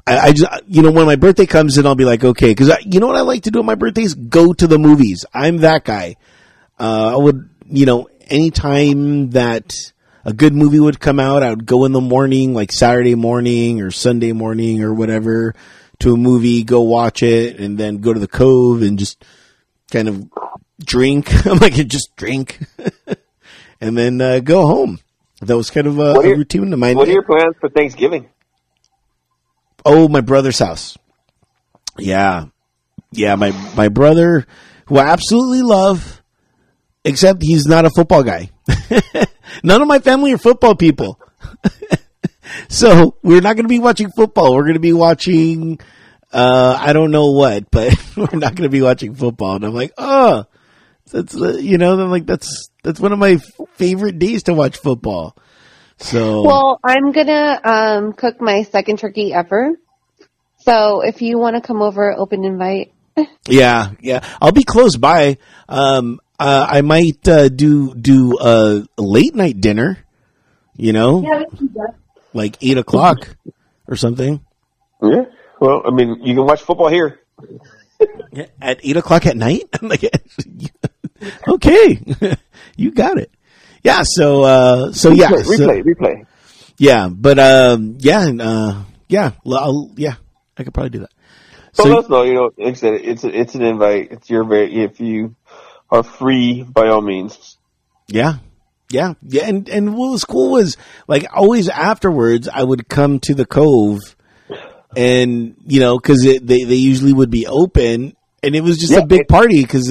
[0.08, 3.00] I, just you know when my birthday comes in, I'll be like, okay, because you
[3.00, 4.14] know what I like to do on my birthdays?
[4.14, 5.26] Go to the movies.
[5.34, 6.16] I'm that guy.
[6.80, 9.74] Uh, I would you know anytime that
[10.26, 13.82] a good movie would come out, I would go in the morning, like Saturday morning
[13.82, 15.56] or Sunday morning or whatever,
[16.00, 19.24] to a movie, go watch it, and then go to the Cove and just
[19.92, 20.30] kind of
[20.86, 21.46] drink.
[21.46, 22.60] I'm like, just drink,
[23.82, 25.00] and then uh, go home.
[25.42, 26.96] That was kind of a, are a your- routine of mine.
[26.96, 28.30] What are your plans for Thanksgiving?
[29.86, 30.98] Oh, my brother's house.
[31.98, 32.46] Yeah.
[33.12, 34.46] Yeah, my my brother
[34.86, 36.22] who I absolutely love
[37.04, 38.52] except he's not a football guy.
[39.64, 41.20] None of my family are football people.
[42.70, 44.54] so, we're not going to be watching football.
[44.56, 45.80] We're going to be watching
[46.32, 49.56] uh I don't know what, but we're not going to be watching football.
[49.56, 50.46] And I'm like, "Oh,
[51.12, 53.38] that's uh, you know, I'm like that's that's one of my
[53.76, 55.36] favorite days to watch football."
[55.98, 59.78] So, Well, I'm gonna um, cook my second turkey ever.
[60.60, 62.94] So if you want to come over, open invite.
[63.48, 64.26] Yeah, yeah.
[64.42, 65.38] I'll be close by.
[65.68, 70.00] Um, uh, I might uh, do do a late night dinner.
[70.76, 71.46] You know,
[72.34, 73.36] like eight o'clock
[73.88, 74.44] or something.
[75.04, 75.26] Yeah.
[75.60, 77.20] Well, I mean, you can watch football here.
[78.62, 79.64] At eight o'clock at night.
[79.82, 80.04] Like,
[81.48, 82.02] okay,
[82.76, 83.32] you got it.
[83.84, 84.04] Yeah.
[84.06, 86.26] So, uh, so yeah, Replay, so- replay, replay.
[86.78, 87.10] yeah.
[87.10, 90.16] But um, yeah, and, uh, yeah, well, I'll, yeah.
[90.58, 91.12] I could probably do that.
[91.74, 92.24] So, So- let us know.
[92.24, 94.12] You know, like I said, it's it's an invite.
[94.12, 95.36] It's your very if you
[95.90, 97.58] are free, by all means.
[98.08, 98.36] Yeah.
[98.92, 99.14] Yeah.
[99.26, 99.46] Yeah.
[99.48, 100.76] And, and what was cool was
[101.08, 104.00] like always afterwards, I would come to the cove
[104.96, 109.00] and, you know, cause they, they usually would be open and it was just Yeah,
[109.00, 109.90] a big it- party cause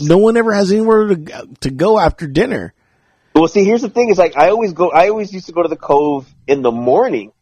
[0.00, 2.74] no one ever has anywhere to, to go after dinner.
[3.34, 4.90] Well, see, here's the thing: is like I always go.
[4.90, 7.32] I always used to go to the Cove in the morning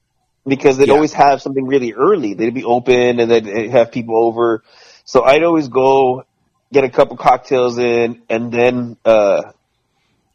[0.46, 0.94] because they'd Yeah.
[0.94, 2.34] always have something really early.
[2.34, 4.62] They'd be open and they'd have people over.
[5.04, 6.24] So I'd always go
[6.72, 9.42] get a couple cocktails in, and then uh,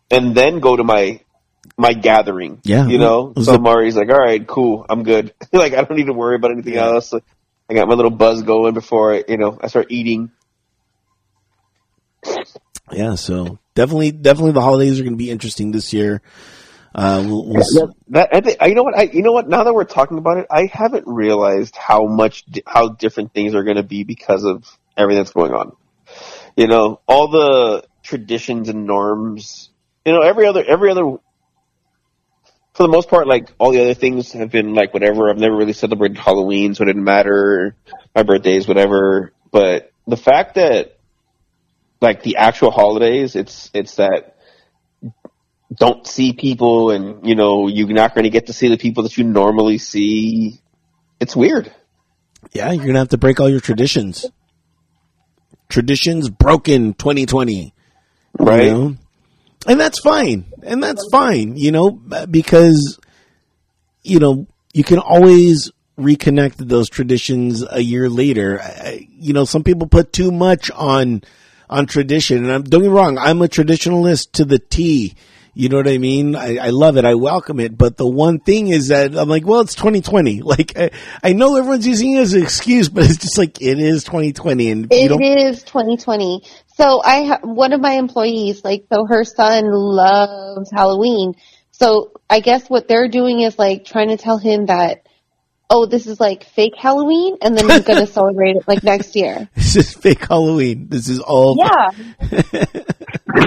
[0.09, 1.19] and then go to my
[1.77, 2.59] my gathering.
[2.63, 2.87] Yeah.
[2.87, 3.33] you know.
[3.35, 5.33] So the- Mari's like, "All right, cool, I'm good.
[5.53, 6.87] like I don't need to worry about anything Yeah.
[6.87, 7.13] else."
[7.71, 10.29] I got my little buzz going before I, you know, I start eating.
[12.91, 13.15] Yeah.
[13.15, 16.21] So definitely, definitely the holidays are going to be interesting this year.
[16.93, 18.97] Uh, we'll, we'll That, I think, you know what?
[18.97, 19.47] I, you know what?
[19.47, 23.63] Now that we're talking about it, I haven't realized how much, how different things are
[23.63, 24.65] going to be because of
[24.97, 25.71] everything that's going on.
[26.57, 29.69] You know, all the traditions and norms.
[30.05, 31.15] You know, every other, every other.
[32.73, 35.29] For the most part, like all the other things have been like whatever.
[35.29, 37.75] I've never really celebrated Halloween, so it didn't matter.
[38.15, 39.33] My birthdays, whatever.
[39.51, 40.97] But the fact that
[41.99, 44.37] like the actual holidays, it's it's that
[45.73, 49.03] don't see people, and you know you're not going to get to see the people
[49.03, 50.59] that you normally see.
[51.19, 51.73] It's weird.
[52.53, 54.25] Yeah, you're gonna have to break all your traditions.
[55.69, 57.73] Traditions broken 2020.
[58.37, 58.63] Right.
[58.65, 58.97] You know?
[59.67, 60.50] And that's fine.
[60.63, 62.99] And that's fine, you know, because,
[64.03, 68.61] you know, you can always reconnect those traditions a year later.
[68.61, 71.23] I, you know, some people put too much on,
[71.69, 72.37] on tradition.
[72.43, 75.15] And I'm, don't get me wrong, I'm a traditionalist to the T.
[75.53, 76.35] You know what I mean?
[76.35, 77.03] I, I love it.
[77.03, 77.77] I welcome it.
[77.77, 80.41] But the one thing is that I'm like, well, it's 2020.
[80.51, 80.91] Like, I,
[81.23, 84.69] I know everyone's using it as an excuse, but it's just like, it is 2020.
[84.69, 86.43] And you is 2020.
[86.81, 91.35] So I ha- one of my employees, like, so her son loves Halloween.
[91.69, 95.05] So I guess what they're doing is like trying to tell him that,
[95.69, 99.47] oh, this is like fake Halloween, and then he's gonna celebrate it like next year.
[99.55, 100.87] this is fake Halloween.
[100.89, 101.91] This is all Yeah,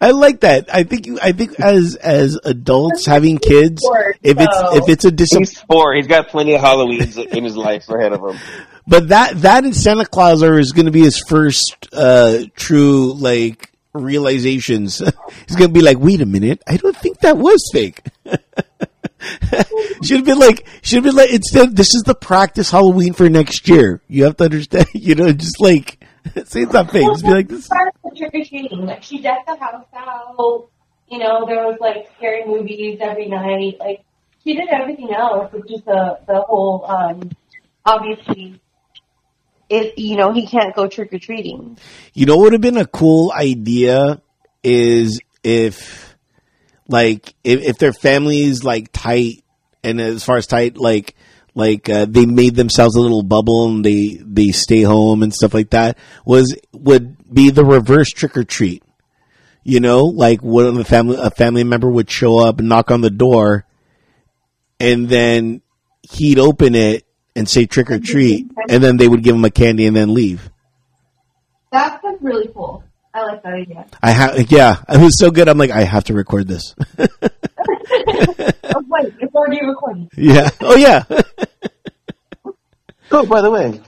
[0.00, 0.74] I like that.
[0.74, 3.82] I think you, I think as as adults having kids,
[4.22, 5.94] if it's if it's a disappointment, He's four.
[5.94, 8.38] He's got plenty of Halloweens in his life ahead of him.
[8.88, 13.14] But that that and Santa Claus are is going to be his first uh true
[13.14, 14.98] like realizations.
[15.46, 18.02] He's going to be like, wait a minute, I don't think that was fake.
[20.02, 23.28] should have been like, should have been like, instead, this is the practice Halloween for
[23.28, 24.02] next year.
[24.08, 26.04] You have to understand, you know, just like,
[26.44, 27.06] say it's not fake.
[27.06, 27.68] Just be like, this.
[28.16, 28.86] trick or treating.
[28.86, 30.68] Like she decked the house out.
[31.08, 33.76] You know, there was like scary movies every night.
[33.80, 34.04] Like
[34.44, 35.50] she did everything else.
[35.54, 37.30] It's just the the whole um
[37.86, 38.60] obviously,
[39.68, 41.78] it you know he can't go trick or treating.
[42.14, 44.20] You know what would have been a cool idea
[44.62, 46.16] is if
[46.88, 49.44] like if, if their family is like tight
[49.84, 51.14] and as far as tight like
[51.54, 55.54] like uh, they made themselves a little bubble and they they stay home and stuff
[55.54, 58.82] like that was would be the reverse trick or treat.
[59.64, 63.00] You know, like one of the family a family member would show up knock on
[63.00, 63.66] the door
[64.80, 65.60] and then
[66.02, 67.04] he'd open it
[67.38, 70.12] and say trick or treat and then they would give him a candy and then
[70.12, 70.50] leave.
[71.72, 72.84] that's like really cool.
[73.14, 73.86] I like that idea.
[74.02, 75.48] I have, yeah, it was so good.
[75.48, 76.74] I'm like, I have to record this.
[76.98, 77.06] Oh
[78.88, 80.10] wait, it's already recording.
[80.16, 80.50] yeah.
[80.60, 81.04] Oh yeah.
[83.10, 83.80] Oh, by the way,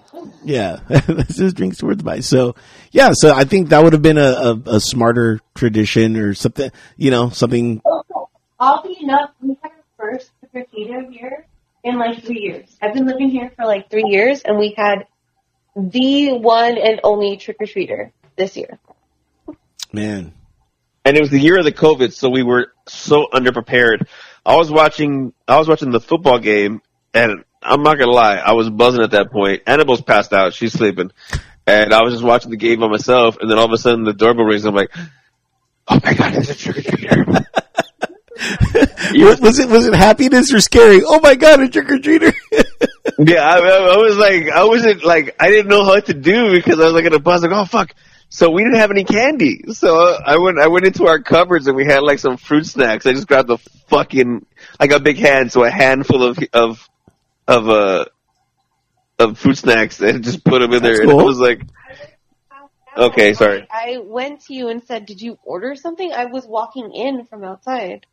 [0.44, 0.80] yeah.
[0.88, 2.20] this is drinks towards by.
[2.20, 2.54] So
[2.90, 3.10] yeah.
[3.12, 7.10] So I think that would have been a, a, a smarter tradition or something, you
[7.10, 7.82] know, something.
[7.84, 8.02] Oh,
[8.58, 11.46] Oddly enough, we had our first trick or treater here
[11.82, 12.76] in like three years.
[12.80, 15.06] I've been living here for like three years, and we had
[15.76, 18.78] the one and only trick or treater this year.
[19.92, 20.32] Man.
[21.04, 24.06] and it was the year of the COVID, so we were so underprepared.
[24.44, 26.80] I was watching, I was watching the football game,
[27.12, 29.62] and I'm not gonna lie, I was buzzing at that point.
[29.66, 31.10] Annabelle's passed out; she's sleeping,
[31.66, 33.36] and I was just watching the game by myself.
[33.40, 34.64] And then all of a sudden, the doorbell rings.
[34.64, 34.90] I'm like,
[35.88, 37.46] "Oh my god, it's a trick or treater!"
[39.14, 41.00] Was, was it was it happiness or scary?
[41.04, 42.34] Oh my god, a trick or treater!
[43.18, 46.52] Yeah, I, I I was like, I wasn't like, I didn't know what to do
[46.52, 47.94] because I was like in a buzz, like, oh fuck.
[48.30, 49.64] So we didn't have any candy.
[49.72, 53.04] So I went, I went into our cupboards and we had like some fruit snacks.
[53.04, 53.58] I just grabbed the
[53.88, 54.46] fucking,
[54.78, 56.88] I got big hands, so a handful of, of,
[57.46, 58.04] of, uh,
[59.18, 61.02] of fruit snacks and just put them in That's there.
[61.02, 61.26] And I cool.
[61.26, 61.62] was like,
[62.96, 63.66] Okay, sorry.
[63.70, 67.44] I went to you and said, "Did you order something?" I was walking in from
[67.44, 68.04] outside.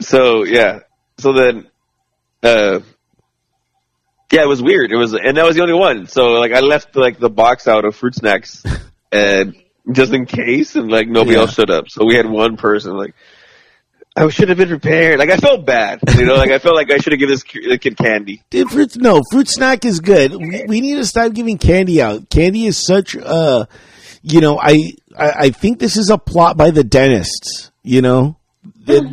[0.00, 0.80] So yeah.
[1.18, 1.66] So then,
[2.42, 2.80] uh,
[4.32, 4.90] yeah, it was weird.
[4.90, 6.06] It was, and that was the only one.
[6.06, 8.64] So like, I left like the box out of fruit snacks,
[9.12, 9.54] and
[9.92, 11.42] just in case, and like nobody Yeah.
[11.42, 11.88] else showed up.
[11.88, 13.14] So we had one person like,
[14.16, 15.18] I should have been prepared.
[15.18, 16.34] Like I felt bad, you know.
[16.36, 18.42] Like I felt like I should have given this kid candy.
[18.50, 20.32] Dude, fruit, no, fruit snack is good.
[20.32, 22.28] We, we need to stop giving candy out.
[22.30, 23.66] Candy is such uh
[24.22, 28.36] you know, I, I I think this is a plot by the dentists, you know?
[28.86, 29.04] It,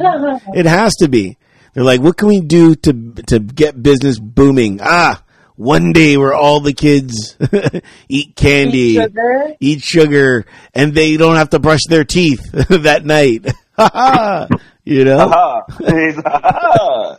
[0.55, 1.37] it has to be.
[1.73, 4.79] They're like, what can we do to to get business booming?
[4.81, 5.23] Ah,
[5.55, 7.37] one day where all the kids
[8.09, 9.55] eat candy, Sugar.
[9.59, 13.45] eat sugar, and they don't have to brush their teeth that night.
[14.83, 15.19] you know?
[15.19, 15.63] Aha.
[15.79, 17.17] He's, "Aha."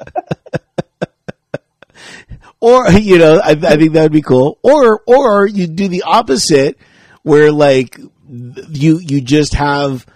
[2.61, 6.03] or you know I, I think that would be cool or or you do the
[6.03, 6.79] opposite
[7.23, 7.99] where like
[8.29, 10.07] you you just have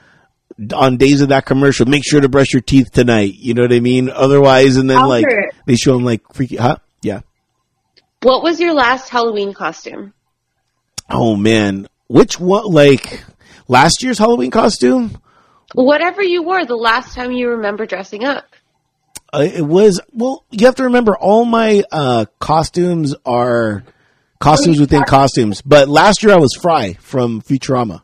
[0.75, 3.73] on days of that commercial make sure to brush your teeth tonight you know what
[3.73, 5.27] i mean otherwise and then like
[5.67, 7.21] they show them like freaky huh yeah
[8.23, 10.15] What was your last Halloween costume?
[11.11, 13.23] oh man which one like
[13.69, 15.21] last year's halloween costume
[15.75, 18.47] Whatever you wore the last time you remember dressing up.
[19.33, 20.45] Uh, it was well.
[20.51, 23.83] You have to remember, all my uh, costumes are
[24.39, 25.61] costumes within costumes.
[25.63, 28.03] But last year I was Fry from Futurama.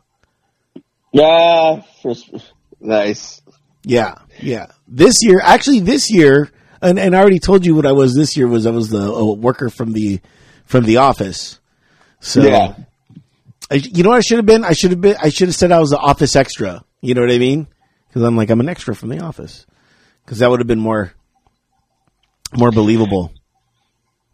[1.13, 1.81] Yeah,
[2.79, 3.41] nice.
[3.83, 4.67] Yeah, yeah.
[4.87, 6.51] This year, actually, this year,
[6.81, 8.47] and, and I already told you what I was this year.
[8.47, 10.21] Was I was the worker from the
[10.65, 11.59] from the office.
[12.19, 12.75] So, Yeah.
[13.69, 14.63] I, you know what I should have been?
[14.63, 15.15] I should have been.
[15.21, 16.83] I should have said I was the office extra.
[17.01, 17.67] You know what I mean?
[18.07, 19.65] Because I'm like I'm an extra from the office.
[20.23, 21.13] Because that would have been more
[22.55, 23.33] more believable.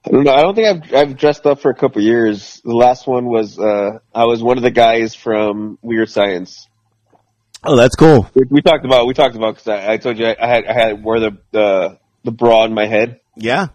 [0.06, 0.34] I don't know.
[0.34, 2.62] I don't think I've I've dressed up for a couple years.
[2.64, 6.68] The last one was uh I was one of the guys from Weird Science.
[7.64, 8.30] Oh, that's cool.
[8.34, 10.66] We, we talked about we talked about because I, I told you I, I had
[10.66, 13.20] I had wore the the the bra on my head.
[13.36, 13.68] Yeah.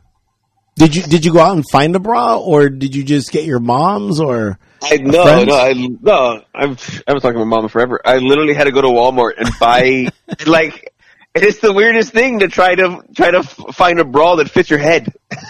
[0.76, 3.45] Did you did you go out and find a bra, or did you just get
[3.45, 5.47] your mom's, or I no friend's?
[5.47, 8.01] no I no I've I was talking to my mom forever.
[8.05, 10.09] I literally had to go to Walmart and buy
[10.47, 10.93] like
[11.35, 14.80] it's the weirdest thing to try to try to find a bra that fits your
[14.80, 15.12] head.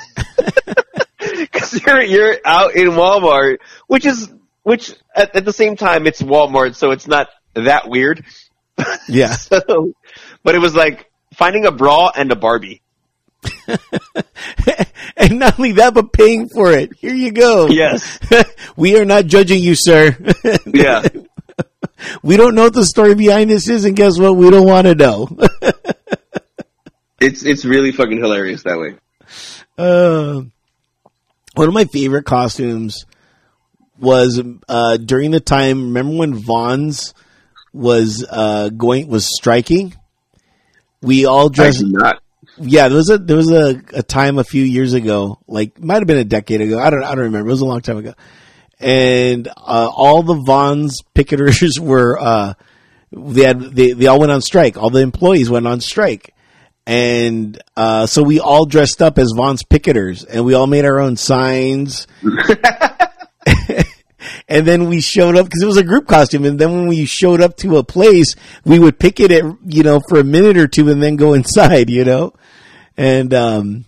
[1.41, 4.31] Because you're you're out in Walmart, which is
[4.63, 8.25] which at, at the same time it's Walmart, so it's not that weird.
[9.09, 9.37] yeah?
[9.37, 9.93] So,
[10.43, 12.83] but it was like finding a bra and a Barbie.
[15.17, 16.95] and not only that, but paying for it.
[16.97, 17.69] Here you go.
[17.69, 18.19] Yes.
[18.77, 20.17] we are not judging you, sir.
[20.67, 21.07] Yeah.
[22.23, 24.37] we don't know what the story behind this is, and guess what?
[24.37, 25.29] We don't want to know.
[27.21, 28.97] It's it's really fucking hilarious that way.
[29.79, 30.43] Uh,
[31.55, 33.07] one of my favorite costumes
[33.99, 35.85] was uh, during the time.
[35.85, 37.15] Remember when Vons
[37.75, 39.95] was uh, going was striking?
[41.03, 41.83] We all dressed.
[41.85, 42.23] Not.
[42.57, 45.97] Yeah, there was a there was a, a time a few years ago, like might
[45.97, 46.79] have been a decade ago.
[46.79, 47.49] I don't I don't remember.
[47.49, 48.15] It was a long time ago,
[48.79, 52.55] and uh, all the Vons picketers were uh,
[53.13, 54.77] they had they they all went on strike.
[54.77, 56.33] All the employees went on strike,
[56.87, 61.01] and uh, so we all dressed up as Vons picketers, and we all made our
[61.01, 62.07] own signs.
[64.55, 66.45] and then we showed up because it was a group costume.
[66.45, 69.83] And then when we showed up to a place, we would pick it, at, you
[69.83, 72.35] know, for a minute or two, and then go inside, you know.
[72.97, 73.85] And um,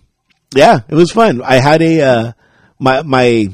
[0.53, 1.41] yeah, it was fun.
[1.41, 2.31] I had a uh,
[2.79, 3.49] my my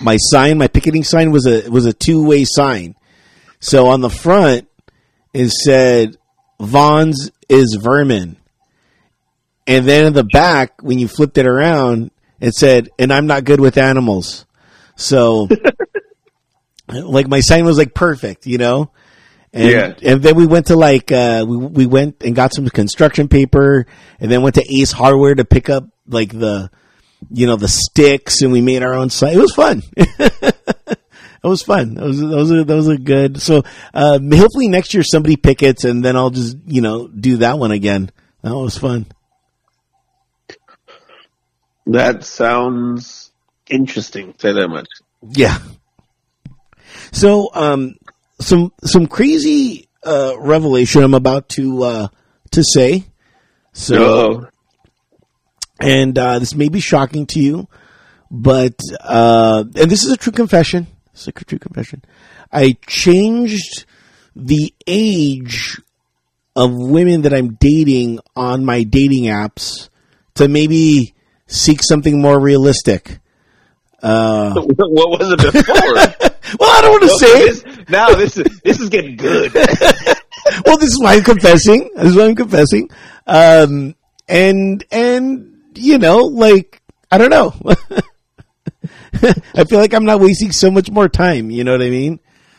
[0.00, 2.96] my sign, my picketing sign was a was a two way sign.
[3.60, 4.66] So on the front
[5.32, 6.16] it said
[6.58, 8.36] Vons is vermin.
[9.68, 12.10] And then in the back, when you flipped it around,
[12.40, 14.44] it said, and I'm not good with animals.
[14.96, 15.48] So
[16.88, 18.90] like my sign was like perfect, you know?
[19.52, 19.94] And, Yeah.
[20.02, 23.86] and then we went to like, uh, we, we went and got some construction paper
[24.20, 26.70] and then went to Ace Hardware to pick up like the,
[27.30, 29.34] you know, the sticks and we made our own sign.
[29.36, 29.82] It was fun.
[31.44, 31.94] It was fun.
[31.94, 33.42] Those was that was a, that was a good.
[33.42, 37.58] So uh, hopefully next year somebody pickets, and then I'll just you know do that
[37.58, 38.10] one again.
[38.42, 39.06] That was fun.
[41.86, 43.21] That sounds
[43.68, 44.34] interesting.
[44.38, 44.88] Say that much.
[45.30, 45.58] Yeah.
[47.12, 47.94] So um,
[48.40, 52.08] some some crazy uh, revelation I'm about to uh,
[52.52, 53.04] to say.
[53.72, 54.46] So
[55.80, 57.68] and uh, this may be shocking to you,
[58.30, 60.86] but uh, and this is a true confession.
[61.12, 62.02] It's a true confession.
[62.50, 63.84] I changed
[64.34, 65.80] the age
[66.54, 69.88] of women that I'm dating on my dating apps
[70.34, 71.14] to maybe
[71.46, 73.18] seek something more realistic.
[74.02, 75.74] Uh, what was it before?
[76.58, 77.88] well, I don't want to say it.
[77.88, 79.54] Now this is this is getting good.
[80.66, 81.90] well, this is why I'm confessing.
[81.94, 82.90] This is why I'm confessing.
[83.26, 83.94] Um,
[84.28, 87.54] and and you know, like I don't know.
[89.54, 91.50] I feel like I'm not wasting so much more time.
[91.50, 92.18] You know what I mean?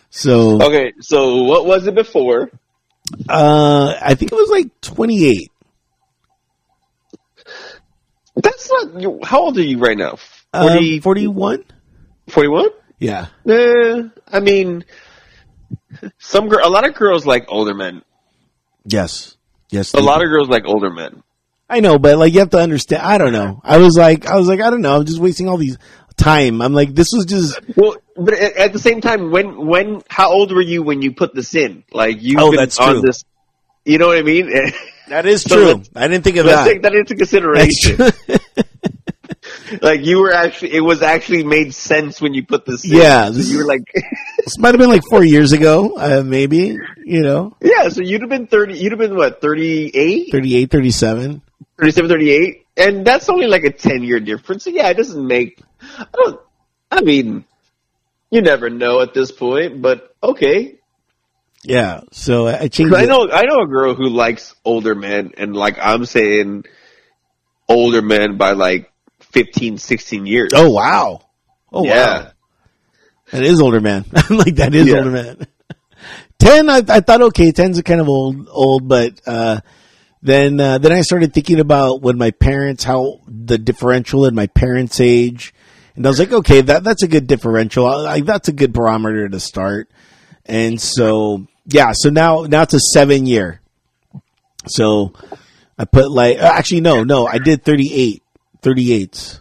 [0.09, 2.49] So okay, so what was it before?
[3.27, 5.51] uh, I think it was like 28.
[8.35, 9.25] That's not.
[9.25, 10.17] How old are you right now?
[10.53, 11.63] Um, 41.
[12.29, 12.69] 41?
[12.99, 13.27] Yeah.
[13.47, 14.85] Eh, I mean,
[16.19, 18.01] some girl, a lot of girls like older men.
[18.85, 19.35] Yes.
[19.69, 19.93] Yes.
[19.93, 21.23] A lot of girls like older men.
[21.69, 23.01] I know, but like you have to understand.
[23.01, 23.59] I don't know.
[23.63, 24.95] I was like, I was like, I don't know.
[24.95, 25.77] I'm just wasting all these
[26.17, 26.61] time.
[26.61, 27.59] I'm like, this was just.
[27.75, 31.33] Well, but at, the same time, when when how old were you when you put
[31.33, 31.83] this in?
[31.91, 33.01] Like you Oh, been that's on true.
[33.01, 33.23] this.
[33.85, 34.51] You know what I mean?
[35.09, 35.83] That is So true.
[35.95, 36.71] I didn't think of Let's that.
[36.71, 37.97] take that into consideration.
[39.81, 42.83] like you were actually, it was actually made sense when you put this.
[42.85, 42.97] in.
[42.97, 43.83] Yeah, So this you were like,
[44.37, 46.77] this might have been like four years ago, uh, maybe.
[47.05, 47.89] You know, yeah.
[47.89, 48.77] So you'd have been thirty.
[48.77, 51.41] You'd have been what 38, 38, 37.
[51.79, 52.63] 37, 38?
[52.77, 54.63] and that's only like a ten year difference.
[54.63, 55.61] So yeah, it doesn't make.
[55.81, 56.39] I don't.
[56.91, 57.45] I mean,
[58.29, 60.75] you never know at this point, but okay.
[61.63, 62.01] Yeah.
[62.11, 62.93] So I changed.
[62.93, 66.65] I know I know a girl who likes older men, and like I'm saying,
[67.69, 68.91] older men by like
[69.33, 70.51] 15, 16 years.
[70.55, 71.21] Oh wow.
[71.71, 72.23] Oh yeah.
[72.23, 72.31] wow.
[73.31, 74.05] That is older man.
[74.29, 74.97] like that is Yeah.
[74.97, 75.47] older man.
[76.39, 79.61] Ten, I, I thought okay, ten's a kind of old, old, but uh,
[80.21, 84.47] then uh, then I started thinking about when my parents, how the differential in my
[84.47, 85.53] parents' age,
[85.95, 87.87] and I was like, okay, that that's a good differential.
[87.87, 89.89] I, I, that's a good barometer to start.
[90.45, 93.61] And so yeah, so now now it's a seven year.
[94.67, 95.13] So
[95.77, 98.22] I put like uh, actually no no I did 38
[98.63, 99.39] 38s.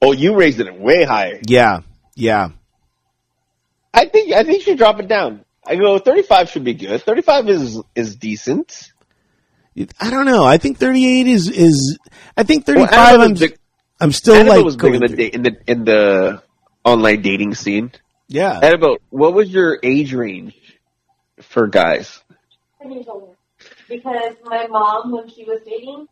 [0.00, 1.40] Oh, you raised it way higher.
[1.46, 1.80] Yeah
[2.14, 2.50] yeah
[3.94, 5.44] I think I think you should drop it down.
[5.64, 7.02] I go 35 should be good.
[7.02, 8.92] 35 is is decent.
[10.00, 10.44] I don't know.
[10.44, 11.98] I think 38 is is.
[12.36, 12.92] I think 35.
[12.92, 13.58] Annabelle I'm, was big,
[14.00, 16.42] I'm still Annabelle like was big in the da- in the in the
[16.84, 17.90] online dating scene.
[17.90, 18.58] through- yeah.
[18.62, 20.54] Annabelle, what was your age range
[21.40, 22.22] for guys?
[22.80, 23.32] 10 years older.
[23.88, 26.08] Because my mom, when she was dating,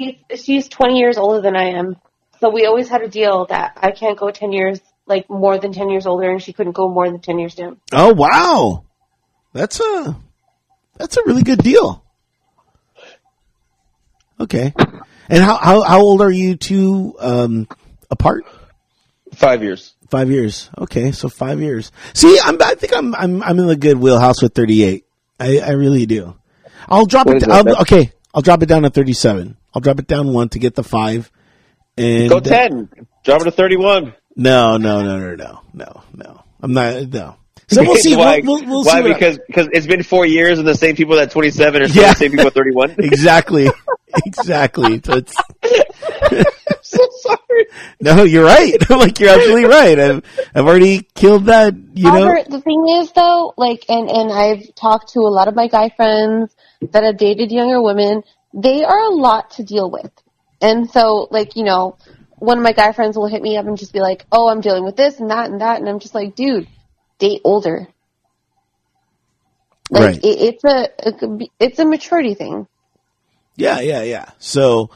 [0.00, 1.96] She's, she's 20 years older than I am.
[2.40, 5.72] So we always had a deal that I can't go 10 years, like more than
[5.72, 7.78] 10 years older, and she couldn't go more than 10 years down.
[7.92, 8.84] Oh wow,
[9.52, 10.16] that's a
[10.96, 12.02] that's a really good deal.
[14.40, 14.72] Okay,
[15.28, 17.68] and how how how old are you two um,
[18.10, 18.44] apart?
[19.34, 19.92] Five years.
[20.08, 20.70] Five years.
[20.78, 21.92] Okay, so five years.
[22.14, 25.04] See, I'm I think I'm I'm I'm in the good wheelhouse with 38.
[25.38, 26.36] I I really do.
[26.88, 27.42] I'll drop What it.
[27.42, 27.66] is that?
[27.66, 29.58] I'll, okay, I'll drop it down to 37.
[29.74, 31.30] I'll drop it down one to get the five.
[31.96, 32.88] And Go uh, 10.
[33.24, 34.14] Drop it to 31.
[34.36, 36.42] No, no, no, no, no, no, no.
[36.62, 37.08] I'm not.
[37.08, 37.36] No.
[37.72, 38.16] So we'll see.
[38.16, 38.40] why?
[38.44, 38.96] We'll, we'll, we'll why?
[38.96, 39.02] see.
[39.08, 42.02] what- because because it's been four years and the same people at 27 are still
[42.02, 42.14] Yeah.
[42.14, 42.96] the same people at 31.
[42.98, 43.68] exactly,
[44.26, 45.00] exactly.
[45.04, 45.36] So it's
[46.82, 47.66] so sorry.
[48.00, 48.24] no.
[48.24, 48.74] You're right.
[48.90, 50.00] like you're absolutely right.
[50.00, 51.74] I've I've already killed that.
[51.94, 52.42] You know.
[52.48, 55.90] The thing is though, like, and, and I've talked to a lot of my guy
[55.90, 56.52] friends
[56.90, 60.10] that have dated younger women, they are a lot to deal with.
[60.60, 61.96] And so, like, you know,
[62.38, 64.60] one of my guy friends will hit me up and just be like, oh, I'm
[64.60, 65.78] dealing with this and that and that.
[65.78, 66.68] And I'm just like, dude,
[67.18, 67.86] date older.
[69.90, 70.16] Like, Right.
[70.24, 72.66] it, it's a, it could be, it's a maturity thing.
[73.56, 74.30] Yeah, yeah, yeah.
[74.38, 74.90] So,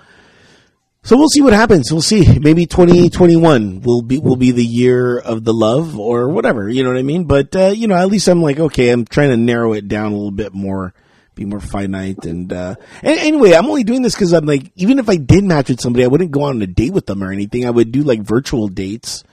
[1.03, 1.93] so we'll see what happens.
[1.93, 2.39] We'll see.
[2.39, 6.69] Maybe 2021 will be, will be the year of the love or whatever.
[6.69, 7.25] You know what I mean?
[7.25, 10.13] But, uh, you know, at least I'm like, okay, I'm trying to narrow it down
[10.13, 10.95] a little bit more,
[11.35, 12.25] be more finite.
[12.25, 15.45] And, uh, and anyway, I'm only doing this cause I'm like, even if I did
[15.45, 17.67] match with somebody, I wouldn't go on a date with them or anything.
[17.67, 19.25] I would do like virtual dates.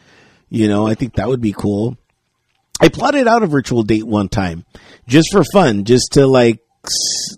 [0.50, 1.98] You know, I think that would be cool.
[2.82, 4.66] I plotted out a virtual date one time
[5.08, 6.60] just for fun, just to like,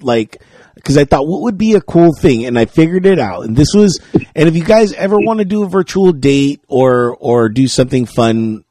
[0.02, 0.42] like,
[0.76, 3.44] because I thought what would be a cool thing, and I figured it out.
[3.44, 4.00] And this was,
[4.36, 8.06] and if you guys ever want to do a virtual date or or do something
[8.06, 8.64] fun,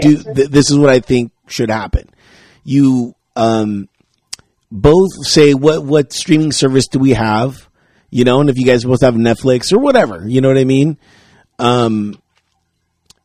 [0.00, 2.08] do th- this is what I think should happen.
[2.64, 3.88] You um
[4.70, 7.68] both say what what streaming service do we have,
[8.10, 10.64] you know, and if you guys both have Netflix or whatever, you know what I
[10.64, 10.98] mean.
[11.58, 12.20] Um,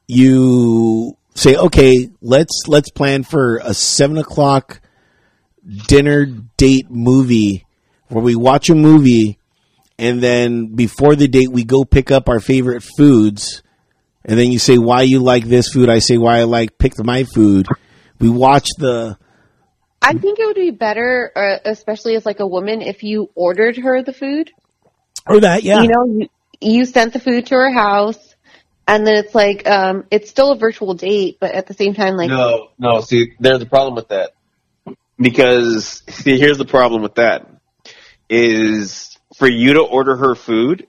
[0.07, 4.81] you say, okay, let's let's plan for a seven o'clock
[5.87, 6.25] dinner
[6.57, 7.65] date movie
[8.07, 9.37] where we watch a movie
[9.97, 13.61] and then before the date we go pick up our favorite foods.
[14.25, 15.89] And then you say why you like this food?
[15.89, 17.67] I say why i like pick my food.
[18.19, 19.17] We watch the
[20.01, 23.77] I think it would be better, uh, especially as like a woman, if you ordered
[23.77, 24.51] her the food.
[25.27, 26.29] or that yeah You know, you,
[26.59, 28.35] you sent the food to her house,
[28.87, 32.15] and then it's like, um, it's still a virtual date, but at the same time,
[32.15, 33.01] like, No, no.
[33.01, 34.31] See, there's a problem with that.
[35.17, 37.47] Because see, here's the problem with that:
[38.27, 40.87] is for you to order her food,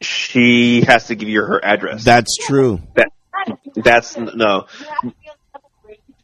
[0.00, 2.02] she has to give you her address.
[2.02, 3.10] that's true that
[3.76, 4.66] that's no,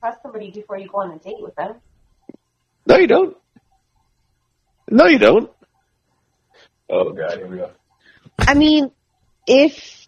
[0.04, 1.76] trust somebody before you go on a date with them.
[2.86, 3.36] no, you don't.
[4.90, 5.50] No, you don't.
[6.90, 7.70] Oh god, here we go.
[8.38, 8.90] I mean,
[9.46, 10.06] if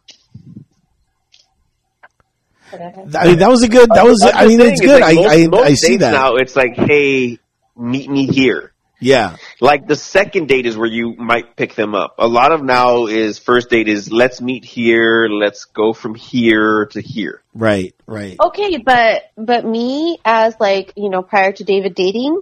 [2.72, 5.66] i mean that was a good that uh, was i mean it's good i i,
[5.66, 6.34] I see that now.
[6.34, 7.38] It's like, hey,
[7.76, 8.72] meet me here.
[9.00, 12.14] Yeah Like the second date is where you might pick them up.
[12.18, 16.86] A lot of now is first date is let's meet here, let's go from here
[16.92, 17.42] to here.
[17.54, 22.40] right right okay, but but me as like you know prior to David dating,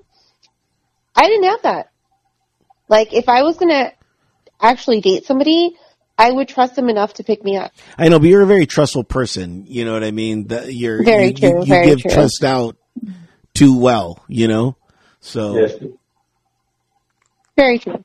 [1.14, 1.90] I didn't have that.
[2.88, 3.92] Like, if I was gonna
[4.60, 5.76] actually date somebody,
[6.18, 7.72] I would trust them enough to pick me up.
[7.98, 9.64] I know, but you're a very trustful person.
[9.66, 10.48] You know what I mean?
[10.48, 12.10] That you're Very you, true, You, you very give true.
[12.10, 12.76] trust out
[13.54, 14.22] too well.
[14.28, 14.76] You know,
[15.20, 15.66] so
[17.56, 18.04] Very true.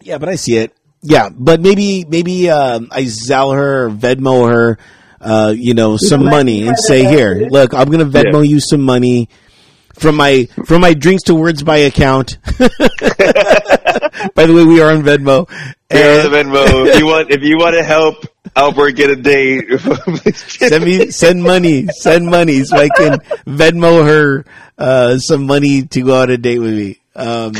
[0.00, 0.18] yeah.
[0.18, 0.74] But I see it.
[1.04, 4.78] Yeah, but maybe maybe um, I Zelle her or Venmo her
[5.20, 9.28] uh, you know, some money and say, "Here, look, I'm gonna Venmo you some money."
[9.98, 12.38] From my from my drinks to words by account.
[12.58, 15.48] by the way, we are on Venmo.
[15.90, 16.86] Here on the And- Venmo.
[16.88, 18.24] If you want, if you want to help
[18.56, 19.64] Albert get a date,
[20.34, 24.44] send me send money send money so i can venmo her
[24.78, 27.52] uh some money to go on a date with me um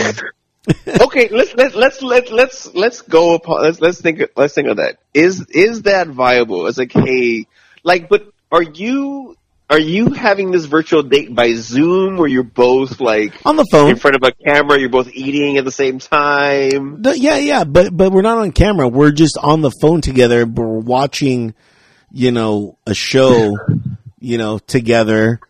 [0.86, 4.76] okay, let's let's let's let's let's let's go upon let's let's think let's think of
[4.76, 4.98] that.
[5.12, 6.68] Is is that viable?
[6.68, 7.46] It's like, hey,
[7.82, 9.36] like, but are you
[9.72, 13.90] are you having this virtual date by Zoom where you're both like on the phone
[13.90, 17.00] in front of a camera, you're both eating at the same time?
[17.00, 20.44] No, yeah yeah but but we're not on camera we're just on the phone together
[20.44, 21.54] we're watching
[22.12, 23.56] you know a show
[24.20, 25.40] you know together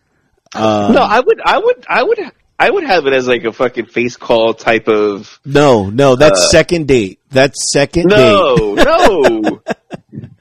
[0.55, 2.19] uh no, I would I would I would
[2.59, 6.39] I would have it as like a fucking face call type of no no that's
[6.39, 7.19] Uh, second date.
[7.29, 8.17] That's second date.
[8.17, 8.75] no.
[8.75, 9.61] No.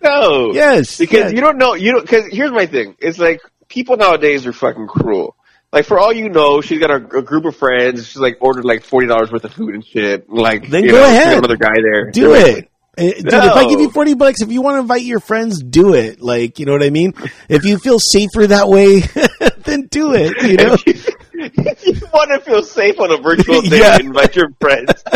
[0.03, 1.33] No yes because yes.
[1.33, 2.97] you don't know you don't because here's my thing.
[2.99, 5.37] It's like people nowadays are fucking cruel.
[5.73, 8.07] Like for all you know she's got a, a group of friends.
[8.09, 10.29] She's like ordered like forty dollars worth of food and shit.
[10.29, 11.39] Like Then you go know, ahead.
[11.39, 12.11] another guy there.
[12.11, 12.55] Do You're it.
[12.55, 15.19] like, Eh, Dude, if I give you 40 bucks, if you want to invite your
[15.21, 16.21] friends, do it.
[16.21, 17.15] Like, you know what I mean?
[17.49, 19.01] If you feel safer that way,
[19.65, 20.75] then do it, you know?
[20.75, 23.99] if you, if you want to feel safe on a virtual date Yeah.
[24.01, 24.93] invite your friends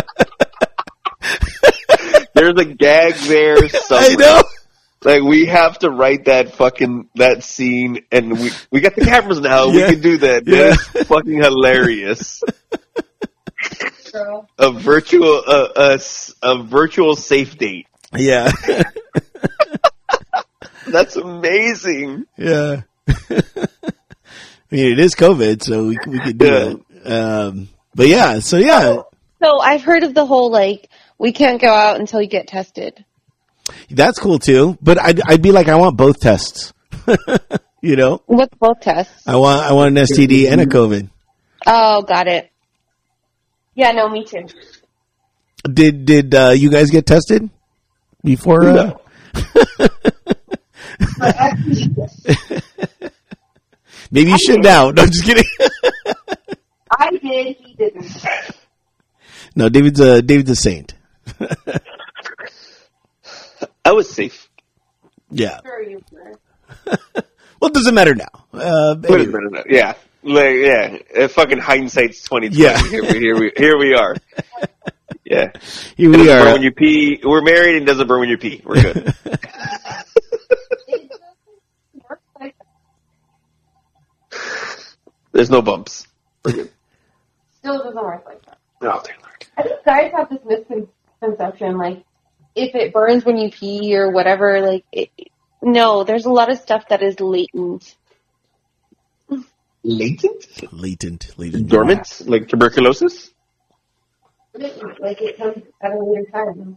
[2.35, 4.43] there's a gag there somewhere I know.
[5.03, 9.41] Like we have to write that fucking that scene, and we we got the cameras
[9.41, 9.67] now.
[9.67, 9.89] Yeah.
[9.89, 10.47] We can do that.
[10.47, 10.75] Yeah.
[10.95, 12.43] That's fucking hilarious.
[14.13, 14.49] Girl.
[14.59, 17.87] A virtual uh, a, s- a virtual safe date.
[18.17, 18.51] Yeah.
[20.89, 22.25] That's amazing.
[22.37, 22.83] yeah.
[23.09, 23.43] I
[24.71, 26.81] mean, it is COVID, so we, we could do it.
[27.07, 29.03] Um, but yeah, so yeah,
[29.43, 30.89] So I've heard of the whole like
[31.19, 33.05] we can't go out until you get tested.
[33.91, 34.77] that's cool too.
[34.83, 36.73] But I'd, I'd be like, I want both tests.
[37.81, 38.23] you know?
[38.27, 39.23] What's both tests?
[39.27, 41.09] I want, I want an STD and a COVID.
[41.67, 42.51] Oh, got it.
[43.75, 44.47] Yeah, no, me too.
[45.73, 47.49] Did, did, uh, you guys get tested
[48.23, 48.69] before?
[48.69, 49.01] Uh, No.
[54.11, 54.91] maybe you should now.
[54.91, 55.45] No, I'm just kidding.
[56.99, 58.27] I did, he didn't.
[59.55, 60.95] no, David's a, David's a saint.
[63.85, 64.49] I was safe.
[65.31, 65.61] Yeah.
[65.65, 66.39] Sure you were.
[67.59, 68.29] Well, it doesn't matter now.
[68.53, 69.41] Uh, Wait a anyway.
[69.51, 69.67] minute.
[69.71, 69.95] Yeah.
[70.23, 70.99] Like, yeah.
[71.25, 72.63] Uh, fucking hindsight's twenty twenty.
[72.63, 72.77] Yeah.
[72.87, 74.15] Here we here we here we are.
[75.25, 75.53] Yeah.
[75.97, 76.53] Here we are.
[76.53, 77.19] when you pee.
[77.25, 78.61] We're married and doesn't burn when you pee.
[78.63, 79.15] We're good.
[80.89, 82.55] It doesn't work like
[84.31, 84.95] that.
[85.33, 86.07] There's no bumps.
[87.67, 88.59] Still doesn't work like that.
[88.83, 89.47] Oh, dear Lord.
[89.59, 92.05] I think guys have this misconception, like,
[92.55, 95.11] If it burns when you pee or whatever, like it,
[95.61, 97.97] no, there's a lot of stuff that is latent.
[99.83, 100.73] Latent?
[100.73, 101.69] Latent, latent.
[101.69, 102.23] Dormant?
[102.27, 103.33] Like tuberculosis?
[105.01, 106.77] like it comes at a later time.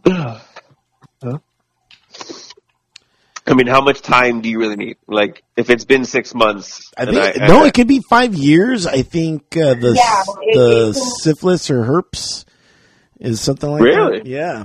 [3.50, 4.96] I mean, how much time do you really need?
[5.08, 8.34] Like, if it's been six months, I think I- no, I- it could be five
[8.34, 8.86] years.
[8.86, 12.44] I think uh, the Yeah, it- the it syphilis or herpes
[13.18, 14.18] is something like Really?
[14.18, 14.26] that.
[14.26, 14.64] Yeah,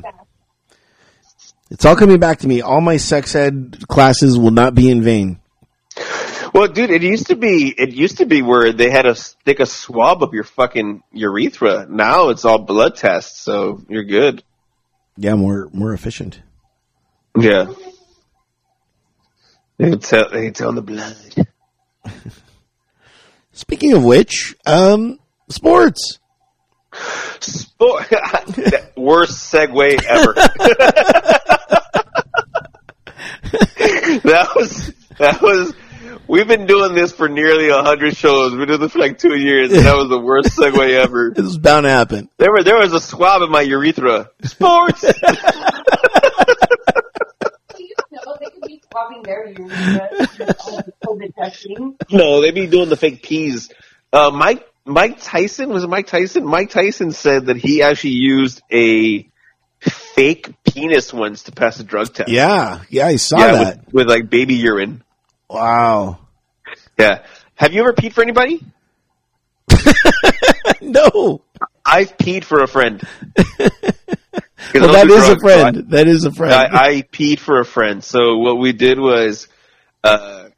[1.71, 2.61] it's all coming back to me.
[2.61, 5.39] All my sex ed classes will not be in vain.
[6.53, 9.59] Well, dude, it used to be it used to be where they had to stick
[9.59, 11.85] a swab up your fucking urethra.
[11.89, 14.43] Now it's all blood tests, so you're good.
[15.17, 16.39] Yeah, more more efficient.
[17.37, 17.65] Yeah.
[19.77, 21.17] They can tell they can tell the blood.
[23.51, 25.19] Speaking of which, um,
[25.49, 26.19] sports.
[27.39, 28.07] Sport.
[28.95, 30.33] Worst segue ever.
[34.23, 35.73] that was that was.
[36.27, 38.51] We've been doing this for nearly a hundred shows.
[38.51, 41.27] We've been doing this for like two years, and that was the worst segue ever.
[41.27, 42.29] it was bound to happen.
[42.37, 44.31] There were there was a swab in my urethra.
[44.41, 45.01] Sports.
[45.01, 45.07] Do
[47.77, 48.35] you know
[49.09, 51.95] they could be swabbing their urine COVID testing?
[52.11, 53.69] no, they be doing the fake peas.
[54.13, 56.45] Uh, Mike Mike Tyson was it Mike Tyson?
[56.45, 59.27] Mike Tyson said that he actually used a
[59.79, 62.29] fake penis once to pass a drug test.
[62.29, 63.85] Yeah, yeah, I saw Yeah, that.
[63.85, 65.03] with, with like baby urine.
[65.49, 66.19] Wow.
[66.97, 67.23] Yeah.
[67.55, 68.61] Have you ever peed for anybody?
[70.81, 71.41] No,
[71.85, 73.01] I've peed for a friend.
[74.73, 75.89] I well, that is a drugs, so I- friend.
[75.89, 76.53] That is a friend.
[76.53, 78.03] I, I peed for a friend.
[78.03, 79.47] So what we did was,
[80.03, 80.49] uh,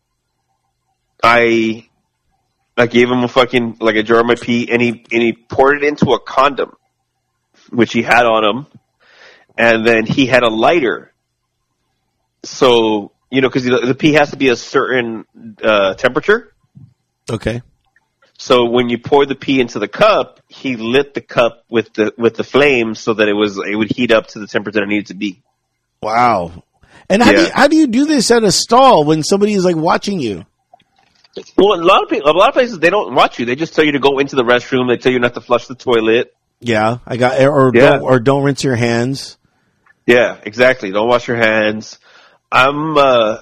[1.23, 1.87] I,
[2.77, 5.33] I gave him a fucking like a jar of my pee, and he and he
[5.33, 6.71] poured it into a condom,
[7.69, 8.67] which he had on him,
[9.57, 11.13] and then he had a lighter.
[12.43, 15.25] So you know, because the, the pee has to be a certain
[15.63, 16.53] uh, temperature.
[17.29, 17.61] Okay.
[18.37, 22.13] So when you pour the pee into the cup, he lit the cup with the
[22.17, 24.83] with the flame so that it was it would heat up to the temperature that
[24.83, 25.41] it needed to be.
[26.01, 26.63] Wow.
[27.09, 29.63] And how do you, how do you do this at a stall when somebody is
[29.65, 30.45] like watching you?
[31.57, 33.45] Well, a lot of people, a lot of places they don't watch you.
[33.45, 34.87] They just tell you to go into the restroom.
[34.87, 36.33] They tell you not to flush the toilet.
[36.59, 37.91] Yeah, I got or Yeah.
[37.91, 39.37] don't or don't rinse your hands.
[40.05, 40.91] Yeah, exactly.
[40.91, 41.99] Don't wash your hands.
[42.51, 43.37] I'm uh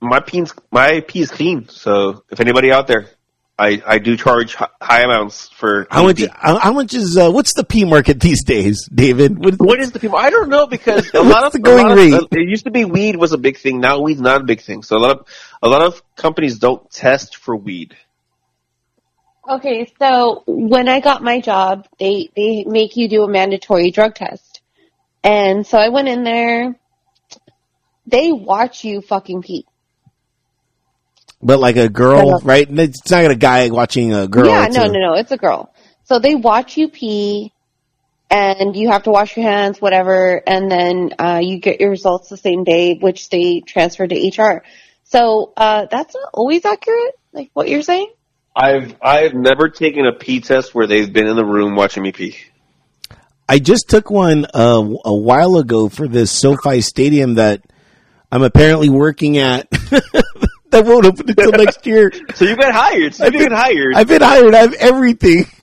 [0.00, 1.68] my pee's my pee is clean.
[1.68, 3.08] So if anybody out there,
[3.58, 6.16] I I do charge high amounts for How much?
[6.18, 6.28] pee.
[6.30, 9.38] How, how much is uh, what's the P market these days, David?
[9.38, 10.18] What, What is the people?
[10.18, 12.70] I don't know because a lot of the going a lot of- it used to
[12.70, 13.80] be weed was a big thing.
[13.80, 14.82] Now weed's not a big thing.
[14.82, 15.26] So a lot of
[15.62, 17.96] a lot of companies don't test for weed.
[19.48, 24.14] Okay, so when I got my job, they they make you do a mandatory drug
[24.16, 24.60] test,
[25.22, 26.76] and so I went in there.
[28.08, 29.64] They watch you fucking pee.
[31.42, 32.36] But like a girl, Yeah.
[32.44, 32.66] right?
[32.68, 34.46] It's not a guy watching a girl.
[34.46, 35.72] yeah, no, a- no, no, it's a girl.
[36.04, 37.52] So they watch you pee,
[38.30, 42.28] and you have to wash your hands, whatever, and then uh, you get your results
[42.28, 44.62] the same day, which they transfer to HR.
[45.04, 48.10] So uh, that's not always accurate, like what you're saying.
[48.54, 52.12] I've I've never taken a pee test where they've been in the room watching me
[52.12, 52.36] pee.
[53.48, 57.62] I just took one uh, a while ago for this SoFi Stadium that
[58.32, 59.68] I'm apparently working at.
[60.70, 62.12] that won't open until next year.
[62.34, 63.14] So you got hired.
[63.14, 63.94] So you been, hired.
[63.94, 64.54] I've been hired.
[64.54, 65.46] I have everything.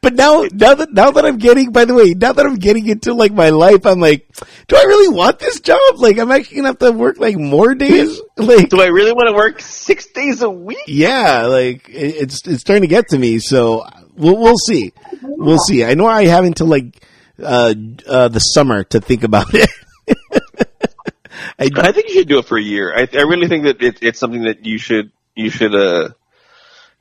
[0.00, 2.86] But now, now that now that I'm getting, by the way, now that I'm getting
[2.88, 4.26] into like my life, I'm like,
[4.68, 5.78] do I really want this job?
[5.98, 8.18] Like, I'm actually gonna have to work like more days.
[8.38, 10.78] Like, Do I really want to work six days a week?
[10.86, 13.38] yeah, like it- it's it's starting to get to me.
[13.38, 13.84] So
[14.16, 14.92] we'll we'll see,
[15.22, 15.84] we'll see.
[15.84, 17.04] I know I have until like
[17.42, 17.74] uh
[18.08, 19.68] uh the summer to think about it.
[21.58, 22.94] I, I think you should do it for a year.
[22.94, 26.10] I, I really think that it, it's something that you should you should uh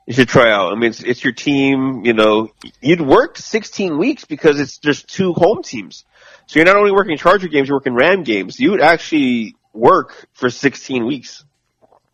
[0.05, 0.71] you should try out.
[0.71, 2.05] I mean, it's, it's your team.
[2.05, 2.49] You know,
[2.79, 6.05] you'd worked 16 weeks because it's just two home teams.
[6.45, 8.59] So you're not only working Charger games, you're working Ram games.
[8.59, 11.43] You would actually work for 16 weeks.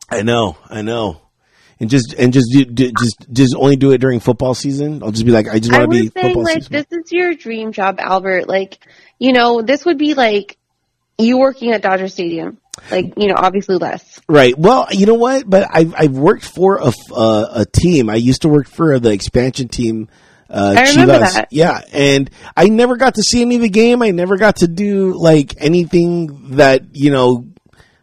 [0.10, 1.22] I know, I know.
[1.80, 5.02] And just and just do, do, just just only do it during football season.
[5.02, 6.74] I'll just be like, I just want to was be saying, football like, season.
[6.74, 8.48] this is your dream job, Albert.
[8.48, 8.78] Like,
[9.18, 10.58] you know, this would be like
[11.22, 12.58] you working at Dodger Stadium.
[12.90, 14.20] Like, you know, obviously less.
[14.28, 14.58] Right.
[14.58, 15.50] Well, you know what?
[15.50, 18.10] But I've I've worked for a f- uh, a team.
[18.10, 20.10] I used to work for the expansion team.
[20.50, 21.34] Uh, I remember Chivas.
[21.34, 21.48] that.
[21.52, 24.02] Yeah, and I never got to see any of the game.
[24.02, 27.46] I never got to do like anything that you know.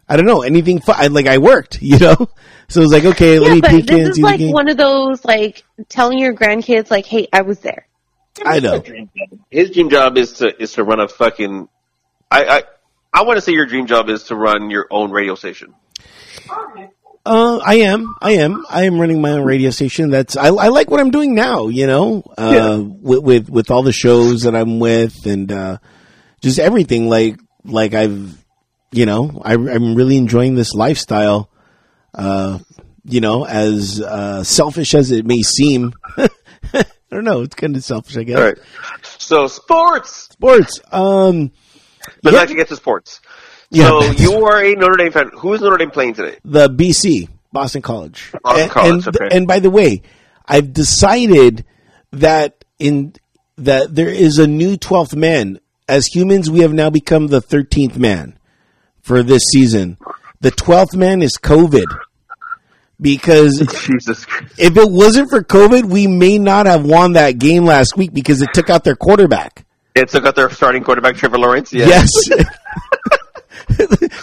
[0.08, 0.80] I don't know anything.
[0.80, 2.16] Fu- I, like I worked, you know.
[2.68, 4.76] So it was like, okay, let Yeah, me but peek this is like one of
[4.76, 7.86] those like telling your grandkids, like, "Hey, I was there."
[8.44, 8.82] I know.
[9.50, 11.68] His dream job is to is to run a fucking.
[12.30, 12.62] I I,
[13.12, 15.74] I want to say your dream job is to run your own radio station.
[17.26, 18.14] Uh, I am.
[18.22, 18.64] I am.
[18.70, 20.10] I am running my own radio station.
[20.10, 21.68] That's I, I like what I'm doing now.
[21.68, 22.76] You know, uh, Yeah.
[22.76, 25.78] with, with with all the shows that I'm with and uh,
[26.40, 27.08] just everything.
[27.08, 28.42] Like like I've,
[28.92, 31.50] you know, I, I'm really enjoying this lifestyle.
[32.14, 32.60] Uh,
[33.04, 35.92] you know, as uh, selfish as it may seem.
[36.20, 37.40] I don't know.
[37.42, 38.38] It's kind of selfish, I guess.
[38.38, 38.58] All right.
[39.02, 40.28] So sports.
[40.32, 40.80] Sports.
[40.92, 41.52] Um,
[42.22, 42.40] Let's Yeah.
[42.42, 43.20] actually get to sports.
[43.72, 45.30] So you are a Notre Dame fan.
[45.38, 46.38] Who is Notre Dame playing today?
[46.44, 48.32] the BC Boston College.
[48.42, 49.36] Boston and, College, and, okay.
[49.36, 50.02] and by the way,
[50.46, 51.64] I've decided
[52.12, 53.14] that in
[53.56, 55.60] that there is a new twelfth man.
[55.88, 58.38] As humans, we have now become the thirteenth man
[59.02, 59.96] for this season.
[60.40, 61.86] The twelfth man is COVID.
[63.00, 63.60] Because.
[64.60, 68.42] If it wasn't for COVID, we may not have won that game last week because
[68.42, 69.64] it took out their quarterback.
[69.98, 71.72] It took out their starting quarterback Trevor Lawrence.
[71.72, 71.86] Yeah.
[71.86, 72.10] Yes.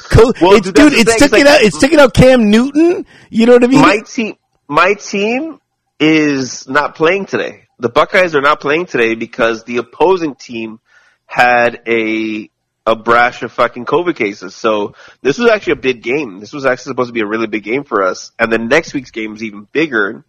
[0.10, 1.62] Co- Well, it's, dude, dude, it's thing, taking it's like- out.
[1.62, 3.06] It's taking out Cam Newton.
[3.30, 3.82] You know what I mean?
[3.82, 4.36] My team.
[4.68, 5.60] My team
[6.00, 7.64] is not playing today.
[7.80, 10.80] The Buckeyes are not playing today because the opposing team
[11.26, 12.50] had a
[12.88, 14.56] a brash of fucking COVID cases.
[14.56, 16.40] So this was actually a big game.
[16.40, 18.32] This was actually supposed to be a really big game for us.
[18.40, 20.24] And then next week's game is even bigger.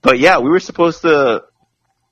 [0.00, 1.44] But yeah, we were supposed to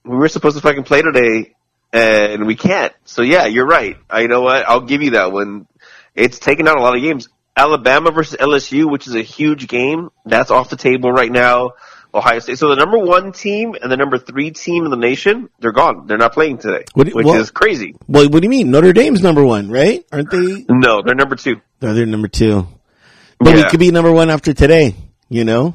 [0.05, 1.55] we were supposed to fucking play today
[1.93, 2.93] and we can't.
[3.05, 3.97] So yeah, you're right.
[4.11, 4.69] I you know what?
[4.69, 5.67] I'll give you that one.
[6.15, 7.29] It's taken out a lot of games.
[7.57, 11.73] Alabama versus LSU, which is a huge game, that's off the table right now.
[12.15, 12.57] Ohio State.
[12.59, 16.07] So the number one team and the number three team in the nation, they're gone.
[16.07, 17.97] They're not playing today, What which well- is crazy.
[18.07, 18.71] Well, what do you mean?
[18.71, 20.05] Notre Dame's number one, right?
[20.11, 20.65] Aren't they?
[20.71, 21.61] No, they're number two.
[21.83, 22.67] No, they're number two.
[23.39, 24.97] But we could be number one after today,
[25.29, 25.75] you know?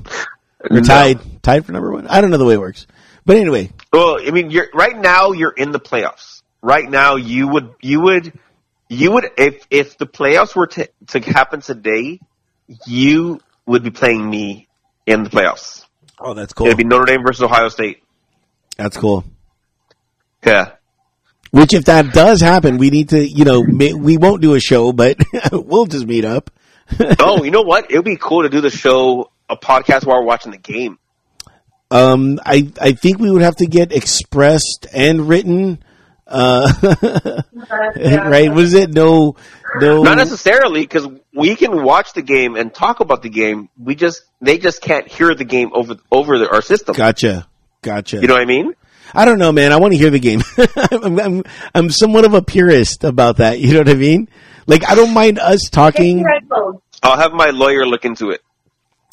[0.69, 0.81] Or No.
[0.81, 1.44] tied.
[1.44, 2.07] Tied for number one?
[2.07, 2.88] I don't know the way it works.
[3.26, 5.31] But anyway, Well, I mean, you're right now.
[5.31, 6.41] You're in the playoffs.
[6.61, 8.33] Right now, you would you would
[8.89, 12.19] you would if if the playoffs were to to happen today,
[12.87, 14.67] you would be playing me
[15.05, 15.85] in the playoffs.
[16.19, 16.67] Oh, that's cool.
[16.67, 18.01] It'd be Notre Dame versus Ohio State.
[18.77, 19.23] That's cool.
[20.45, 20.71] Yeah.
[21.51, 24.91] Which, if that does happen, we need to, you know, we won't do a show,
[24.91, 25.17] but
[25.51, 26.49] we'll just meet up.
[27.19, 27.91] oh, you know what?
[27.91, 30.97] It would be cool to do the show, a podcast while we're watching the game.
[31.93, 35.83] Um, I I think we would have to get expressed and written.
[36.25, 36.73] Uh,
[37.95, 38.49] right?
[38.49, 38.91] What is it?
[38.91, 39.35] No,
[39.79, 40.01] no.
[40.01, 43.69] Not necessarily because we can watch the game and talk about the game.
[43.77, 46.95] We just they just can't hear the game over over the, our system.
[46.95, 47.47] Gotcha,
[47.83, 48.19] gotcha.
[48.19, 48.73] You know what I mean?
[49.13, 49.71] I don't know, man.
[49.71, 50.41] I want to hear the game.
[51.03, 51.43] I'm, I'm
[51.75, 53.59] I'm somewhat of a purist about that.
[53.59, 54.29] You know what I mean?
[54.65, 56.25] Like I don't mind us talking.
[57.03, 58.41] I'll have my lawyer look into it.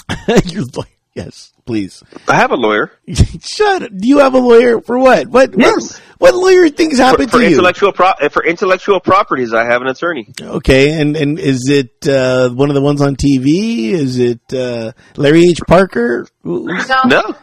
[0.47, 2.03] You're like, yes, please.
[2.29, 2.91] I have a lawyer
[3.43, 3.83] Shut.
[3.83, 3.91] up.
[3.97, 5.29] Do you have a lawyer for what?
[5.29, 5.55] What?
[5.59, 5.99] Yes.
[6.19, 7.51] What, what lawyer things happen for to you?
[7.51, 9.53] intellectual pro- uh, for intellectual properties.
[9.55, 10.29] I have an attorney.
[10.41, 13.91] Okay, and and is it uh, one of the ones on TV?
[13.93, 15.61] Is it uh, Larry H.
[15.67, 16.27] Parker?
[16.43, 17.35] Who- who's- No,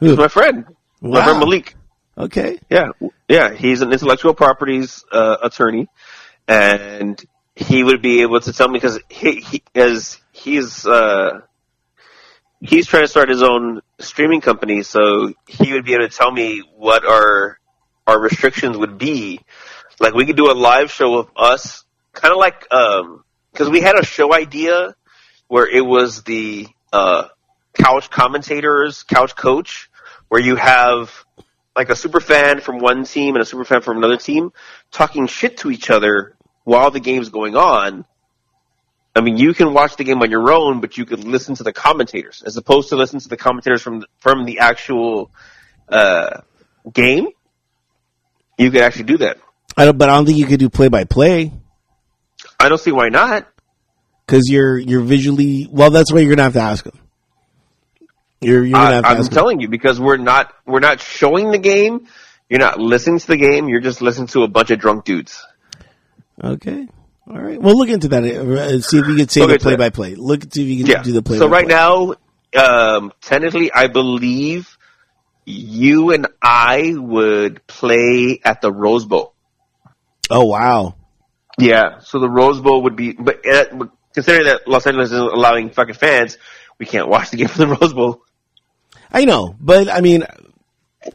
[0.00, 0.64] he's my friend.
[1.00, 1.24] My Wow.
[1.24, 1.74] friend Malik.
[2.18, 2.88] Okay, Yeah,
[3.28, 5.88] yeah, he's an intellectual properties uh, attorney,
[6.46, 7.18] and
[7.56, 11.40] he would be able to tell me because he, he as he's uh,
[12.60, 16.30] he's trying to start his own streaming company, so he would be able to tell
[16.30, 17.58] me what our
[18.06, 19.40] our restrictions would be.
[19.98, 22.62] Like we could do a live show of us, kind of like
[23.52, 24.94] because we had a show idea
[25.48, 27.28] where it was the uh,
[27.74, 29.90] couch commentators, couch coach,
[30.28, 31.24] where you have
[31.76, 34.52] like a super fan from one team and a super fan from another team
[34.90, 38.04] talking shit to each other while the game's going on.
[39.14, 41.64] I mean, you can watch the game on your own, but you could listen to
[41.64, 45.30] the commentators as opposed to listen to the commentators from from the actual
[45.88, 46.42] uh,
[46.92, 47.28] game.
[48.56, 49.38] You could actually do that.
[49.76, 51.52] I don't, but I don't think you could do play by play
[52.58, 53.46] I don't see why not.
[54.26, 55.68] because you're you're visually.
[55.70, 56.98] Well, that's why you're gonna have to ask them.
[58.40, 61.00] You're you're gonna I, have to I'm ask telling you because we're not we're not
[61.00, 62.06] showing the game.
[62.48, 63.68] You're not listening to the game.
[63.68, 65.42] You're just listening to a bunch of drunk dudes.
[66.42, 66.88] Okay,
[67.28, 67.60] all right.
[67.60, 68.24] Well, look into that.
[68.24, 70.14] Uh, see if you can Look the play by play.
[70.14, 71.02] Look to see if you can Yeah.
[71.02, 71.38] do the play.
[71.38, 71.46] By play.
[71.46, 72.14] So right now,
[72.62, 74.76] um, technically, I believe
[75.44, 79.34] you and I would play at the Rose Bowl.
[80.30, 80.94] Oh wow.
[81.58, 81.98] Yeah.
[82.00, 85.94] So the Rose Bowl would be, but uh, considering that Los Angeles isn't allowing fucking
[85.94, 86.38] fans,
[86.78, 88.22] we can't watch the game from the Rose Bowl.
[89.12, 90.24] I know, but I mean,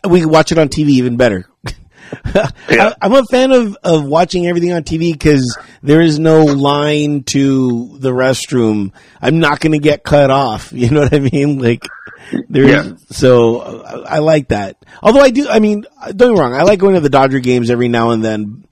[0.07, 1.45] we can watch it on TV even better.
[2.33, 2.49] Yeah.
[2.69, 7.23] I, I'm a fan of, of watching everything on TV because there is no line
[7.25, 8.91] to the restroom.
[9.21, 10.71] I'm not going to get cut off.
[10.85, 11.59] You know what I mean?
[11.59, 11.87] Like,
[12.49, 12.95] there's, Yeah.
[13.09, 14.77] so uh, I like that.
[15.01, 16.53] Although I do, I mean, don't get me wrong.
[16.53, 18.65] I like going to the Dodger games every now and then.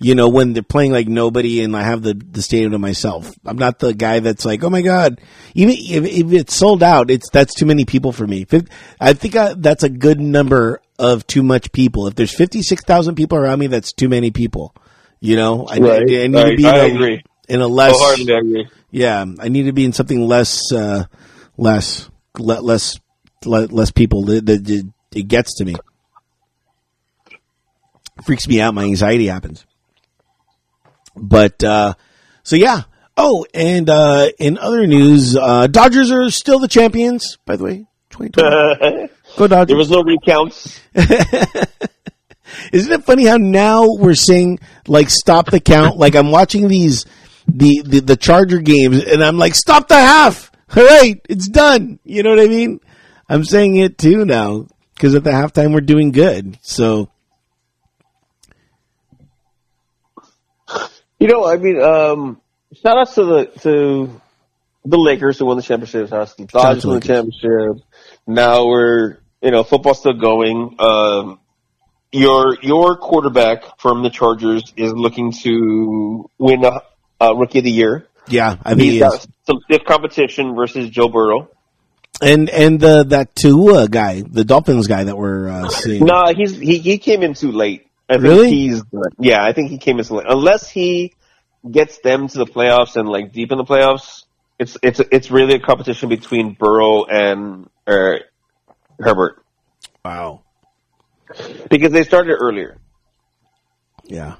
[0.00, 3.32] You know, when they're playing like nobody and I have the, the stadium to myself.
[3.44, 5.20] I'm not the guy that's like, oh my God,
[5.54, 8.46] even if, if it's sold out, it's, that's too many people for me.
[9.00, 12.06] I think I, that's a good number of too much people.
[12.08, 14.74] If there's 56,000 people around me, that's too many people.
[15.20, 15.92] You know, I, Right.
[16.10, 16.56] I, I need to Right.
[16.56, 17.22] be in I a, agree.
[17.48, 18.68] in a less, agree.
[18.90, 21.04] yeah, I need to be in something less, uh,
[21.56, 22.08] less,
[22.38, 22.98] le- less,
[23.44, 24.24] le- less people.
[24.26, 25.74] That, it, it gets to me.
[28.24, 28.74] Freaks me out.
[28.74, 29.64] My anxiety happens.
[31.16, 31.94] But, uh,
[32.42, 32.82] so yeah.
[33.16, 37.86] Oh, and, uh, in other news, uh, Dodgers are still the champions, by the way.
[38.10, 39.08] 2020.
[39.38, 39.68] Go Dodgers.
[39.68, 40.80] there was no recounts.
[42.72, 44.58] Isn't it funny how now we're saying
[44.88, 45.96] like stop the count?
[45.96, 47.06] like I'm watching these
[47.46, 50.50] the, the the Charger games and I'm like stop the half.
[50.76, 52.00] All right, it's done.
[52.02, 52.80] You know what I mean?
[53.28, 56.58] I'm saying it too now because at the halftime we're doing good.
[56.62, 57.10] So
[61.20, 62.40] You know, I mean, um,
[62.80, 64.20] shout outs to the to
[64.84, 66.08] the Lakers who won the championship.
[66.08, 67.84] Shout outs to the Dodgers who won the championship.
[68.26, 70.76] Now we're you know football's still going.
[70.78, 71.40] Um,
[72.12, 76.82] your your quarterback from the Chargers is looking to win a,
[77.20, 78.06] a rookie of the year.
[78.28, 81.50] yeah, I mean, He's he got some stiff competition versus Joe Burrow.
[82.20, 86.04] And and the that Tua guy, the Dolphins guy that we're uh, seeing.
[86.04, 87.86] No, he's he, he came in too late.
[88.08, 88.50] I think Really?
[88.50, 88.82] He's
[89.18, 90.26] yeah, I think he came in too late.
[90.28, 91.14] Unless he
[91.70, 94.24] gets them to the playoffs and like deep in the playoffs,
[94.58, 98.14] it's it's it's really a competition between Burrow and uh,
[98.98, 99.42] Herbert
[100.04, 100.42] Wow.
[101.70, 102.78] because they started earlier.
[104.04, 104.36] Yeah.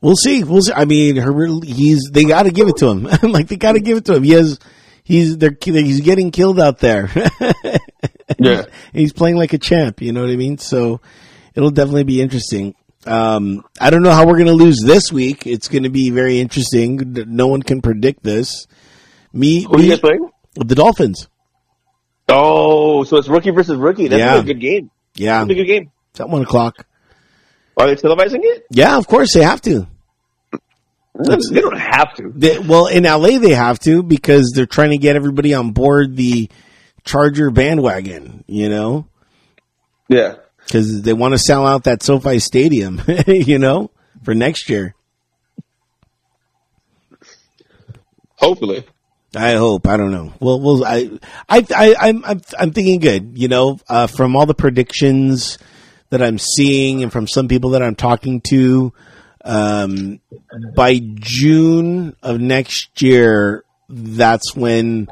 [0.00, 0.42] We'll see.
[0.42, 0.72] We'll see.
[0.72, 3.02] I mean, Herbert, he's they got to give it to him.
[3.22, 4.22] like they got to give it to him.
[4.22, 4.58] He has,
[5.04, 7.10] he's they're he's getting killed out there.
[8.38, 8.64] Yeah.
[8.94, 10.00] he's playing like a champ.
[10.00, 10.56] You know what I mean?
[10.56, 11.00] So
[11.54, 12.74] it'll definitely be interesting.
[13.06, 15.46] Um, I don't know how we're going to lose this week.
[15.46, 16.98] It's going to be very interesting.
[17.28, 18.66] No one can predict this.
[19.34, 20.30] Me, Who are you guys playing?
[20.56, 21.28] the Dolphins.
[22.34, 24.08] Oh, so it's rookie versus rookie.
[24.08, 24.38] That's Yeah.
[24.38, 24.90] a good game.
[25.14, 25.90] Yeah, That's a good game.
[26.10, 26.86] it's at one o'clock.
[27.76, 28.66] Are they televising it?
[28.70, 29.86] Yeah, of course they have to.
[31.14, 32.32] That's- they don't have to.
[32.34, 36.16] They, well, in LA they have to because they're trying to get everybody on board
[36.16, 36.48] the
[37.04, 38.44] Charger bandwagon.
[38.46, 39.06] You know,
[40.08, 40.36] Yeah.
[40.64, 43.00] because they want to sell out that SoFi Stadium.
[43.26, 43.90] you know,
[44.22, 44.94] for next year.
[48.36, 48.84] Hopefully.
[49.34, 49.86] I hope.
[49.86, 50.32] I don't know.
[50.40, 51.10] Well, well, I,
[51.48, 53.38] I, I, I'm, I'm, I'm thinking good.
[53.38, 55.58] You know, uh, from all the predictions
[56.10, 58.92] that I'm seeing and from some people that I'm talking to,
[59.44, 60.20] um,
[60.74, 65.08] by June of next year, that's when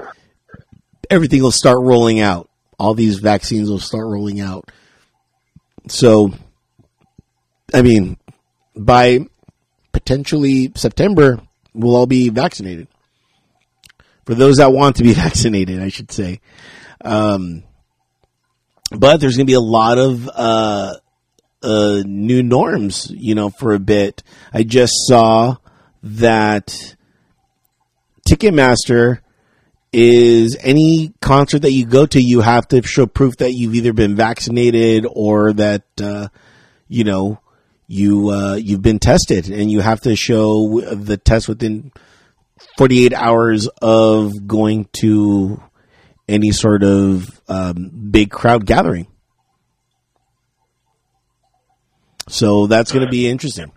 [1.09, 2.49] everything will start rolling out.
[2.79, 4.71] All these vaccines will start rolling out.
[5.89, 6.33] So,
[7.73, 8.19] I mean,
[8.77, 9.21] by
[9.93, 11.41] potentially September,
[11.75, 12.87] we'll all be vaccinated
[14.31, 16.41] for those that want to be vaccinated, I should say.
[17.05, 17.65] Um,
[18.93, 20.95] but there's going to be a lot of uh,
[21.65, 24.23] uh, new norms, you know, for a bit.
[24.53, 25.57] I just saw
[26.05, 26.95] that
[28.29, 29.19] Ticketmaster
[29.93, 33.93] is any concert that you go to, you have to show proof that you've either
[33.93, 36.29] been vaccinated or that uh,
[36.87, 37.41] you know
[37.89, 41.91] you uh, you've been tested, and you have to show the test within
[42.81, 45.63] 48 hours of going to
[46.27, 49.07] any sort of um, big crowd gathering.
[52.27, 53.71] So that's going to be interesting.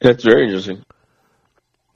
[0.00, 0.84] That's very interesting.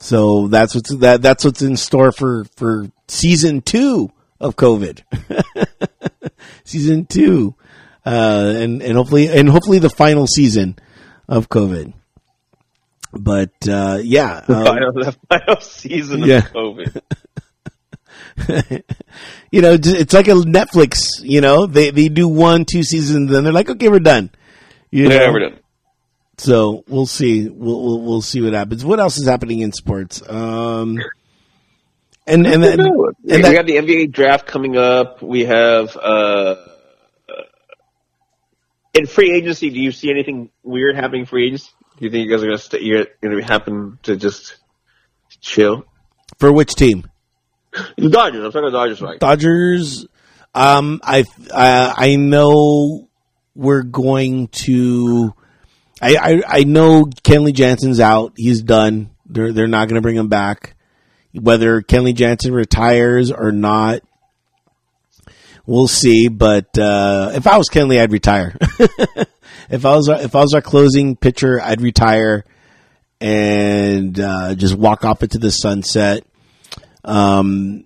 [0.01, 4.11] So that's what's that that's what's in store for for season two
[4.41, 5.03] of COVID.
[6.65, 7.55] season two,
[8.05, 10.75] uh, and and hopefully and hopefully the final season
[11.29, 11.93] of COVID.
[13.13, 16.29] But uh, yeah, The um, final, the final season of.
[16.45, 17.01] COVID.
[19.51, 21.21] you know, it's like a Netflix.
[21.21, 24.31] You know, they they do one, two seasons, then they're like, okay, we're done.
[24.89, 25.31] You Yeah, know?
[25.33, 25.59] we're done.
[26.39, 27.47] So we'll see.
[27.47, 28.83] We'll, we'll we'll see what happens.
[28.83, 30.27] What else is happening in sports?
[30.27, 30.97] Um,
[32.25, 35.21] and and then, we and that, got the NBA draft coming up.
[35.21, 36.55] We have uh, uh,
[38.95, 39.69] in free agency.
[39.69, 41.69] Do you see anything weird happening in free agency?
[42.03, 42.79] You think you guys are gonna stay?
[42.81, 44.57] You're gonna happen to just
[45.41, 45.85] chill?
[46.39, 47.09] for which team?
[47.97, 48.43] The Dodgers.
[48.43, 49.01] I'm talking about Dodgers.
[49.01, 49.19] Right?
[49.19, 50.05] Dodgers.
[50.53, 53.09] Um, I I I know
[53.55, 55.33] we're going to.
[56.01, 58.33] I I, I know Kenley Jansen's out.
[58.35, 59.09] He's done.
[59.25, 60.75] They're they're not going to bring him back.
[61.33, 64.01] Whether Kenley Jansen retires or not,
[65.65, 66.27] we'll see.
[66.27, 68.55] But uh, if I was Kenley, I'd retire.
[69.69, 72.45] if I was if I was our closing pitcher, I'd retire
[73.21, 76.25] and uh, just walk off into the sunset.
[77.05, 77.85] Um,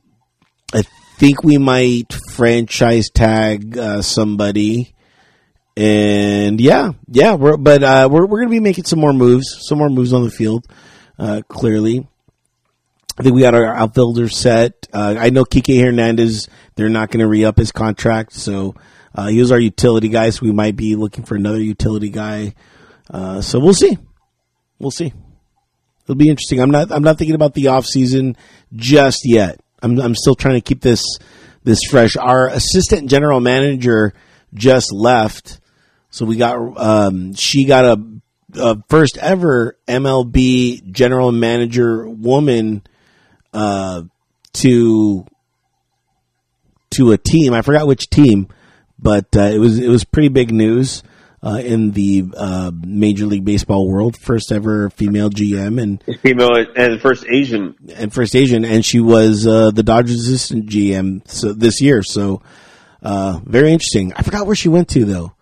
[0.73, 0.83] I
[1.17, 4.93] think we might franchise tag uh, somebody.
[5.75, 9.77] And yeah, yeah, we're, but uh, we're we're gonna be making some more moves, some
[9.77, 10.65] more moves on the field.
[11.19, 12.07] Uh, clearly,
[13.19, 14.87] I think we got our outfielder set.
[14.91, 16.47] Uh, I know Kike Hernandez;
[16.77, 18.75] they're not going to re up his contract, so
[19.13, 20.29] uh, he was our utility guy.
[20.29, 22.53] So we might be looking for another utility guy.
[23.09, 23.97] Uh, so we'll see,
[24.79, 25.11] we'll see.
[26.03, 26.61] It'll be interesting.
[26.61, 28.37] I'm not I'm not thinking about the off season
[28.73, 29.59] just yet.
[29.81, 31.03] I'm I'm still trying to keep this
[31.63, 32.15] this fresh.
[32.15, 34.13] Our assistant general manager
[34.53, 35.59] just left,
[36.11, 38.03] so we got um, she got a,
[38.55, 42.83] a first ever MLB general manager woman
[43.51, 44.03] uh,
[44.53, 45.25] to
[46.97, 47.53] to a team.
[47.53, 48.47] I forgot which team,
[48.99, 51.03] but uh, it was it was pretty big news
[51.43, 54.17] uh, in the uh, Major League Baseball world.
[54.17, 57.75] First ever female GM and Female and first Asian.
[57.95, 62.03] and first Asian, and she was uh, the Dodgers assistant GM so, this year.
[62.03, 62.41] So
[63.01, 64.13] uh, very interesting.
[64.13, 65.33] I forgot where she went to though.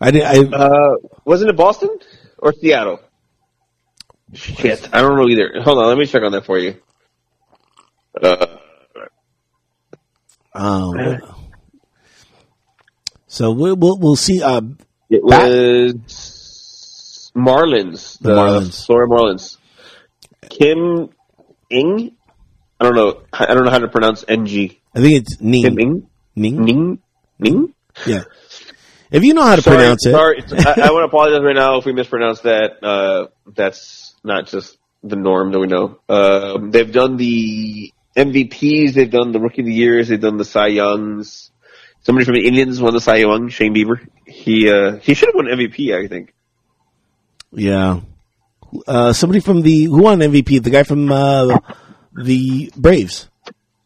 [0.00, 0.22] I did.
[0.22, 1.90] I Uh, wasn't it Boston
[2.38, 3.00] or Seattle?
[4.34, 5.60] Shit, I don't know either.
[5.62, 6.76] Hold on, let me check on that for you.
[8.20, 8.46] Uh,
[10.54, 11.18] um,
[13.26, 14.42] so we'll we'll, we'll see.
[14.42, 14.60] Uh,
[15.10, 18.86] it Bat- was Marlins, the, The Marlins.
[18.86, 19.56] Florida Marlins.
[20.50, 21.08] Kim
[21.70, 22.16] Ing.
[22.80, 23.22] I don't know.
[23.32, 24.76] I don't know how to pronounce NG.
[24.94, 25.78] I think it's Kim Ning.
[25.78, 26.08] Ing.
[26.36, 26.64] Ning.
[26.64, 26.98] Ning.
[27.38, 27.74] Ning.
[28.06, 28.24] Yeah.
[29.10, 31.54] If you know how to Sorry, pronounce it, Sorry, I, I want to apologize right
[31.54, 32.82] now if we mispronounce that.
[32.82, 35.98] Uh, that's not just the norm that we know.
[36.08, 40.44] Um, they've done the MVPs, they've done the Rookie of the Years, they've done the
[40.44, 41.50] Cy Youngs.
[42.02, 44.06] Somebody from the Indians won the Cy Young, Shane Bieber.
[44.26, 46.34] He uh, he should have won MVP, I think.
[47.52, 48.00] Yeah.
[48.86, 50.62] Uh, somebody from the who won MVP?
[50.62, 51.58] The guy from uh,
[52.12, 53.28] the Braves.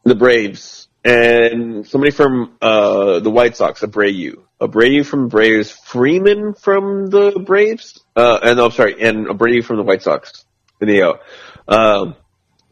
[0.05, 4.43] The Braves and somebody from uh, the White Sox, Abreu.
[4.61, 9.85] Abreu from Braves, Freeman from the Braves, uh, and I'm sorry, and Abreu from the
[9.85, 10.45] White Sox
[10.81, 11.21] in the AL.
[11.69, 12.17] Um,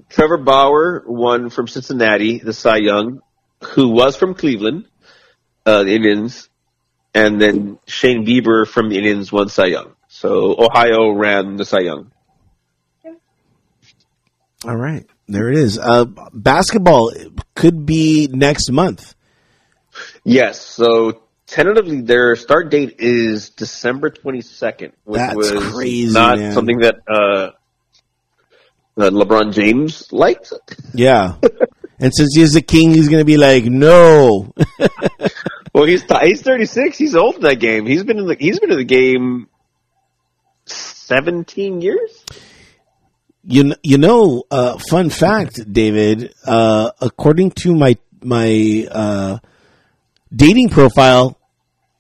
[0.09, 3.21] Trevor Bauer won from Cincinnati, the Cy Young,
[3.63, 4.87] who was from Cleveland,
[5.67, 6.49] uh, the Indians,
[7.15, 9.95] and then Shane Bieber from the Indians won Cy Young.
[10.09, 12.11] So Ohio ran the Cy Young.
[14.67, 15.79] All right, there it is.
[15.79, 17.13] Uh, basketball
[17.55, 19.15] could be next month.
[20.25, 20.61] Yes.
[20.61, 26.53] So tentatively, their start date is December 22nd, which That's was crazy, not man.
[26.53, 27.51] something that uh,
[28.97, 30.53] that LeBron James liked.
[30.93, 31.37] Yeah.
[31.99, 34.53] and since he's the king, he's going to be like, no.
[35.75, 36.97] Well, he's he's 36.
[36.97, 37.85] He's old in that game.
[37.85, 39.49] He's been in the he's been in the game
[40.67, 42.25] 17 years.
[43.43, 46.33] You kn- you know, uh, fun fact, David.
[46.47, 49.39] Uh, according to my my uh,
[50.35, 51.37] dating profile,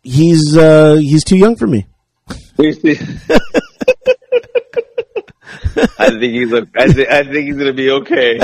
[0.04, 1.86] he's uh, he's too young for me.
[5.98, 8.40] I think he's a, I, th- I think he's gonna be okay.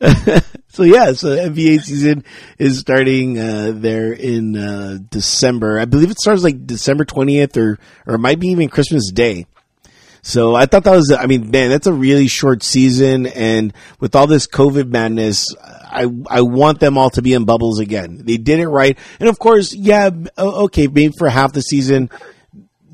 [0.78, 2.22] So yeah, so NBA season
[2.56, 5.80] is starting uh, there in uh, December.
[5.80, 9.46] I believe it starts like December twentieth, or or it might be even Christmas Day.
[10.22, 14.14] So I thought that was, I mean, man, that's a really short season, and with
[14.14, 18.20] all this COVID madness, I I want them all to be in bubbles again.
[18.22, 22.08] They did it right, and of course, yeah, okay, maybe for half the season,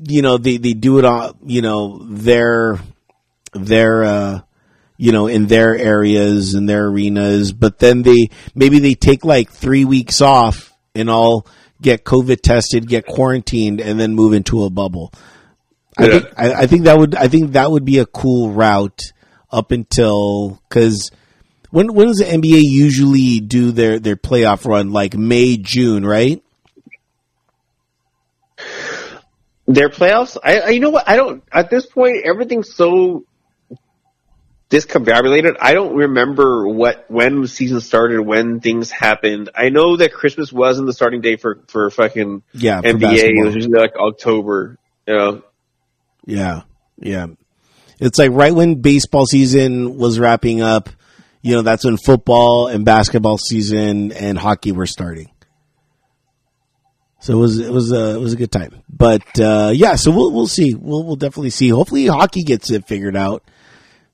[0.03, 2.79] you know, they they do it on, you know, their
[3.53, 4.41] their uh
[4.97, 9.51] you know, in their areas and their arenas, but then they maybe they take like
[9.51, 11.45] three weeks off and all
[11.81, 15.11] get COVID tested, get quarantined, and then move into a bubble.
[15.97, 19.01] I think I, I think that would I think that would be a cool route
[19.51, 21.11] up until because
[21.71, 24.91] when when does the NBA usually do their their playoff run?
[24.91, 26.43] Like May June, right?
[29.67, 30.37] Their playoffs.
[30.43, 31.07] I, I you know what?
[31.07, 32.23] I don't at this point.
[32.23, 33.25] Everything's so
[34.69, 35.55] discombobulated.
[35.59, 39.49] I don't remember what when the season started, when things happened.
[39.55, 43.17] I know that Christmas wasn't the starting day for for fucking Yeah, NBA.
[43.17, 44.77] It was usually like October.
[45.07, 45.41] You know.
[46.25, 46.61] Yeah,
[46.97, 47.27] yeah.
[47.99, 50.89] It's like right when baseball season was wrapping up,
[51.41, 55.29] you know, that's when football and basketball season and hockey were starting.
[57.25, 59.95] So it was it was a it was a good time, but uh, yeah.
[59.95, 60.75] So we'll we'll see.
[60.75, 61.69] We'll we'll definitely see.
[61.69, 63.41] Hopefully, hockey gets it figured out.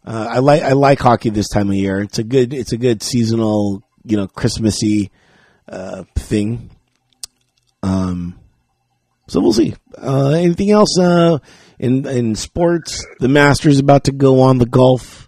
[0.05, 1.99] Uh, I like I like hockey this time of year.
[1.99, 5.11] It's a good it's a good seasonal you know Christmassy
[5.67, 6.69] uh, thing.
[7.83, 8.39] Um,
[9.27, 9.75] so we'll see.
[10.01, 11.39] Uh, anything else uh,
[11.79, 13.05] in in sports?
[13.19, 15.27] The Masters is about to go on the golf.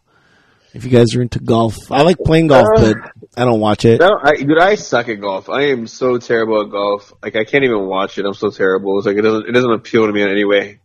[0.74, 2.96] If you guys are into golf, I like playing golf, but
[3.36, 4.00] I don't watch it.
[4.00, 5.50] No, I, dude, I suck at golf.
[5.50, 7.12] I am so terrible at golf.
[7.24, 8.26] Like I can't even watch it.
[8.26, 8.98] I'm so terrible.
[9.00, 10.80] It's like it doesn't it doesn't appeal to me in any way.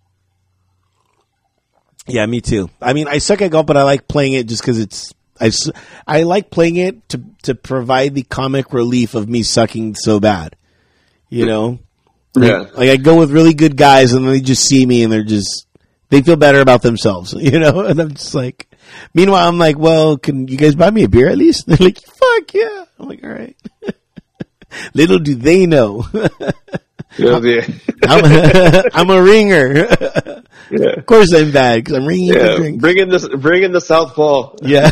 [2.07, 2.71] Yeah, me too.
[2.81, 5.13] I mean, I suck at golf, but I like playing it just because it's.
[5.41, 5.53] I,
[6.07, 10.57] I like playing it to to provide the comic relief of me sucking so bad.
[11.29, 11.79] You know,
[12.35, 12.65] Yeah.
[12.75, 15.67] like I go with really good guys, and they just see me, and they're just
[16.09, 17.35] they feel better about themselves.
[17.39, 18.68] You know, and I'm just like.
[19.15, 21.67] Meanwhile, I'm like, well, can you guys buy me a beer at least?
[21.67, 22.85] They're like, fuck yeah.
[22.99, 23.57] I'm like, all right.
[24.95, 26.05] Little do they know.
[27.21, 27.45] I'm
[28.25, 29.75] a, I'm a ringer.
[30.71, 30.91] yeah.
[30.97, 32.81] of course, I'm bad because I'm ringing Yeah, drinks.
[32.81, 34.57] bring in this, bring in the Southpaw.
[34.63, 34.91] Yeah.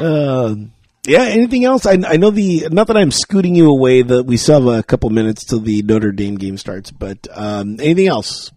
[0.00, 0.72] um,
[1.06, 1.22] yeah.
[1.24, 1.86] Anything else?
[1.86, 4.02] I, I know the not that I'm scooting you away.
[4.02, 6.90] That we still have a couple minutes till the Notre Dame game starts.
[6.90, 8.50] But um, anything else?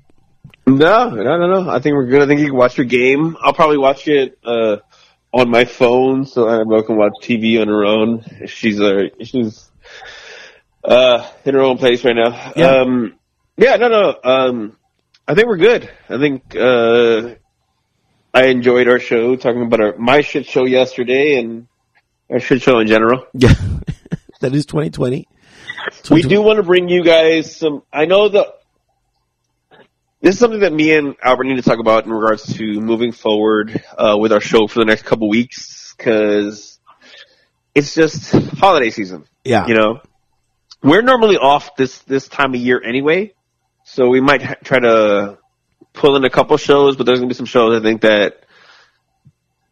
[0.67, 1.69] No, no, no, no.
[1.69, 2.21] I think we're good.
[2.23, 3.37] I think you can watch your game.
[3.39, 4.77] I'll probably watch it uh,
[5.31, 8.25] on my phone, so Annabelle can watch TV on her own.
[8.47, 9.69] She's uh, she's
[10.83, 12.51] uh, in her own place right now.
[12.55, 12.67] Yeah.
[12.67, 13.15] Um,
[13.57, 14.19] yeah, no, no.
[14.23, 14.77] Um,
[15.27, 15.89] I think we're good.
[16.09, 17.35] I think uh,
[18.33, 21.67] I enjoyed our show talking about our my shit show yesterday and
[22.29, 23.25] our shit show in general.
[23.33, 23.53] Yeah,
[24.41, 25.27] that is 2020.
[26.09, 27.83] we do want to bring you guys some.
[27.93, 28.47] I know that
[30.25, 33.11] this is something that me and Albert need to talk about in regards to moving
[33.11, 36.79] forward uh, with our show for the next couple weeks because
[37.75, 39.25] it's just holiday season.
[39.43, 39.99] Yeah, You know,
[40.81, 43.33] we're normally off this this time of year anyway,
[43.83, 45.37] so we might ha- try to
[45.93, 48.41] pull in a couple shows, but there's gonna be some shows I think that.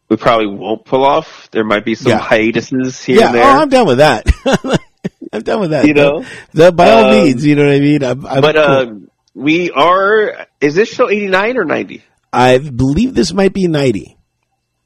[0.10, 1.50] We probably won't pull off.
[1.50, 2.20] There might be some Yeah.
[2.20, 3.28] hiatuses here yeah.
[3.30, 3.52] and Oh, there.
[3.52, 4.28] I'm down with that.
[5.34, 5.88] I'm done with that.
[5.88, 6.24] You know?
[6.54, 8.04] The, by all Um, means, you know what I mean.
[8.04, 8.64] I'm, I'm But cool.
[8.64, 10.48] um, we are.
[10.62, 12.04] Is this show eighty nine or ninety?
[12.32, 14.18] I believe this might be ninety.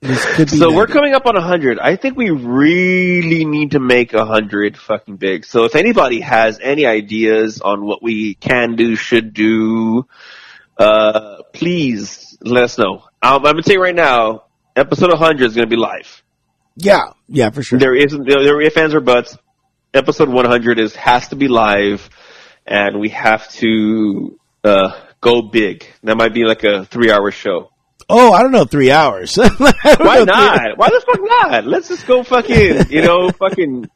[0.02, 0.57] This could be.
[0.57, 1.80] So we're coming up on hundred.
[1.80, 5.45] I think we really need to make hundred fucking big.
[5.45, 10.06] So if anybody has any ideas on what we can do, should do,
[10.78, 13.03] uh, please let us know.
[13.22, 14.44] Um, I'm gonna tell you right now,
[14.76, 16.24] episode hundred is gonna be live.
[16.78, 17.80] Yeah, yeah, for sure.
[17.80, 19.36] There isn't there, there are ifs ands or buts.
[19.94, 22.07] Episode 100 is has to be live,
[22.68, 25.85] and we have to uh, go big.
[26.03, 27.72] That might be like a three hour show.
[28.10, 29.35] Oh, I don't know, three hours.
[29.38, 30.77] Why not?
[30.77, 31.65] Why the fuck not?
[31.65, 33.89] Let's just go fucking, you know, fucking,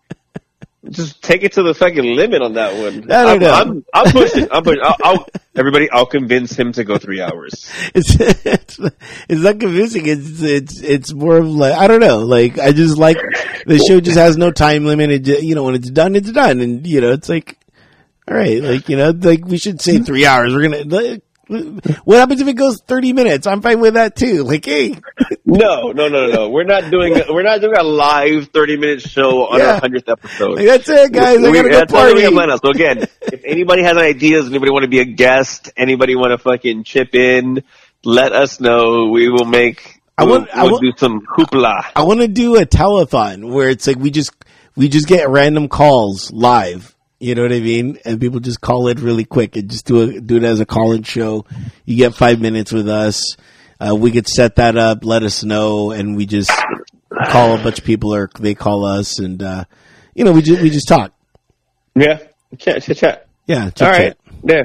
[0.89, 3.09] just take it to the fucking limit on that one.
[3.09, 3.53] I don't I'm, know.
[3.53, 4.47] I'm, I'm pushing.
[4.51, 4.81] I'm pushing.
[4.83, 7.71] I'll, I'll, everybody, I'll convince him to go three hours.
[7.93, 8.79] It's, it's
[9.29, 10.05] it's not convincing.
[10.05, 12.19] It's it's it's more of like I don't know.
[12.19, 13.17] Like I just like
[13.65, 15.11] the show just has no time limit.
[15.11, 17.57] It you know when it's done, it's done, and you know it's like
[18.31, 18.61] all right.
[18.63, 20.53] Like you know, like we should say three hours.
[20.53, 20.83] We're gonna.
[20.85, 21.23] Like,
[22.05, 23.45] what happens if it goes thirty minutes?
[23.45, 24.43] I'm fine with that too.
[24.43, 24.95] Like hey,
[25.45, 26.49] No, no, no, no.
[26.49, 27.13] We're not doing.
[27.29, 29.73] We're not doing a live thirty minute show on Yeah.
[29.73, 30.55] our hundredth episode.
[30.55, 31.39] like, that's it, guys.
[31.43, 32.21] I We- gotta go that's all we party.
[32.23, 32.61] have planned out.
[32.63, 36.37] So again, if anybody has ideas, anybody want to be a guest, anybody want to
[36.37, 37.63] fucking chip in,
[38.05, 39.09] let us know.
[39.11, 39.99] We will make.
[40.17, 41.83] I we'll, want- I we'll do some hoopla.
[41.97, 44.31] I want to do a telethon where it's like we just
[44.77, 46.95] we just get random calls live.
[47.21, 47.99] You know what I mean?
[48.03, 50.65] And people just call it really quick and just do it do it as a
[50.65, 51.45] call-in show.
[51.85, 53.37] You get five minutes with us.
[53.79, 55.05] Uh, we could set that up.
[55.05, 56.51] Let us know, and we just
[57.27, 59.65] call a bunch of people, or they call us, and uh,
[60.15, 61.13] you know we just we just talk.
[61.93, 62.19] Yeah,
[62.57, 63.27] chat, chat, chat.
[63.45, 63.69] Yeah.
[63.69, 64.17] chit All right, chat.
[64.43, 64.63] yeah.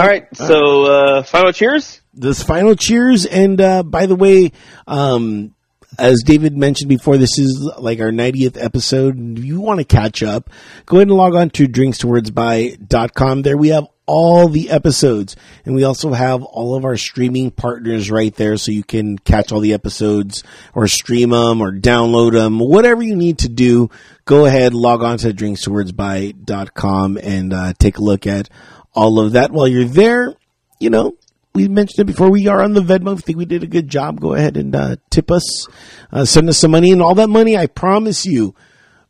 [0.00, 0.26] All right.
[0.34, 2.00] So, uh, final cheers.
[2.14, 3.26] this final cheers.
[3.26, 4.52] And uh, by the way,
[4.86, 5.54] um,
[5.98, 9.38] as David mentioned before, this is like our 90th episode.
[9.38, 10.50] If you want to catch up,
[10.86, 13.42] go ahead and log on to drinkstowardsby.com.
[13.42, 15.36] There we have all the episodes.
[15.64, 19.52] And we also have all of our streaming partners right there so you can catch
[19.52, 20.42] all the episodes
[20.74, 22.58] or stream them or download them.
[22.58, 23.90] Whatever you need to do,
[24.24, 28.48] go ahead, log on to drinkstowardsby.com and uh, take a look at
[28.94, 30.34] all of that while you're there.
[30.78, 31.16] You know,
[31.54, 32.30] we mentioned it before.
[32.30, 33.12] We are on the Venmo.
[33.12, 35.68] If you think we did a good job, go ahead and uh, tip us,
[36.10, 38.54] uh, send us some money, and all that money, I promise you,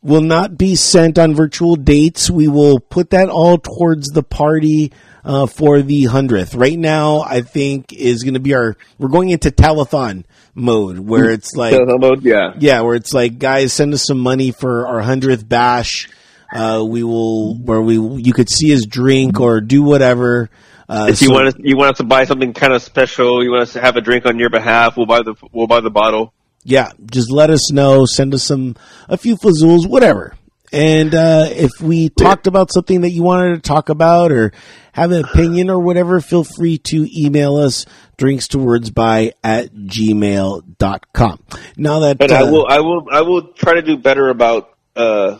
[0.01, 2.29] will not be sent on virtual dates.
[2.29, 4.91] We will put that all towards the party
[5.23, 6.55] uh, for the hundredth.
[6.55, 8.75] Right now, I think is going to be our.
[8.97, 11.73] We're going into telethon mode where it's like
[12.21, 12.53] yeah.
[12.59, 16.09] yeah, where it's like, guys, send us some money for our hundredth bash.
[16.53, 20.51] Uh, we will, where we, you could see us drink or do whatever.
[20.93, 23.43] Uh, If you so- want us, you want us to buy something kind of special,
[23.43, 25.81] you want us to have a drink on your behalf, we'll buy the we'll buy
[25.81, 26.33] the bottle.
[26.63, 28.05] yeah, just let us know.
[28.05, 28.75] Send us some,
[29.09, 30.35] a few fazools, whatever.
[30.71, 34.53] And, uh, if we talked about something that you wanted to talk about or
[34.91, 37.85] have an opinion or whatever, feel free to email us
[38.17, 41.39] drinks to words by at gmail.com.
[41.77, 44.69] Now that, But I uh, will I will I will try to do better about
[44.95, 45.39] uh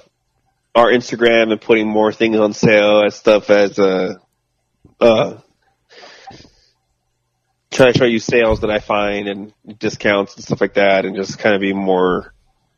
[0.75, 3.77] our Instagram and putting more things on sale and stuff as
[4.99, 5.39] uh uh
[7.72, 11.15] try to show you sales that I find and discounts and stuff like that and
[11.15, 12.34] just kind of be more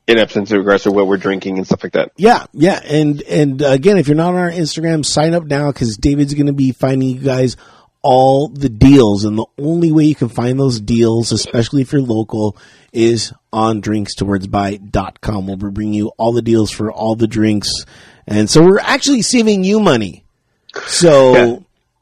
[0.08, 2.12] in regards to what we're drinking and stuff like that.
[2.16, 5.98] Yeah, yeah, and and again, if you're not on our Instagram, sign up now because
[5.98, 7.58] David's going to be finding you guys
[8.02, 12.02] all the deals, and the only way you can find those deals, especially if you're
[12.04, 12.56] local,
[12.94, 15.48] is on drinkstowardsby.com.
[15.48, 17.70] We'll be bringing you all the deals for all the drinks,
[18.28, 20.24] and so we're actually saving you money.
[20.86, 21.60] So Yeah.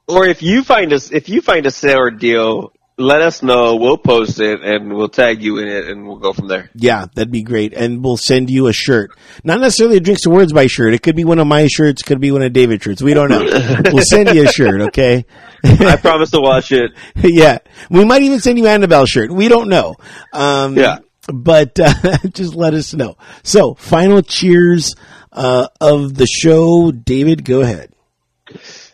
[0.08, 3.76] Or if you find us if you find a sale or deal, let us know.
[3.76, 6.70] We'll post it and we'll tag you in it and we'll go from there.
[6.76, 7.74] Yeah, that'd be great.
[7.74, 9.12] And we'll send you a shirt.
[9.44, 10.94] Not necessarily a Drinks to Words by shirt.
[10.94, 13.02] It could be one of my shirts, could be one of David's shirts.
[13.02, 13.44] We don't know.
[13.92, 15.26] we'll send you a shirt, okay?
[15.64, 16.92] I promise to watch it.
[17.16, 17.60] yeah.
[17.90, 19.32] We might even send you Annabelle shirt.
[19.32, 19.96] We don't know.
[20.32, 21.00] Um, Yeah.
[21.34, 21.94] But uh,
[22.34, 23.16] just let us know.
[23.44, 24.94] So, final cheers
[25.32, 26.92] uh, of the show.
[26.92, 27.94] David, go ahead.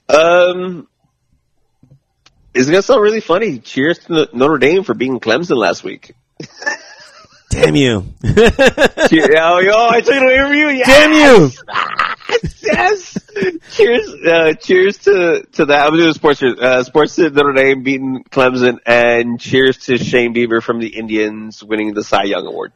[0.07, 0.88] Um,
[2.54, 3.60] it's gonna sound really funny.
[3.60, 6.16] Cheers to Notre Dame for beating Clemson last week.
[7.50, 8.06] Damn you.
[8.24, 10.70] Cheer- oh, yo, I took it away from you.
[10.70, 10.88] Yes!
[10.88, 12.50] Damn you.
[12.62, 13.18] yes.
[13.72, 15.88] cheers, uh, cheers to to that.
[15.88, 16.44] I'm doing sports.
[16.44, 21.64] Uh, sports to Notre Dame beating Clemson, and cheers to Shane Bieber from the Indians
[21.64, 22.72] winning the Cy Young Award.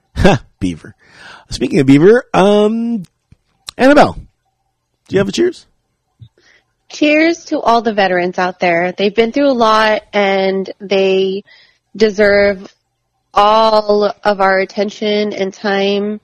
[0.59, 0.95] Beaver.
[1.49, 3.03] Speaking of Beaver, um,
[3.77, 5.67] Annabelle, do you have a cheers?
[6.93, 8.93] Cheers to all the veterans out there.
[8.93, 11.43] They've been through a lot and they
[11.95, 12.73] deserve
[13.33, 16.21] all of our attention and time.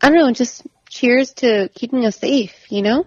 [0.00, 2.54] I don't know, just cheers to keeping us safe.
[2.70, 3.06] You know.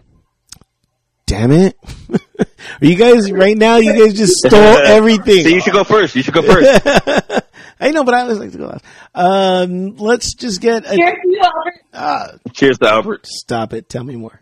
[1.28, 1.78] Damn it!
[2.40, 3.78] Are you guys right now?
[3.78, 5.44] You guys just stole everything.
[5.44, 6.14] So you should go first.
[6.14, 6.82] You should go first.
[7.80, 8.84] I know, but I always like to go last.
[9.16, 10.96] Um, let's just get a.
[10.96, 11.82] Cheers to you, Albert.
[11.94, 13.26] Uh, Cheers to Albert.
[13.28, 13.88] stop it.
[13.88, 14.42] Tell me more.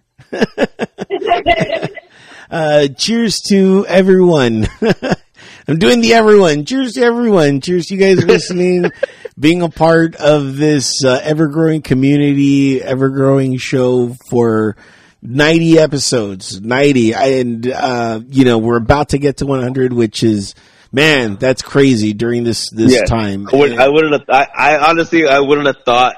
[2.50, 4.68] Uh, cheers to everyone.
[5.68, 6.66] I'm doing the everyone.
[6.66, 7.62] Cheers to everyone.
[7.62, 8.90] Cheers to you guys listening,
[9.40, 14.76] being a part of this uh, ever growing community, ever growing show for
[15.22, 16.60] 90 episodes.
[16.60, 17.14] 90.
[17.14, 20.56] And, uh, you know, we're about to get to 100, which is,
[20.92, 23.04] man, that's crazy during this, this Yeah.
[23.06, 23.48] time.
[23.54, 24.24] I, would, I wouldn't have.
[24.28, 26.16] I, I honestly, I wouldn't have thought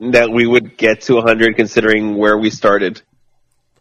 [0.00, 3.02] that we would get to 100 considering where we started.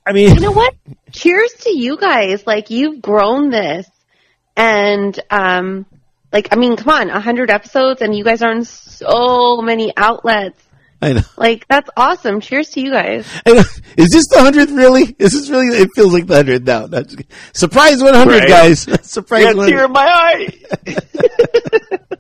[0.06, 0.74] I mean, You know what?
[1.12, 2.46] Cheers to you guys.
[2.48, 3.88] Like you've grown this,
[4.56, 5.86] and um,
[6.34, 9.94] like I mean, come on, a hundred episodes, and you guys are on so many
[9.96, 10.62] outlets.
[11.02, 11.22] I know.
[11.38, 12.42] Like that's awesome.
[12.42, 13.26] Cheers to you guys.
[13.46, 14.72] Is this the hundredth?
[14.72, 15.16] Really?
[15.20, 15.68] Is this really?
[15.68, 16.88] It feels like the hundredth now.
[16.88, 17.04] No.
[17.54, 18.48] Surprise one hundred, Right.
[18.50, 18.82] guys!
[19.10, 20.96] Surprise Yeah, one tear in my eye.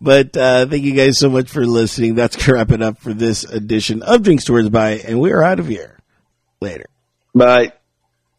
[0.00, 2.14] But uh, thank you guys so much for listening.
[2.14, 5.42] That's gonna wrap it up for this edition of Drinks Towards By, and we are
[5.42, 5.98] out of here.
[6.60, 6.86] Later.
[7.38, 7.77] Bye.